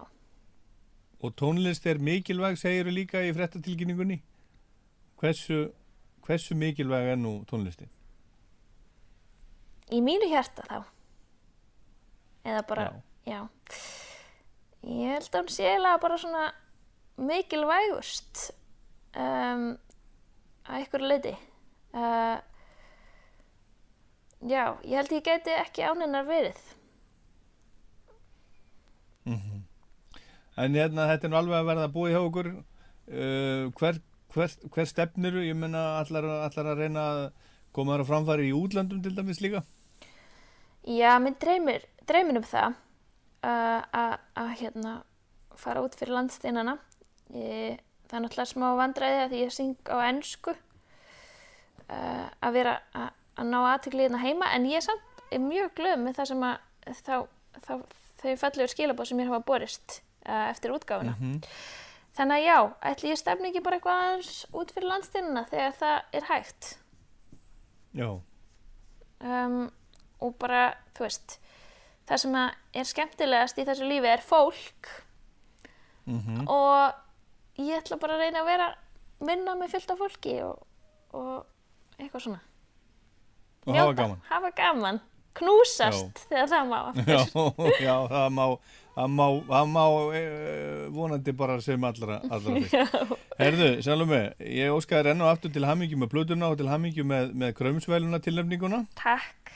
Og 1.23 1.33
tónlist 1.35 1.85
er 1.85 1.97
mikilvæg, 1.97 2.57
segir 2.57 2.85
líka 2.85 3.17
í 3.23 3.33
fréttatilkynningunni. 3.33 4.21
Hversu, 5.19 5.71
hversu 6.27 6.55
mikilvæg 6.55 7.13
er 7.13 7.19
nú 7.19 7.33
tónlistin? 7.49 7.91
í 9.93 9.99
mínu 10.01 10.29
hjarta 10.31 10.63
þá 10.65 10.77
eða 12.47 12.61
bara, 12.67 12.85
Já. 13.27 13.33
já, 13.33 13.39
ég 14.87 15.11
held 15.13 15.27
að 15.29 15.41
hún 15.41 15.51
sé 15.53 15.65
eiginlega 15.67 15.99
bara 16.01 16.17
svona 16.17 16.43
mikilvægust 17.29 18.45
um, 19.15 19.65
að 20.65 20.79
einhverju 20.79 21.09
leiti 21.11 21.33
uh, 21.93 22.39
já, 24.49 24.63
ég 24.81 24.95
held 24.97 25.13
ég 25.19 25.27
gæti 25.27 25.53
ekki 25.59 25.85
áninnar 25.91 26.25
verið 26.27 26.63
En 30.53 30.75
hérna, 30.77 31.07
þetta 31.09 31.25
er 31.25 31.31
nú 31.31 31.37
alveg 31.39 31.55
að 31.57 31.69
verða 31.69 31.85
að 31.87 31.93
búa 31.95 32.09
hjá 32.11 32.19
okkur. 32.21 32.47
Uh, 33.09 33.71
hver, 33.79 33.97
hver, 34.33 34.53
hver 34.73 34.89
stefniru? 34.89 35.43
Ég 35.45 35.57
menna 35.57 35.83
allar, 36.01 36.27
allar 36.47 36.71
að 36.73 36.83
reyna 36.83 37.05
að 37.13 37.23
koma 37.73 37.95
þar 37.95 38.03
að 38.03 38.11
framfæri 38.11 38.49
í 38.49 38.57
útlandum 38.57 39.01
til 39.03 39.15
dæmis 39.17 39.41
líka. 39.43 39.63
já, 40.85 41.15
mér 41.19 41.37
dreymir, 41.41 41.87
dreymir 42.09 42.41
um 42.41 42.45
það 42.47 42.75
uh, 43.47 44.09
að 44.35 44.53
hérna 44.59 44.99
fara 45.59 45.83
út 45.85 45.95
fyrir 45.97 46.15
landsteinana 46.17 46.77
ég, 47.33 47.79
það 48.09 48.17
er 48.17 48.23
náttúrulega 48.25 48.51
smá 48.51 48.67
vandræði 48.79 49.23
að 49.23 49.35
ég 49.39 49.53
syng 49.53 49.75
á 49.89 49.97
ennsku 50.09 50.53
uh, 50.53 52.27
að 52.43 52.57
vera 52.57 52.77
að, 52.93 53.09
að 53.39 53.51
ná 53.53 53.59
aðtökli 53.61 54.07
hérna 54.07 54.23
heima 54.23 54.51
en 54.55 54.67
ég 54.69 54.85
samt 54.85 55.23
er 55.33 55.41
mjög 55.41 55.73
glöð 55.77 55.99
með 56.01 56.19
það 56.19 56.31
sem 56.31 56.47
að 56.49 56.97
þá, 56.99 57.15
þá 57.63 57.73
þau 58.23 58.33
fallegur 58.41 58.73
skilabóð 58.73 59.09
sem 59.09 59.19
mér 59.19 59.31
hafa 59.31 59.47
borist 59.47 60.01
uh, 60.27 60.49
eftir 60.49 60.75
útgáfuna 60.75 61.15
þannig 62.17 62.39
að 62.39 62.47
já, 62.47 62.57
ætli 62.91 63.11
ég 63.13 63.19
stefni 63.21 63.49
ekki 63.49 63.63
bara 63.65 63.79
eitthvað 63.79 64.01
aðeins 64.03 64.33
út 64.53 64.73
fyrir 64.75 64.89
landsteinana 64.91 65.45
þegar 65.51 65.77
það 65.79 66.17
er 66.19 66.27
hægt? 66.29 66.73
Já. 67.93 68.09
um, 69.21 69.57
og 70.23 70.35
bara, 70.41 70.65
þú 70.97 71.05
veist 71.05 71.37
það 72.09 72.21
sem 72.23 72.37
er 72.39 72.89
skemmtilegast 72.89 73.59
í 73.61 73.65
þessu 73.67 73.87
lífi 73.87 74.11
er 74.11 74.23
fólk. 74.23 74.91
Mm 76.03 76.47
og 76.51 77.61
ég 77.61 77.77
ætla 77.77 77.99
bara 78.01 78.17
að 78.17 78.25
reyna 78.25 78.41
að 78.41 78.49
vera 78.49 78.67
minna 79.23 79.53
með 79.55 79.75
fyllt 79.75 79.91
af 79.93 79.99
fólki 80.01 80.33
og, 80.43 80.63
og 81.13 81.99
eitthvað 81.99 82.25
svona. 82.25 82.39
Og 83.63 83.77
hafa 83.77 83.93
gaman. 83.95 84.21
hafa 84.27 84.49
gaman, 84.57 84.99
knúsast 85.37 86.25
þegar 86.27 86.49
það 86.51 86.71
má 86.71 86.79
Já, 87.13 87.21
já, 87.79 87.95
það 88.11 88.27
má, 88.35 88.45
það 88.95 89.13
má, 89.17 89.25
það 89.49 89.71
má 89.71 89.83
e, 90.17 90.21
vonandi 90.93 91.33
bara 91.37 91.57
sem 91.63 91.87
allra, 91.89 92.19
allra 92.29 92.57
fyrst. 92.57 93.15
Herðu, 93.41 93.69
Salome, 93.85 94.21
ég 94.45 94.73
óskaði 94.73 95.09
renna 95.09 95.31
aftur 95.31 95.53
til 95.53 95.65
hamingjum 95.67 96.03
með 96.05 96.11
plötuna 96.13 96.51
og 96.53 96.59
til 96.59 96.69
hamingjum 96.71 97.09
með, 97.09 97.33
með 97.41 97.55
krömsvæluna 97.59 98.21
tilnefninguna. 98.23 98.83
Takk. 98.99 99.55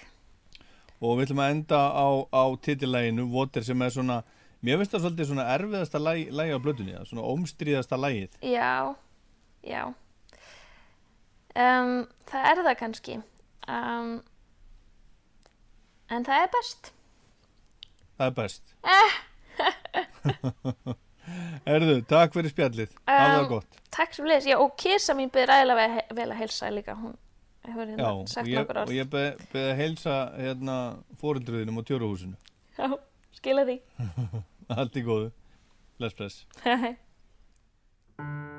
Og 0.98 1.20
við 1.20 1.28
ætlum 1.28 1.44
að 1.46 1.54
enda 1.54 1.84
á, 1.94 2.08
á 2.34 2.44
titillæginu 2.66 3.28
Water 3.34 3.66
sem 3.66 3.86
er 3.86 3.94
svona, 3.94 4.22
mér 4.66 4.82
finnst 4.82 4.96
það 4.96 5.06
svolítið 5.06 5.32
svona 5.32 5.48
erfiðasta 5.54 6.02
lægi, 6.02 6.28
lægi 6.34 6.58
á 6.58 6.60
er 6.60 7.08
svona 7.12 7.30
ómstríðasta 7.30 8.02
lægið. 8.02 8.38
Já, 8.42 8.96
já. 9.62 9.84
Um, 11.58 12.06
Það 12.28 12.50
er 12.52 12.62
það 12.66 12.78
kannski. 12.82 13.18
Um, 13.68 14.12
en 16.12 16.26
það 16.28 16.44
er 16.44 16.54
best 16.54 16.92
Það 18.18 18.28
er 18.28 18.32
best. 18.38 18.64
eh, 18.84 19.14
Herðu, 21.68 21.96
takk 22.08 22.34
fyrir 22.38 22.52
spjallið. 22.54 22.92
Hafa 23.08 23.28
það 23.34 23.42
Um, 23.44 23.48
gott. 23.52 23.72
Takk 23.98 24.12
sem 24.16 24.26
leys, 24.30 24.46
já 24.48 24.56
og 24.62 24.72
Kisa 24.80 25.14
mín 25.18 25.32
byrði 25.34 25.48
ræðilega 25.52 25.86
vel, 26.16 26.30
að 26.32 26.38
heilsa 26.42 26.66
líka 26.72 26.94
hún 26.98 27.16
hefur 27.68 27.84
Já, 27.84 27.90
hérna 27.92 28.12
og 28.14 28.28
sagt 28.32 28.48
ég, 28.48 28.56
nokkur 28.62 28.78
og 28.78 28.82
orð 28.88 28.94
ég 28.96 29.08
be 29.12 29.24
að 29.64 29.76
heilsa 29.82 30.16
hérna 30.38 30.76
fóreldröðinum 31.22 31.80
á 31.80 31.82
tjóruhúsinu. 31.90 32.36
Já, 32.78 32.88
skila 33.42 33.64
því 33.68 33.78
Allt 34.78 34.96
í 35.00 35.02
góðu. 35.08 35.30
Bless, 36.00 36.16
bless. 36.16 36.36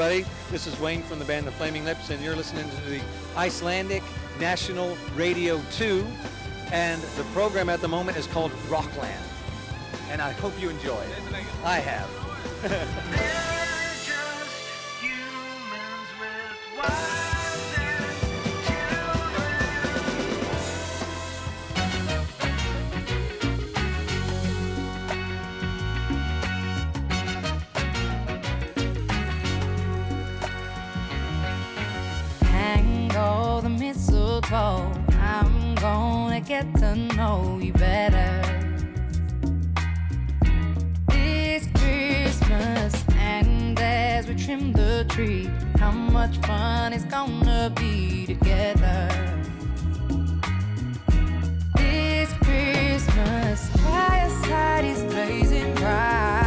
everybody. 0.00 0.30
This 0.52 0.68
is 0.68 0.78
Wayne 0.78 1.02
from 1.02 1.18
the 1.18 1.24
band 1.24 1.44
The 1.44 1.50
Flaming 1.50 1.84
Lips, 1.84 2.10
and 2.10 2.22
you're 2.22 2.36
listening 2.36 2.70
to 2.70 2.88
the 2.88 3.00
Icelandic 3.36 4.04
National 4.38 4.96
Radio 5.16 5.60
2. 5.72 6.06
And 6.70 7.02
the 7.02 7.24
program 7.34 7.68
at 7.68 7.80
the 7.80 7.88
moment 7.88 8.16
is 8.16 8.28
called 8.28 8.52
Rockland. 8.68 9.24
And 10.10 10.22
I 10.22 10.30
hope 10.34 10.52
you 10.60 10.70
enjoy 10.70 11.00
it. 11.00 11.44
I 11.64 11.80
have. 11.80 13.44
before. 34.48 34.90
I'm 35.20 35.74
gonna 35.74 36.40
get 36.40 36.74
to 36.76 36.96
know 36.96 37.58
you 37.62 37.72
better. 37.74 38.42
This 41.08 41.68
Christmas, 41.74 43.04
and 43.18 43.78
as 43.78 44.26
we 44.26 44.34
trim 44.34 44.72
the 44.72 45.04
tree, 45.08 45.50
how 45.78 45.90
much 45.90 46.38
fun 46.46 46.94
it's 46.94 47.04
gonna 47.04 47.70
be 47.76 48.24
together. 48.24 49.08
This 51.76 52.32
Christmas, 52.44 53.68
fireside 53.84 54.84
is 54.84 55.02
blazing 55.04 55.74
bright. 55.74 56.37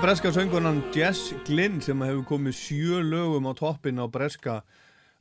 er 0.00 0.06
breska 0.06 0.30
söngunan 0.32 0.78
Jess 0.96 1.34
Glynn 1.44 1.82
sem 1.84 2.00
hefur 2.00 2.22
komið 2.24 2.54
sjö 2.56 3.00
lögum 3.04 3.44
á 3.44 3.52
toppin 3.52 4.00
á 4.00 4.08
breska 4.08 4.62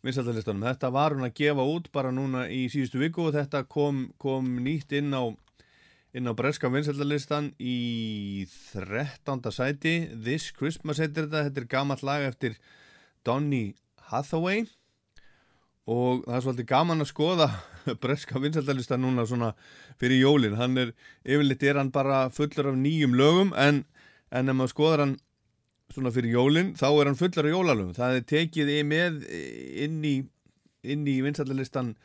vinsaldalistanum. 0.06 0.64
Þetta 0.64 0.91
var 0.95 1.15
hún 1.18 1.26
að 1.27 1.34
gefa 1.35 1.65
út 1.68 1.89
bara 1.91 2.14
núna 2.15 2.45
í 2.47 2.61
síðustu 2.72 3.01
viku 3.01 3.26
og 3.27 3.35
þetta 3.35 3.65
kom, 3.68 4.06
kom 4.15 4.47
nýtt 4.64 4.95
inn 4.95 5.11
á, 5.11 5.35
inn 6.15 6.31
á 6.31 6.34
breska 6.38 6.72
vinsaldalistan 6.72 7.51
í 7.60 8.47
13. 8.72 9.51
sæti. 9.51 9.95
This 10.15 10.47
Christmas 10.56 11.03
heitir 11.03 11.27
þetta. 11.27 11.49
Þetta 11.49 11.65
er 11.65 11.69
gammalt 11.76 12.07
lag 12.07 12.30
eftir 12.30 12.56
Donny 13.27 13.73
Hathaway 14.14 14.64
og 15.89 16.23
það 16.23 16.35
er 16.38 16.47
svolítið 16.47 16.72
gaman 16.72 17.03
að 17.03 17.11
skoða 17.11 17.51
breska 18.06 18.39
vinsaldalistan 18.39 19.03
núna 19.03 19.27
svona 19.27 19.51
fyrir 19.99 20.23
jólinn. 20.23 20.56
Hann 20.56 20.80
er, 20.80 20.95
yfirleitt 21.27 21.68
er 21.68 21.84
hann 21.84 21.91
bara 21.91 22.30
fullur 22.31 22.72
af 22.72 22.80
nýjum 22.80 23.19
lögum 23.19 23.57
en 23.60 23.84
en 24.31 24.51
ef 24.51 24.57
maður 24.57 24.73
skoðar 24.73 25.03
hann 25.06 25.18
svona 25.93 26.11
fyrir 26.14 26.35
jólinn, 26.35 26.73
þá 26.77 26.88
er 26.89 27.10
hann 27.10 27.18
fullar 27.18 27.47
af 27.49 27.56
jólalöfum. 27.56 27.95
Það 27.97 28.15
er 28.15 28.26
tekið 28.30 28.72
með 28.85 29.22
inn 29.85 29.99
í, 30.06 30.15
í 30.85 31.19
vinsallalistan 31.26 31.95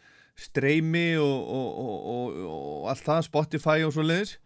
streymi 0.40 1.14
og, 1.20 1.50
og, 1.54 1.68
og, 1.78 2.38
og, 2.48 2.78
allt 2.90 3.06
það, 3.06 3.24
Spotify 3.28 3.84
og 3.86 3.94
svo 3.94 4.04
leiðis. 4.06 4.36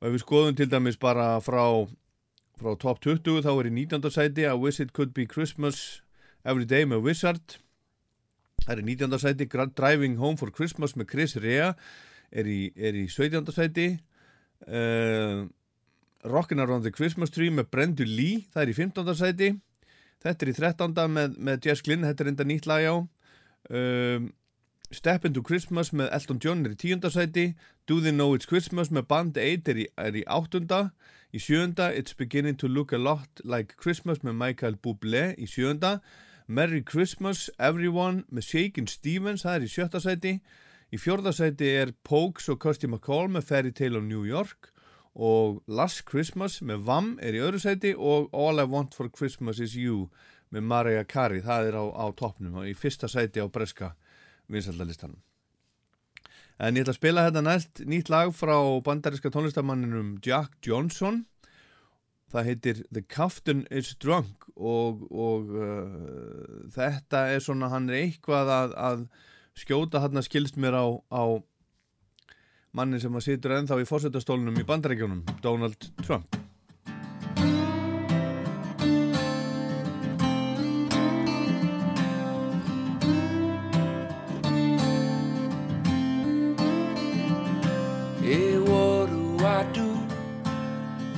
Og 0.00 0.08
ef 0.08 0.14
við 0.16 0.24
skoðum 0.24 0.56
til 0.58 0.68
dæmis 0.72 0.98
bara 1.00 1.34
frá, 1.44 1.64
frá 2.60 2.70
top 2.80 3.02
20 3.04 3.44
þá 3.44 3.50
er 3.52 3.68
í 3.68 3.74
19. 3.82 4.10
sæti 4.10 4.48
Wish 4.56 4.80
It 4.80 4.94
Could 4.96 5.12
Be 5.14 5.28
Christmas 5.28 6.00
Every 6.44 6.64
Day 6.64 6.88
með 6.88 7.04
Wizard. 7.04 7.58
Það 8.64 8.74
er 8.74 8.82
í 8.82 8.88
19. 8.94 9.18
sæti 9.20 9.48
Driving 9.50 10.16
Home 10.18 10.40
for 10.40 10.50
Christmas 10.50 10.96
með 10.96 11.10
Chris 11.12 11.36
Rea 11.36 11.74
er 12.32 12.46
í, 12.48 12.72
er 12.76 12.96
í 12.96 13.06
17. 13.10 13.44
sæti. 13.52 13.88
Uh, 14.66 15.48
Rockin' 16.24 16.60
Around 16.60 16.84
the 16.84 16.92
Christmas 16.92 17.30
Tree 17.30 17.50
með 17.50 17.70
Brendu 17.72 18.04
Lee, 18.04 18.46
það 18.52 18.62
er 18.62 18.72
í 18.72 18.76
15. 18.76 19.14
sæti 19.16 19.48
þetta 20.20 20.44
er 20.44 20.50
í 20.52 20.56
13. 20.58 21.00
með, 21.08 21.38
með 21.40 21.66
Jess 21.66 21.84
Glynn 21.86 22.04
þetta 22.04 22.24
er 22.24 22.30
enda 22.32 22.46
nýtt 22.48 22.68
lag 22.68 22.84
á 22.84 22.94
um, 23.00 24.28
Step 24.92 25.24
Into 25.24 25.42
Christmas 25.46 25.92
með 25.94 26.10
Elton 26.12 26.40
John 26.42 26.64
er 26.66 26.74
í 26.74 26.80
10. 26.80 27.06
sæti 27.14 27.44
Do 27.86 28.00
They 28.02 28.12
Know 28.12 28.34
It's 28.34 28.48
Christmas 28.50 28.90
með 28.90 29.06
Band 29.08 29.38
8 29.38 29.70
er 29.72 29.84
í, 29.84 29.86
er 29.96 30.18
í 30.18 30.24
8. 30.26 30.60
í 31.32 31.40
7. 31.40 31.78
It's 31.94 32.16
Beginning 32.18 32.58
to 32.58 32.68
Look 32.68 32.92
a 32.92 32.98
Lot 32.98 33.40
Like 33.44 33.78
Christmas 33.78 34.20
með 34.26 34.36
Michael 34.42 34.76
Bublé 34.82 35.30
í 35.38 35.46
7. 35.46 36.00
Merry 36.50 36.82
Christmas 36.82 37.48
Everyone 37.58 38.24
með 38.28 38.48
Shakin' 38.48 38.90
Stevens 38.90 39.46
það 39.46 39.60
er 39.60 39.66
í 39.68 39.70
7. 39.70 40.02
sæti 40.02 40.34
í 40.90 40.98
4. 40.98 41.32
sæti 41.32 41.70
er 41.78 41.94
Pokes 42.02 42.50
og 42.50 42.58
Kirsty 42.60 42.90
MacColl 42.90 43.30
með 43.30 43.46
Fairy 43.46 43.70
Tale 43.70 44.02
of 44.02 44.08
New 44.10 44.26
York 44.26 44.72
og 45.14 45.62
Last 45.66 46.04
Christmas 46.10 46.60
með 46.62 46.84
Vam 46.86 47.14
er 47.22 47.38
í 47.38 47.42
öðru 47.42 47.62
sæti 47.62 47.94
og 47.96 48.28
All 48.36 48.62
I 48.62 48.68
Want 48.70 48.94
for 48.94 49.10
Christmas 49.10 49.60
is 49.60 49.74
You 49.78 50.08
með 50.50 50.66
Mariah 50.66 51.06
Carey, 51.06 51.42
það 51.42 51.70
er 51.70 51.80
á, 51.80 51.84
á 51.94 52.06
toppnum 52.18 52.62
og 52.62 52.70
í 52.70 52.76
fyrsta 52.78 53.10
sæti 53.10 53.42
á 53.42 53.46
breska 53.50 53.94
vinsaldalistanum 54.50 55.20
en 56.60 56.76
ég 56.76 56.84
ætla 56.84 56.92
að 56.92 57.00
spila 57.00 57.24
þetta 57.28 57.42
næst 57.44 57.82
nýtt 57.88 58.10
lag 58.12 58.30
frá 58.36 58.56
bandariska 58.84 59.32
tónlistamanninum 59.32 60.18
Jack 60.24 60.58
Johnson. 60.66 61.24
Það 62.30 62.46
heitir 62.46 62.82
The 62.92 63.02
Captain 63.02 63.64
is 63.74 63.94
Drunk 63.98 64.44
og, 64.54 65.06
og 65.10 65.48
uh, 65.50 66.66
þetta 66.70 67.24
er 67.32 67.40
svona 67.42 67.72
hann 67.72 67.88
er 67.90 68.04
eitthvað 68.04 68.52
að, 68.54 68.76
að 68.76 69.06
skjóta 69.58 70.04
hann 70.04 70.20
að 70.20 70.28
skilst 70.28 70.60
mér 70.60 70.76
á, 70.78 70.86
á 71.10 71.42
manni 72.72 73.00
sem 73.02 73.16
að 73.16 73.26
situr 73.26 73.56
ennþá 73.56 73.80
í 73.82 73.88
fórsetastólunum 73.88 74.60
í 74.60 74.66
bandarækjunum, 74.66 75.24
Donald 75.42 75.90
Trump. 76.04 76.36
Hey, 88.22 88.58
what 88.58 89.10
do 89.10 89.44
I 89.44 89.64
do 89.72 89.90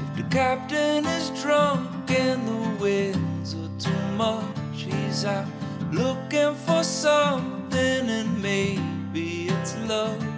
if 0.01 0.17
the 0.17 0.25
captain 0.31 1.05
is 1.05 1.29
drunk 1.43 2.11
and 2.11 2.49
the 2.49 2.83
winds 2.83 3.55
are 3.55 3.69
too 3.79 4.03
much? 4.17 4.87
He's 4.89 5.27
out 5.27 5.47
looking 5.93 6.55
for 6.55 6.83
something 6.83 8.09
and 8.09 8.43
maybe 8.43 9.49
it's 9.49 9.77
love 9.87 10.32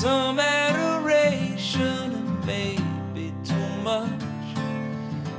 some 0.00 0.38
adoration 0.38 2.12
and 2.12 2.46
maybe 2.46 3.34
too 3.42 3.68
much. 3.82 4.22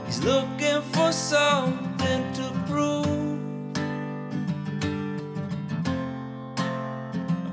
He's 0.06 0.22
looking 0.22 0.82
for 0.92 1.14
something 1.14 2.34
to 2.34 2.52
prove. 2.68 3.08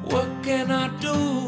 What 0.02 0.26
can 0.42 0.72
I 0.72 0.88
do? 0.98 1.45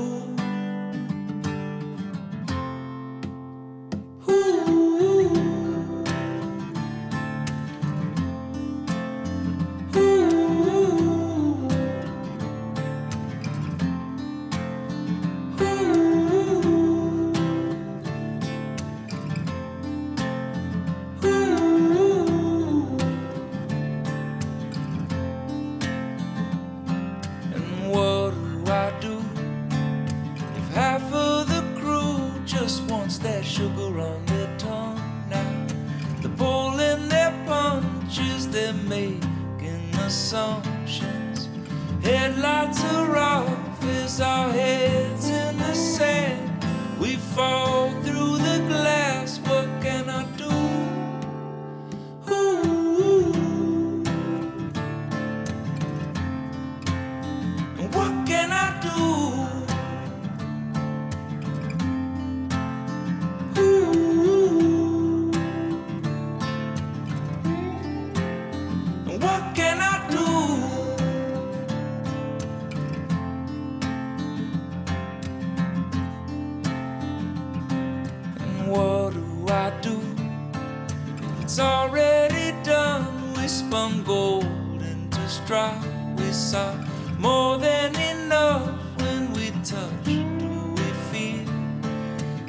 It's 81.48 81.58
already 81.58 82.52
done, 82.62 83.32
we 83.32 83.48
spun 83.48 84.02
gold 84.04 84.44
into 84.82 85.26
straw. 85.26 85.72
We 86.18 86.30
saw 86.30 86.74
more 87.18 87.56
than 87.56 87.96
enough 87.96 88.78
when 89.00 89.32
we 89.32 89.52
touch. 89.64 90.04
Do 90.04 90.74
we 90.76 90.88
feel? 91.10 91.48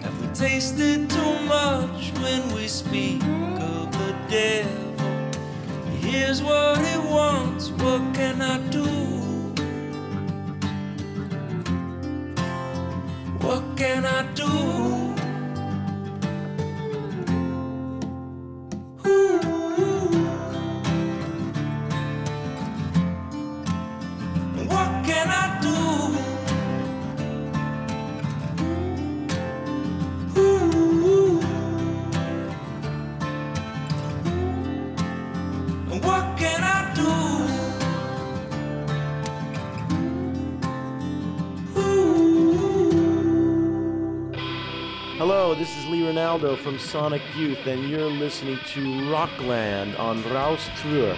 Have 0.04 0.20
we 0.20 0.28
tasted 0.34 1.10
too 1.10 1.40
much 1.48 2.12
when 2.20 2.54
we 2.54 2.68
speak 2.68 3.24
of 3.24 3.90
the 3.94 4.14
devil? 4.28 5.32
Here's 6.02 6.44
what 6.44 6.86
he 6.86 6.98
wants. 6.98 7.70
What 7.70 8.02
can 8.14 8.42
I 8.42 8.58
do? 8.68 8.84
What 13.48 13.64
can 13.78 14.04
I 14.04 14.24
do? 14.34 14.79
From 46.70 46.78
Sonic 46.78 47.22
Youth, 47.36 47.66
and 47.66 47.90
you're 47.90 48.12
listening 48.12 48.60
to 48.74 48.82
Rockland 49.12 49.96
on 49.96 50.22
Raus 50.30 50.62
Tour. 50.80 51.16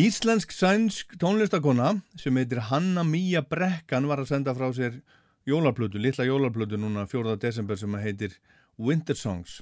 Íslensk 0.00 0.54
sænsk 0.56 1.12
tónlistakona 1.20 1.90
sem 2.16 2.38
heitir 2.40 2.62
Hanna 2.70 3.04
Mía 3.04 3.42
Brekkan 3.44 4.08
var 4.08 4.22
að 4.22 4.30
senda 4.30 4.54
frá 4.56 4.70
sér 4.72 4.96
jólarplötu, 5.44 6.00
litla 6.00 6.24
jólarplötu 6.24 6.80
núna 6.80 7.04
4. 7.04 7.36
desember 7.36 7.76
sem 7.76 7.98
heitir 8.00 8.38
Winter 8.78 9.18
Songs. 9.18 9.60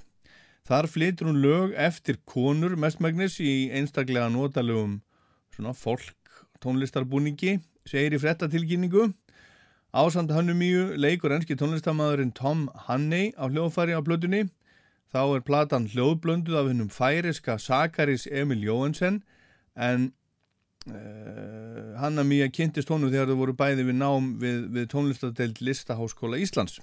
Þar 0.62 0.86
flytur 0.94 1.32
hún 1.32 1.42
lög 1.42 1.74
eftir 1.74 2.20
konur 2.22 2.78
mestmægnis 2.78 3.40
í 3.42 3.66
einstaklega 3.74 4.30
notalögum 4.30 5.00
svona 5.56 5.74
fólk 5.74 6.38
tónlistarbúningi, 6.62 7.58
segir 7.82 8.14
í 8.14 8.22
frettatilkynningu. 8.22 9.10
Ásand 9.94 10.32
Hannumíu 10.34 10.96
leikur 10.98 11.30
enski 11.30 11.54
tónlistamæðurinn 11.54 12.34
Tom 12.34 12.66
Hanney 12.88 13.30
á 13.38 13.46
hljóðfæri 13.46 13.94
á 13.94 14.02
plötunni. 14.02 14.48
Þá 15.14 15.22
er 15.36 15.44
platan 15.46 15.86
hljóðblönduð 15.92 16.58
af 16.58 16.66
hennum 16.66 16.90
færiska 16.90 17.54
Sakaris 17.62 18.26
Emil 18.26 18.66
Jóhansen 18.66 19.22
en 19.78 20.12
Uh, 20.84 21.96
Hanna 21.96 22.20
Mía 22.28 22.44
kynntist 22.52 22.90
honum 22.92 23.08
þegar 23.08 23.30
þau 23.30 23.38
voru 23.38 23.52
bæði 23.56 23.86
við 23.88 23.96
nám 23.96 24.26
við, 24.36 24.58
við 24.68 24.90
tónlistadelt 24.92 25.62
Listaháskóla 25.64 26.36
Íslands 26.36 26.74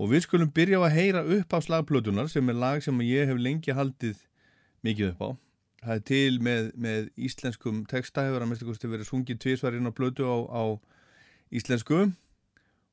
og 0.00 0.08
við 0.08 0.24
skulum 0.24 0.48
byrja 0.56 0.78
að 0.80 0.94
heyra 0.94 1.22
upp 1.36 1.52
á 1.52 1.60
slagplötunar 1.60 2.30
sem 2.32 2.48
er 2.48 2.56
lag 2.56 2.80
sem 2.80 3.02
ég 3.04 3.28
hef 3.28 3.36
lengi 3.36 3.76
haldið 3.76 4.22
mikið 4.80 5.10
upp 5.10 5.20
á 5.20 5.28
það 5.84 5.92
er 5.98 6.06
til 6.08 6.40
með, 6.48 6.70
með 6.80 7.10
íslenskum 7.28 7.82
texta 7.92 8.24
hefur 8.24 8.46
að 8.46 8.50
mest 8.54 8.64
eitthvað 8.64 8.94
verið 8.94 9.10
sungið 9.10 9.42
tvísvarinn 9.44 9.92
á 9.92 9.98
plötu 10.00 10.24
á, 10.24 10.36
á 10.48 10.64
íslensku. 11.54 12.10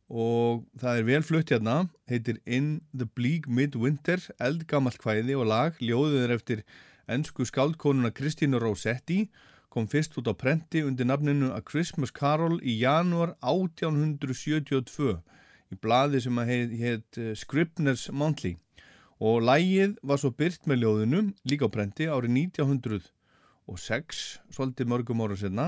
Og 0.07 0.63
það 0.79 0.99
er 0.99 1.07
vel 1.07 1.23
flutt 1.25 1.51
hérna 1.51 1.89
heitir 2.07 2.39
In 2.45 2.81
the 2.95 3.05
Bleak 3.05 3.47
Midwinter 3.51 4.21
eldgamalt 4.39 5.01
hvæði 5.03 5.35
og 5.35 5.49
lag 5.49 5.81
ljóðið 5.84 6.21
er 6.23 6.35
eftir 6.38 6.63
ennsku 7.11 7.43
skáldkonuna 7.47 8.13
Kristínu 8.15 8.61
Rossetti 8.63 9.25
kom 9.67 9.88
fyrst 9.91 10.15
út 10.19 10.29
á 10.31 10.34
prenti 10.34 10.79
undir 10.88 11.09
nafninu 11.09 11.51
A 11.51 11.59
Christmas 11.59 12.13
Carol 12.15 12.55
í 12.63 12.77
janúar 12.79 13.35
1872 13.43 15.17
í 15.67 15.75
blaði 15.84 16.23
sem 16.23 16.39
að 16.39 16.53
heit, 16.53 16.71
heit 16.79 17.19
Scribner's 17.35 18.07
Monthly. 18.07 18.55
Og 19.19 19.41
lægið 19.43 19.97
var 20.07 20.21
svo 20.21 20.31
byrt 20.31 20.69
með 20.69 20.85
ljóðinu 20.85 21.21
líka 21.49 21.67
á 21.67 21.73
prenti 21.73 22.07
árið 22.07 22.31
1906 22.55 24.23
svolítið 24.55 24.88
mörgum 24.88 25.23
ára 25.25 25.35
senna 25.35 25.67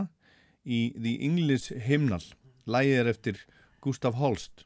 í 0.64 0.94
The 0.96 1.18
English 1.26 1.76
Hymnal 1.88 2.24
lægið 2.70 3.02
er 3.02 3.12
eftir 3.14 3.46
Gustaf 3.82 4.18
Holst 4.20 4.66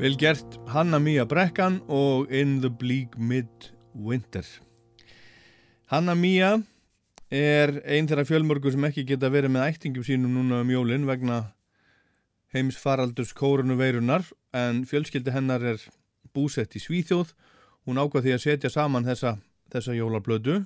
Vel 0.00 0.14
gert 0.16 0.54
Hanna 0.72 0.96
Mía 0.96 1.26
Brekkan 1.28 1.82
og 1.92 2.30
In 2.32 2.62
the 2.62 2.70
Bleak 2.72 3.18
Midwinter. 3.18 4.46
Hanna 5.92 6.14
Mía 6.16 6.54
er 7.28 7.74
einn 7.84 8.06
þeirra 8.08 8.22
fjölmörgur 8.24 8.72
sem 8.72 8.86
ekki 8.88 9.02
geta 9.10 9.28
verið 9.28 9.52
með 9.52 9.66
ættingum 9.66 10.06
sínum 10.06 10.38
núna 10.38 10.62
um 10.64 10.70
jólinn 10.72 11.04
vegna 11.04 11.42
heims 12.54 12.78
faraldurs 12.80 13.34
kórunuveirunar 13.36 14.24
en 14.56 14.86
fjölskyldi 14.88 15.34
hennar 15.34 15.66
er 15.74 15.84
búsett 16.32 16.78
í 16.78 16.80
Svíþjóð. 16.80 17.34
Hún 17.84 18.00
ákvað 18.00 18.24
því 18.24 18.32
að 18.38 18.44
setja 18.46 18.70
saman 18.72 19.04
þessa, 19.04 19.34
þessa 19.68 19.98
jólablödu, 19.98 20.62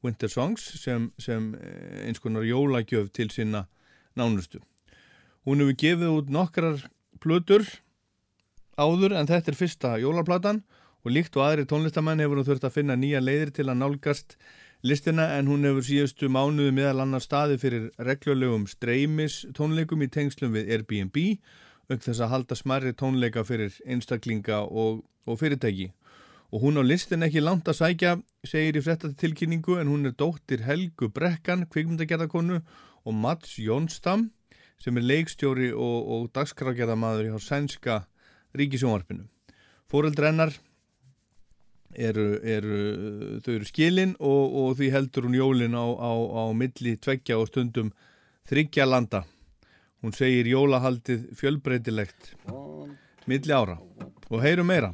Winter 0.00 0.32
Songs, 0.32 0.64
sem, 0.80 1.10
sem 1.20 1.50
eh, 1.60 2.06
eins 2.06 2.24
konar 2.24 2.48
jólagjöf 2.48 3.12
til 3.12 3.28
sinna 3.36 3.66
nánustu. 4.16 4.62
Hún 5.44 5.60
hefur 5.60 5.76
gefið 5.84 6.16
út 6.22 6.32
nokkrar 6.32 6.80
plötur 7.20 7.68
áður 8.78 9.16
en 9.18 9.28
þetta 9.28 9.52
er 9.52 9.58
fyrsta 9.58 9.92
jólaplatan 9.98 10.62
og 11.04 11.12
líkt 11.14 11.36
og 11.38 11.44
aðri 11.44 11.66
tónlistamenn 11.68 12.22
hefur 12.22 12.40
hún 12.40 12.48
þurft 12.48 12.66
að 12.68 12.76
finna 12.78 12.96
nýja 12.98 13.20
leiðir 13.22 13.52
til 13.54 13.68
að 13.68 13.80
nálgast 13.82 14.36
listina 14.86 15.32
en 15.36 15.50
hún 15.50 15.66
hefur 15.66 15.86
síðustu 15.86 16.30
mánuðu 16.30 16.74
meðal 16.74 17.02
annar 17.02 17.22
staði 17.24 17.58
fyrir 17.58 17.88
regljulegum 17.98 18.68
streymis 18.70 19.40
tónleikum 19.58 20.04
í 20.06 20.10
tengslum 20.14 20.54
við 20.54 20.70
Airbnb 20.76 21.18
auk 21.88 22.02
þess 22.04 22.20
að 22.20 22.32
halda 22.34 22.58
smarri 22.58 22.92
tónleika 22.92 23.44
fyrir 23.48 23.74
einstaklinga 23.88 24.60
og, 24.66 25.02
og 25.24 25.38
fyrirtæki. 25.40 25.90
Og 26.52 26.64
hún 26.64 26.80
á 26.80 26.84
listin 26.84 27.24
ekki 27.24 27.42
langt 27.44 27.68
að 27.68 27.78
sækja, 27.80 28.14
segir 28.44 28.78
í 28.78 28.82
frettatilkynningu, 28.84 29.76
en 29.80 29.90
hún 29.90 30.08
er 30.08 30.14
dóttir 30.16 30.64
Helgu 30.64 31.10
Brekkan, 31.12 31.66
kvikmyndagerðarkonu 31.68 32.60
og 33.04 33.16
Mats 33.16 33.56
Jónstam 33.60 34.30
sem 34.80 34.96
er 34.96 35.04
leikstjóri 35.04 35.72
og, 35.72 35.98
og 36.08 36.28
dagskrágerðamadur 36.36 37.32
hjá 37.32 37.40
sænska 37.42 37.98
ríkisjónvarpinu. 38.56 39.26
Fóreldrennar 39.88 40.52
eru, 41.96 42.26
eru, 42.44 42.78
þau 43.44 43.54
eru 43.54 43.68
skilin 43.68 44.14
og, 44.20 44.54
og 44.60 44.76
því 44.78 44.90
heldur 44.94 45.28
hún 45.28 45.38
jólin 45.38 45.76
á, 45.76 45.84
á, 45.84 46.12
á 46.12 46.42
milli 46.56 46.96
tveggja 47.00 47.38
og 47.40 47.48
stundum 47.50 47.92
þryggja 48.48 48.86
landa. 48.88 49.24
Hún 50.04 50.14
segir 50.14 50.46
jólahaldið 50.46 51.30
fjölbreytilegt 51.38 52.34
milli 53.28 53.52
ára 53.52 53.78
og 54.28 54.42
heyrum 54.44 54.68
meira. 54.70 54.92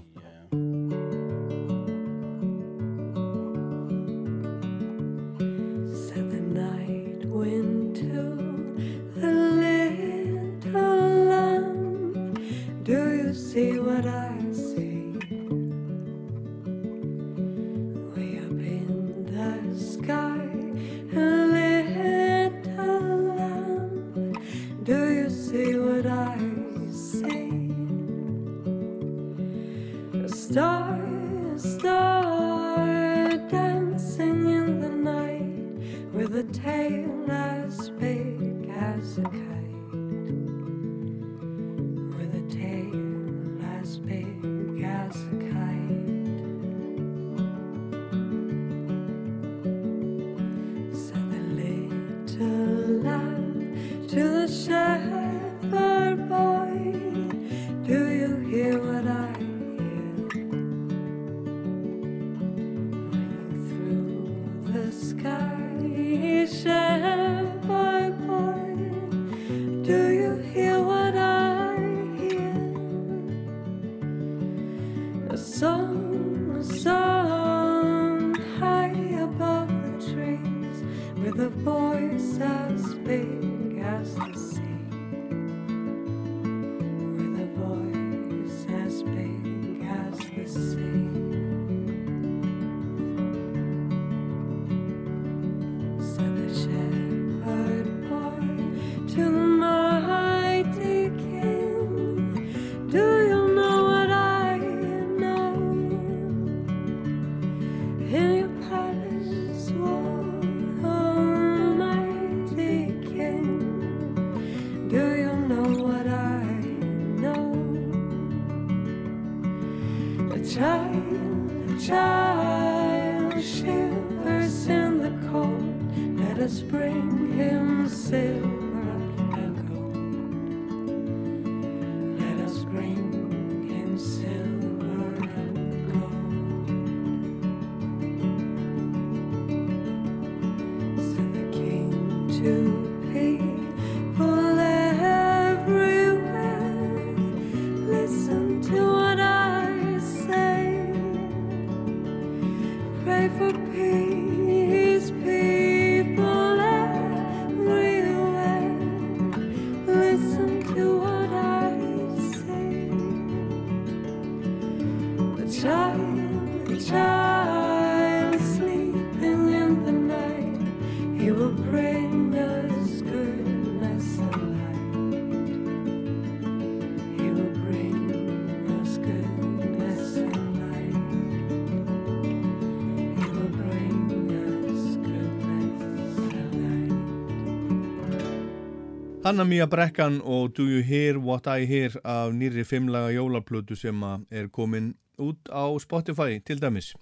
Hanna 189.25 189.45
Mía 189.45 189.65
Brekkan 189.65 190.19
og 190.21 190.51
Do 190.53 190.67
You 190.69 190.83
Hear 190.85 191.17
What 191.17 191.47
I 191.47 191.65
Hear 191.65 191.95
af 192.05 192.35
nýri 192.37 192.61
fimmlaga 192.69 193.09
jólaplötu 193.09 193.73
sem 193.73 194.03
er 194.31 194.51
komin 194.53 194.91
út 195.17 195.49
á 195.49 195.65
Spotify 195.81 196.43
til 196.45 196.61
dæmis. 196.61 196.93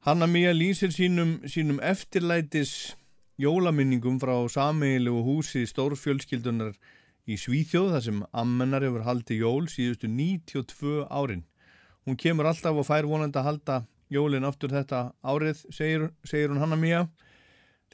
Hanna 0.00 0.26
Mía 0.26 0.50
lýsir 0.50 0.90
sínum, 0.90 1.38
sínum 1.46 1.78
eftirlætis 1.78 2.96
jólaminningum 3.38 4.18
frá 4.18 4.48
sameigilegu 4.50 5.22
húsi 5.22 5.62
stórfjölskyldunar 5.70 6.74
í 7.30 7.38
Svíþjóð 7.38 7.94
þar 7.94 8.02
sem 8.02 8.22
ammennar 8.32 8.82
hefur 8.82 9.06
haldið 9.06 9.38
jól 9.46 9.68
síðustu 9.70 10.10
92 10.10 11.06
árin. 11.10 11.44
Hún 12.06 12.18
kemur 12.18 12.50
alltaf 12.50 12.74
og 12.74 12.88
fær 12.90 13.06
vonandi 13.06 13.38
að 13.38 13.46
halda 13.52 13.84
jólin 14.10 14.50
aftur 14.50 14.74
þetta 14.74 15.12
árið, 15.22 15.62
segir, 15.70 16.10
segir 16.24 16.50
hún 16.50 16.58
Hanna 16.58 16.74
Mía. 16.74 17.06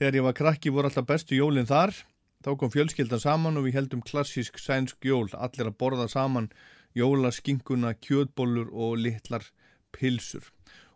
Þegar 0.01 0.15
ég 0.17 0.25
var 0.25 0.33
krakki 0.41 0.73
voru 0.73 0.89
alltaf 0.89 1.05
bestu 1.05 1.37
jólin 1.37 1.69
þar 1.69 1.93
Þá 2.41 2.55
kom 2.57 2.71
fjölskyldan 2.73 3.21
saman 3.21 3.59
og 3.61 3.67
við 3.67 3.77
heldum 3.77 4.01
klassísk 4.01 4.57
sænsk 4.57 5.05
jól, 5.05 5.29
allir 5.37 5.69
að 5.69 5.77
borða 5.77 6.07
saman 6.09 6.49
jólaskinkuna, 6.97 7.93
kjötbólur 8.01 8.71
og 8.73 8.97
litlar 9.03 9.45
pilsur. 9.93 10.47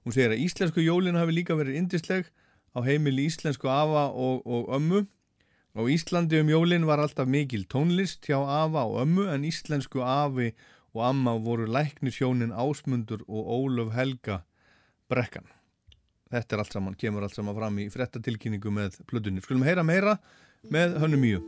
Hún 0.05 0.17
segir 0.17 0.33
að 0.33 0.45
íslensku 0.45 0.85
jólin 0.85 1.19
hafi 1.21 1.35
líka 1.37 1.57
verið 1.59 1.77
indisleg 1.83 2.31
á 2.73 2.81
heimili 2.87 3.27
íslensku 3.29 3.69
afa 3.69 4.09
og, 4.13 4.41
og 4.45 4.73
ömmu. 4.77 5.05
Á 5.75 5.83
Íslandi 5.91 6.39
um 6.39 6.51
jólin 6.53 6.87
var 6.87 7.03
alltaf 7.03 7.27
mikil 7.27 7.65
tónlist 7.67 8.29
hjá 8.29 8.39
afa 8.39 8.85
og 8.87 9.01
ömmu 9.03 9.27
en 9.33 9.45
íslensku 9.45 10.05
afi 10.07 10.53
og 10.95 11.03
amma 11.03 11.35
voru 11.43 11.67
læknisjónin 11.67 12.55
Ásmundur 12.55 13.25
og 13.27 13.49
Ólöf 13.59 13.91
Helga 13.93 14.45
Brekkan. 15.11 15.49
Þetta 16.31 16.55
er 16.55 16.63
allt 16.63 16.73
saman, 16.73 16.95
kemur 16.95 17.27
allt 17.27 17.35
saman 17.35 17.57
fram 17.59 17.79
í 17.83 17.89
frettatilkynningu 17.91 18.71
með 18.71 19.01
plötunni. 19.11 19.43
Skulum 19.43 19.67
heyra 19.67 19.83
meira 19.83 20.17
með 20.73 20.99
hönnu 21.01 21.17
mjög. 21.21 21.43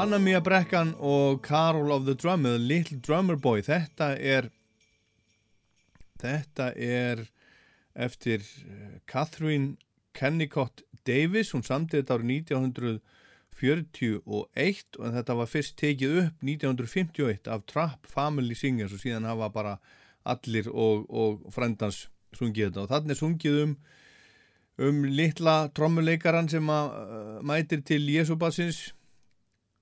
Hanna 0.00 0.16
Mía 0.16 0.40
Brekkan 0.40 0.94
og 0.96 1.42
Carol 1.44 1.90
of 1.92 2.06
the 2.06 2.14
Drum 2.16 2.46
eða 2.48 2.56
Little 2.56 2.96
Drummer 3.04 3.36
Boy. 3.36 3.60
Þetta 3.60 4.14
er 4.16 4.46
þetta 6.22 6.70
er 6.72 7.20
eftir 7.92 8.40
eh, 8.40 8.94
Catherine 9.04 9.76
Kennicott 10.16 10.80
Davis. 11.04 11.52
Hún 11.52 11.66
samtið 11.68 12.00
þetta 12.00 12.16
árið 12.16 12.32
1941 12.48 14.24
og 14.24 14.48
þetta 15.18 15.36
var 15.36 15.50
fyrst 15.52 15.76
tekið 15.82 16.16
upp 16.22 16.46
1951 16.48 17.50
af 17.52 17.66
Trapp 17.68 18.08
Family 18.08 18.56
Singers 18.56 18.94
og 18.96 19.02
síðan 19.02 19.28
hafa 19.28 19.50
bara 19.52 19.74
allir 20.24 20.72
og, 20.72 21.04
og 21.12 21.44
frendans 21.52 22.06
sungið 22.38 22.70
þetta. 22.70 22.86
Og 22.86 22.92
þannig 22.94 23.12
er 23.18 23.20
sungið 23.20 23.60
um 23.66 23.76
um 24.80 25.04
litla 25.04 25.68
trommuleikaran 25.76 26.48
sem 26.48 26.64
að 26.72 26.88
uh, 26.96 27.44
mætir 27.44 27.84
til 27.84 28.08
Jésúbassins 28.08 28.94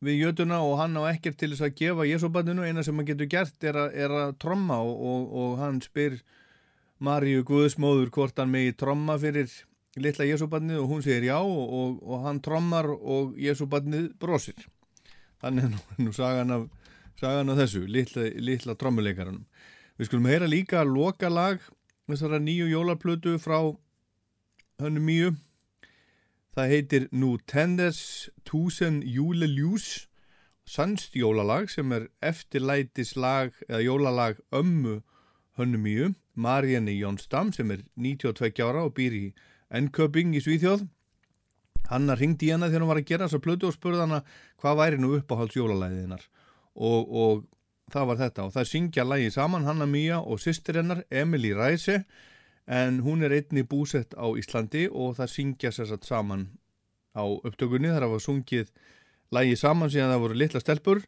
við 0.05 0.21
jötuna 0.23 0.61
og 0.63 0.77
hann 0.79 0.97
á 0.99 1.11
ekkert 1.11 1.39
til 1.41 1.51
þess 1.53 1.67
að 1.67 1.79
gefa 1.81 2.07
Jésúbarninu, 2.07 2.67
eina 2.67 2.85
sem 2.87 2.97
hann 2.97 3.09
getur 3.09 3.31
gert 3.31 3.65
er, 3.67 3.77
a, 3.77 3.87
er 3.91 4.15
að 4.15 4.37
tromma 4.43 4.79
og, 4.85 5.01
og, 5.13 5.33
og 5.43 5.57
hann 5.63 5.81
spyr 5.83 6.21
Maríu 7.03 7.45
Guðsmóður 7.47 8.13
hvort 8.15 8.39
hann 8.39 8.53
megi 8.53 8.75
tromma 8.79 9.19
fyrir 9.19 9.51
litla 9.99 10.27
Jésúbarnið 10.29 10.83
og 10.83 10.93
hún 10.93 11.03
segir 11.03 11.31
já 11.31 11.39
og, 11.39 11.99
og, 12.03 12.21
hann 12.27 12.43
trommar 12.45 12.87
og 12.91 13.35
Jésúbarnið 13.39 14.13
brosir. 14.21 14.69
Þannig 15.43 15.69
er 15.69 15.75
nú, 16.05 16.15
sagan, 16.15 16.55
af, 16.55 16.95
sagan 17.19 17.51
af 17.51 17.59
þessu, 17.63 17.85
litla, 17.91 18.29
litla 18.39 18.79
trommuleikaranum 18.79 19.45
við 19.99 20.07
skulum 20.07 20.31
heyra 20.31 20.47
líka 20.47 20.85
loka 20.87 21.31
lag 21.31 21.59
þessara 22.09 22.39
nýju 22.39 22.69
jólarplötu 22.71 23.35
frá 23.43 23.59
hönnu 24.79 25.03
mýju 25.03 25.33
Það 26.59 26.73
heitir 26.75 27.05
Nú 27.15 27.37
Tenders 27.47 27.99
Tusen 28.43 28.97
Júleljús 29.07 30.09
sannst 30.67 31.15
jólalag 31.15 31.69
sem 31.71 31.93
er 31.95 32.09
eftirlætislag 32.19 33.53
eða 33.69 33.79
jólalag 33.85 34.41
ömmu 34.51 34.97
hönnumíu 35.55 36.09
Marianne 36.35 36.97
Jónsdam 36.97 37.53
sem 37.55 37.71
er 37.71 37.85
92 37.95 38.59
ára 38.59 38.83
og 38.89 38.97
býr 38.97 39.15
í 39.15 39.23
Enköping 39.71 40.35
í 40.35 40.43
Svíþjóð. 40.43 40.83
Hanna 41.93 42.19
ringdi 42.19 42.49
í 42.49 42.51
hana 42.57 42.73
þegar 42.73 42.83
hún 42.83 42.91
var 42.91 43.03
að 43.05 43.11
gera 43.13 43.29
þessa 43.29 43.45
plötu 43.45 43.71
og 43.71 43.77
spurði 43.77 44.03
hana 44.03 44.21
hvað 44.59 44.81
væri 44.83 44.99
nú 44.99 45.13
uppáhalds 45.21 45.55
jólalæðinar 45.61 46.27
og, 46.75 47.07
og 47.07 47.47
það 47.95 48.11
var 48.11 48.21
þetta. 48.25 48.49
Og 48.49 48.57
það 48.59 48.71
syngja 48.73 49.07
lægi 49.07 49.31
saman 49.39 49.71
Hanna 49.71 49.87
Mía 49.87 50.19
og 50.19 50.43
sýstir 50.43 50.83
hennar 50.83 51.07
Emily 51.07 51.55
Ræse 51.55 52.01
en 52.69 53.01
hún 53.01 53.25
er 53.25 53.33
einni 53.33 53.65
búsett 53.65 54.13
á 54.13 54.29
Íslandi 54.37 54.87
og 54.93 55.17
það 55.17 55.33
syngja 55.33 55.73
sérsagt 55.73 56.05
saman 56.09 56.51
á 57.17 57.25
upptökunni 57.25 57.89
þar 57.95 58.07
að 58.07 58.15
var 58.15 58.25
sungið 58.25 58.73
lægi 59.33 59.57
saman 59.57 59.93
síðan 59.93 60.13
það 60.13 60.25
voru 60.25 60.39
litla 60.43 60.61
stelpur 60.63 61.01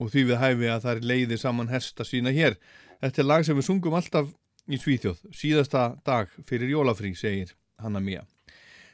og 0.00 0.12
því 0.12 0.22
við 0.30 0.40
hæfi 0.40 0.70
að 0.70 0.84
það 0.84 0.92
er 0.94 1.08
leiði 1.10 1.38
saman 1.40 1.72
hesta 1.72 2.06
sína 2.06 2.32
hér. 2.32 2.56
Þetta 3.02 3.22
er 3.22 3.28
lag 3.28 3.44
sem 3.46 3.58
við 3.58 3.66
sungum 3.66 3.96
alltaf 3.98 4.30
í 4.70 4.78
Svíþjóð, 4.78 5.24
síðasta 5.34 5.82
dag 6.06 6.30
fyrir 6.46 6.70
jólafrí, 6.70 7.12
segir 7.18 7.56
Hanna 7.80 8.00
Mía. 8.00 8.22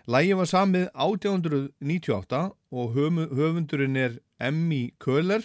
Lægi 0.06 0.36
var 0.38 0.48
samið 0.48 0.88
1898 0.94 2.42
og 2.70 2.96
höfundurinn 2.96 3.98
er 3.98 4.18
Emmy 4.38 4.94
Köhler 5.02 5.44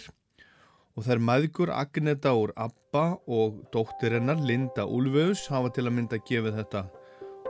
og 0.96 1.06
þær 1.06 1.22
maðgur 1.24 1.72
Agneta 1.74 2.34
úr 2.36 2.52
Abba 2.56 3.04
og 3.26 3.62
dóttirinnar 3.74 4.42
Linda 4.44 4.84
Ulfus 4.86 5.46
hafa 5.52 5.72
til 5.72 5.86
að 5.88 5.96
mynda 5.98 6.18
að 6.20 6.26
gefa 6.28 6.54
þetta 6.58 6.82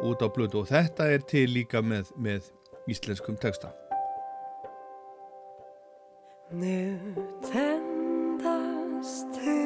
út 0.02 0.22
á 0.22 0.28
blötu 0.34 0.62
og 0.62 0.70
þetta 0.70 1.08
er 1.14 1.26
til 1.26 1.48
líka 1.50 1.82
með, 1.82 2.12
með 2.18 2.50
íslenskum 2.90 3.38
texta. 3.42 3.72
Nu 6.52 6.98
tendast 7.48 9.32
til 9.38 9.61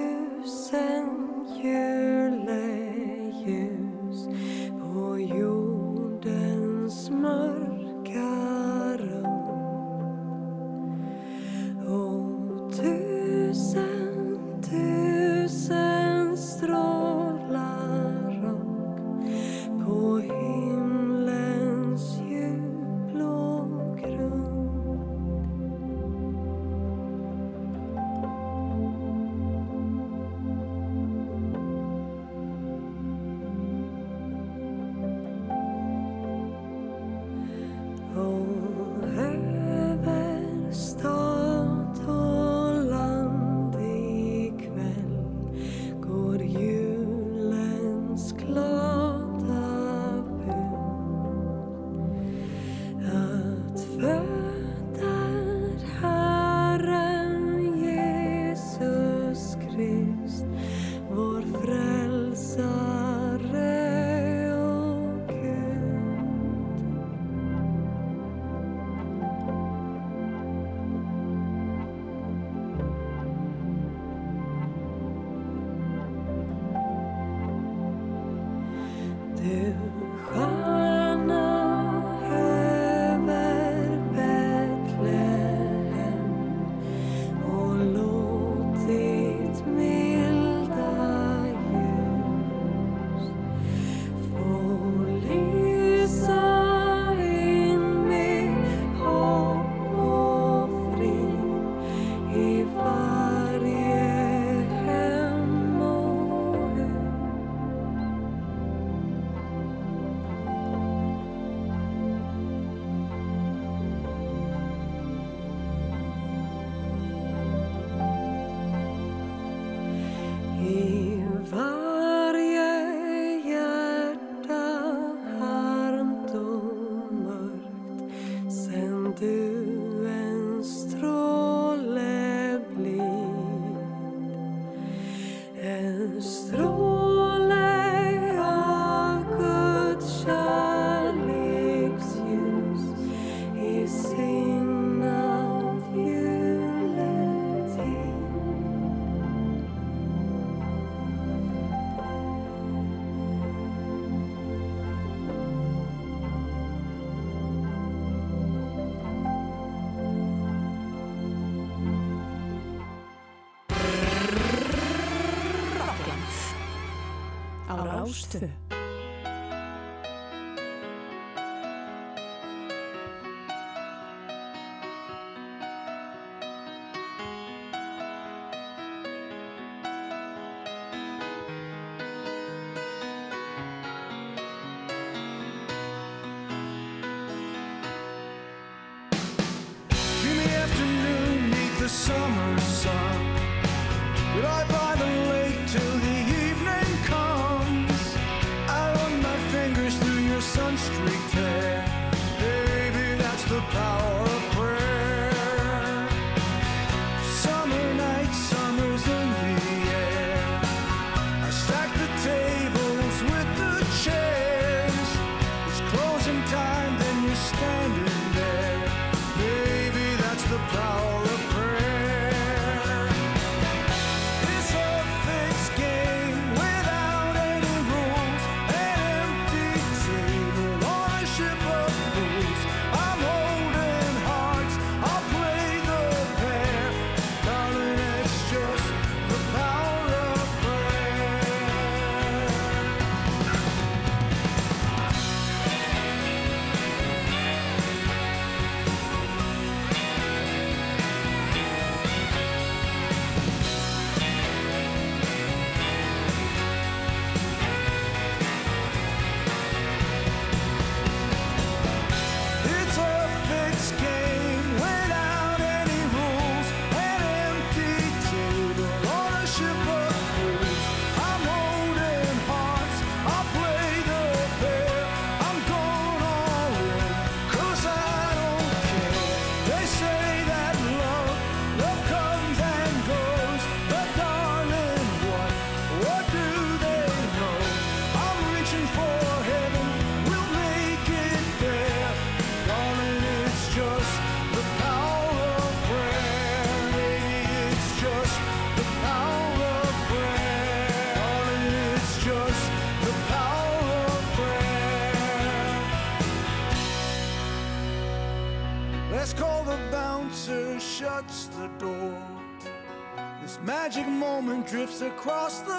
drifts 314.77 315.01
across 315.01 315.61
the 315.61 315.76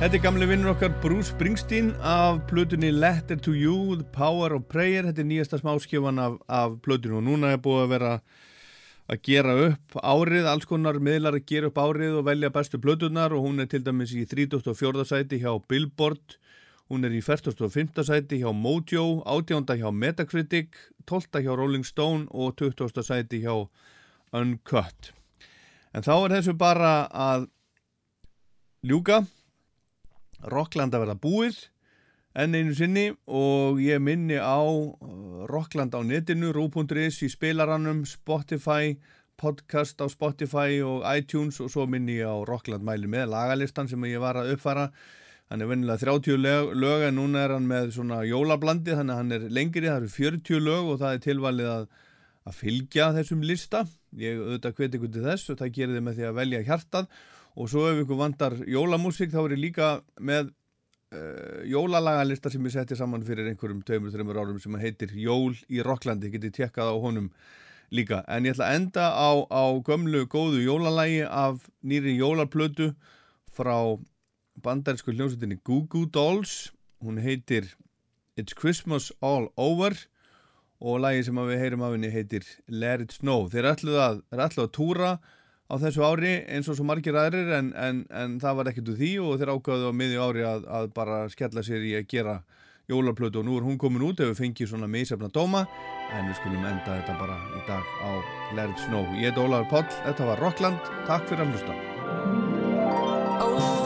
Þetta 0.00 0.16
er 0.16 0.22
gamli 0.24 0.46
vinnur 0.48 0.70
okkar 0.72 0.94
Bruce 1.02 1.28
Springsteen 1.28 1.90
af 2.00 2.38
plötunni 2.48 2.88
Letter 2.88 3.36
to 3.36 3.52
You, 3.52 3.98
The 4.00 4.06
Power 4.14 4.54
of 4.56 4.62
Prayer. 4.72 5.04
Þetta 5.04 5.20
er 5.20 5.26
nýjasta 5.28 5.58
smáskjöfan 5.60 6.16
af, 6.24 6.38
af 6.48 6.78
plötunni 6.80 7.18
og 7.18 7.26
núna 7.26 7.50
er 7.52 7.58
búið 7.60 7.82
að 7.82 7.90
vera 7.90 8.12
að 9.12 9.18
gera 9.26 9.56
upp 9.66 9.98
árið, 10.00 10.46
alls 10.48 10.64
konar 10.70 10.96
miðlar 11.04 11.36
að 11.36 11.44
gera 11.50 11.68
upp 11.68 11.80
árið 11.82 12.16
og 12.16 12.24
velja 12.30 12.48
bestu 12.54 12.80
plötunar 12.80 13.34
og 13.36 13.44
hún 13.44 13.60
er 13.60 13.68
til 13.68 13.82
dæmis 13.84 14.14
í 14.16 14.22
34. 14.24 15.04
sæti 15.04 15.42
hjá 15.42 15.52
Billboard, 15.68 16.38
hún 16.88 17.04
er 17.04 17.12
í 17.18 17.20
45. 17.20 18.00
sæti 18.08 18.38
hjá 18.40 18.54
Mojo, 18.56 19.04
18. 19.28 19.68
hjá 19.82 19.90
Metacritic, 19.92 20.78
12. 21.12 21.42
hjá 21.44 21.52
Rolling 21.60 21.84
Stone 21.84 22.24
og 22.30 22.56
20. 22.56 23.04
sæti 23.04 23.42
hjá 23.44 23.66
Uncut. 24.32 25.12
En 25.92 26.08
þá 26.08 26.14
er 26.14 26.36
þessu 26.38 26.56
bara 26.56 26.94
að 27.12 27.50
ljúka. 28.80 29.26
Rockland 30.48 30.94
að 30.94 31.06
verða 31.06 31.20
búið 31.20 31.60
enn 32.38 32.54
einu 32.54 32.74
sinni 32.78 33.08
og 33.26 33.80
ég 33.82 33.98
minni 34.02 34.38
á 34.38 34.62
uh, 34.62 35.46
Rockland 35.50 35.94
á 35.98 36.00
netinu, 36.06 36.52
rú.is 36.54 37.22
í 37.26 37.30
spilarannum, 37.30 38.04
Spotify, 38.06 38.94
podcast 39.40 39.98
á 39.98 40.06
Spotify 40.12 40.78
og 40.84 41.02
iTunes 41.10 41.58
og 41.60 41.72
svo 41.72 41.88
minni 41.90 42.20
ég 42.20 42.30
á 42.30 42.38
Rockland 42.46 42.86
mæli 42.86 43.10
með 43.10 43.32
lagalistan 43.34 43.90
sem 43.90 44.04
ég 44.06 44.22
var 44.22 44.38
að 44.38 44.54
uppfara. 44.54 44.90
Hann 45.50 45.64
er 45.64 45.66
vennilega 45.66 46.04
30 46.06 46.38
lög, 46.38 46.70
lög 46.78 47.08
en 47.08 47.18
núna 47.18 47.42
er 47.42 47.56
hann 47.56 47.66
með 47.66 47.90
svona 47.96 48.20
jólablandi 48.22 48.94
þannig 48.94 49.14
að 49.16 49.18
hann 49.18 49.34
er 49.34 49.48
lengri, 49.50 49.88
það 49.88 50.04
eru 50.04 50.12
40 50.14 50.62
lög 50.62 50.92
og 50.92 51.00
það 51.00 51.16
er 51.16 51.24
tilvalið 51.24 51.72
að, 51.72 51.88
að 52.46 52.58
fylgja 52.60 53.10
þessum 53.16 53.42
lista. 53.42 53.82
Ég 54.20 54.38
auðvitað 54.38 54.76
hveti 54.78 55.00
ykkur 55.00 55.12
til 55.16 55.26
þess 55.26 55.50
og 55.50 55.58
það 55.58 55.74
gerir 55.74 55.98
þið 55.98 56.06
með 56.06 56.20
því 56.20 56.28
að 56.28 56.38
velja 56.38 56.62
hjartað 56.68 57.10
og 57.56 57.70
svo 57.70 57.86
ef 57.90 58.02
ykkur 58.04 58.18
vandar 58.20 58.56
jólamúsík 58.68 59.32
þá 59.32 59.40
er 59.42 59.54
ég 59.56 59.64
líka 59.64 59.88
með 60.20 60.52
uh, 61.14 61.62
jólalagalista 61.68 62.52
sem 62.52 62.66
ég 62.66 62.74
setti 62.74 62.98
saman 62.98 63.24
fyrir 63.26 63.48
einhverjum 63.50 63.82
tveimur, 63.86 64.12
þreimur 64.14 64.40
árum 64.42 64.60
sem 64.62 64.78
heitir 64.80 65.14
Jól 65.18 65.56
í 65.68 65.82
Rocklandi, 65.84 66.30
getið 66.32 66.54
tjekkað 66.58 66.92
á 66.92 66.96
honum 67.02 67.30
líka, 67.90 68.22
en 68.30 68.46
ég 68.46 68.54
ætla 68.54 68.70
að 68.70 68.78
enda 68.78 69.08
á, 69.10 69.30
á 69.50 69.64
gömlu 69.86 70.26
góðu 70.30 70.62
jólalagi 70.62 71.24
af 71.26 71.66
nýri 71.82 72.14
jólarplötu 72.20 72.92
frá 73.50 73.98
bandarísku 74.62 75.14
hljómsveitinni 75.14 75.60
Goo 75.64 75.86
Goo 75.90 76.06
Dolls. 76.06 76.70
Hún 77.00 77.18
heitir 77.18 77.74
It's 78.36 78.54
Christmas 78.54 79.10
All 79.20 79.48
Over 79.56 79.96
og 80.80 81.00
lagi 81.02 81.24
sem 81.26 81.36
við 81.36 81.60
heyrum 81.60 81.82
af 81.84 81.94
henni 81.96 82.12
heitir 82.12 82.46
Let 82.68 83.02
It 83.04 83.16
Snow. 83.18 83.48
Þeir 83.52 83.72
ætluð 83.74 83.98
að, 84.00 84.22
að 84.32 84.70
túra 84.76 85.18
á 85.70 85.74
þessu 85.78 86.02
ári 86.02 86.32
eins 86.50 86.66
og 86.68 86.74
svo 86.78 86.84
margir 86.88 87.14
aðrir 87.14 87.52
en, 87.54 87.70
en, 87.78 88.02
en 88.10 88.40
það 88.42 88.56
var 88.58 88.66
ekkert 88.70 88.90
úr 88.90 88.98
því 88.98 89.10
og 89.22 89.38
þeir 89.38 89.52
ákvaðu 89.54 89.84
á 89.90 89.92
miðju 89.94 90.20
ári 90.26 90.42
að, 90.46 90.60
að 90.66 90.84
bara 90.96 91.16
skella 91.30 91.62
sér 91.66 91.82
í 91.86 91.94
að 91.98 92.08
gera 92.10 92.36
jólarplötu 92.90 93.38
og 93.38 93.46
nú 93.46 93.52
er 93.58 93.64
hún 93.68 93.78
komin 93.78 94.06
út 94.08 94.20
ef 94.20 94.26
við 94.32 94.40
fengjum 94.42 94.68
svona 94.72 94.90
meðsefna 94.90 95.28
dóma 95.30 95.62
en 96.10 96.26
við 96.26 96.36
skulum 96.40 96.66
enda 96.66 96.98
þetta 96.98 97.14
bara 97.20 97.38
í 97.54 97.60
dag 97.68 97.84
á 98.02 98.10
It 98.50 98.78
Snow. 98.82 99.06
Ég 99.14 99.30
heit 99.30 99.38
Ólaður 99.38 99.70
Páll, 99.70 99.90
þetta 100.02 100.22
var 100.32 100.38
Rockland, 100.42 100.82
takk 101.06 101.24
fyrir 101.30 101.46
að 101.46 101.54
hlusta. 101.54 101.74
Oh, 103.40 103.80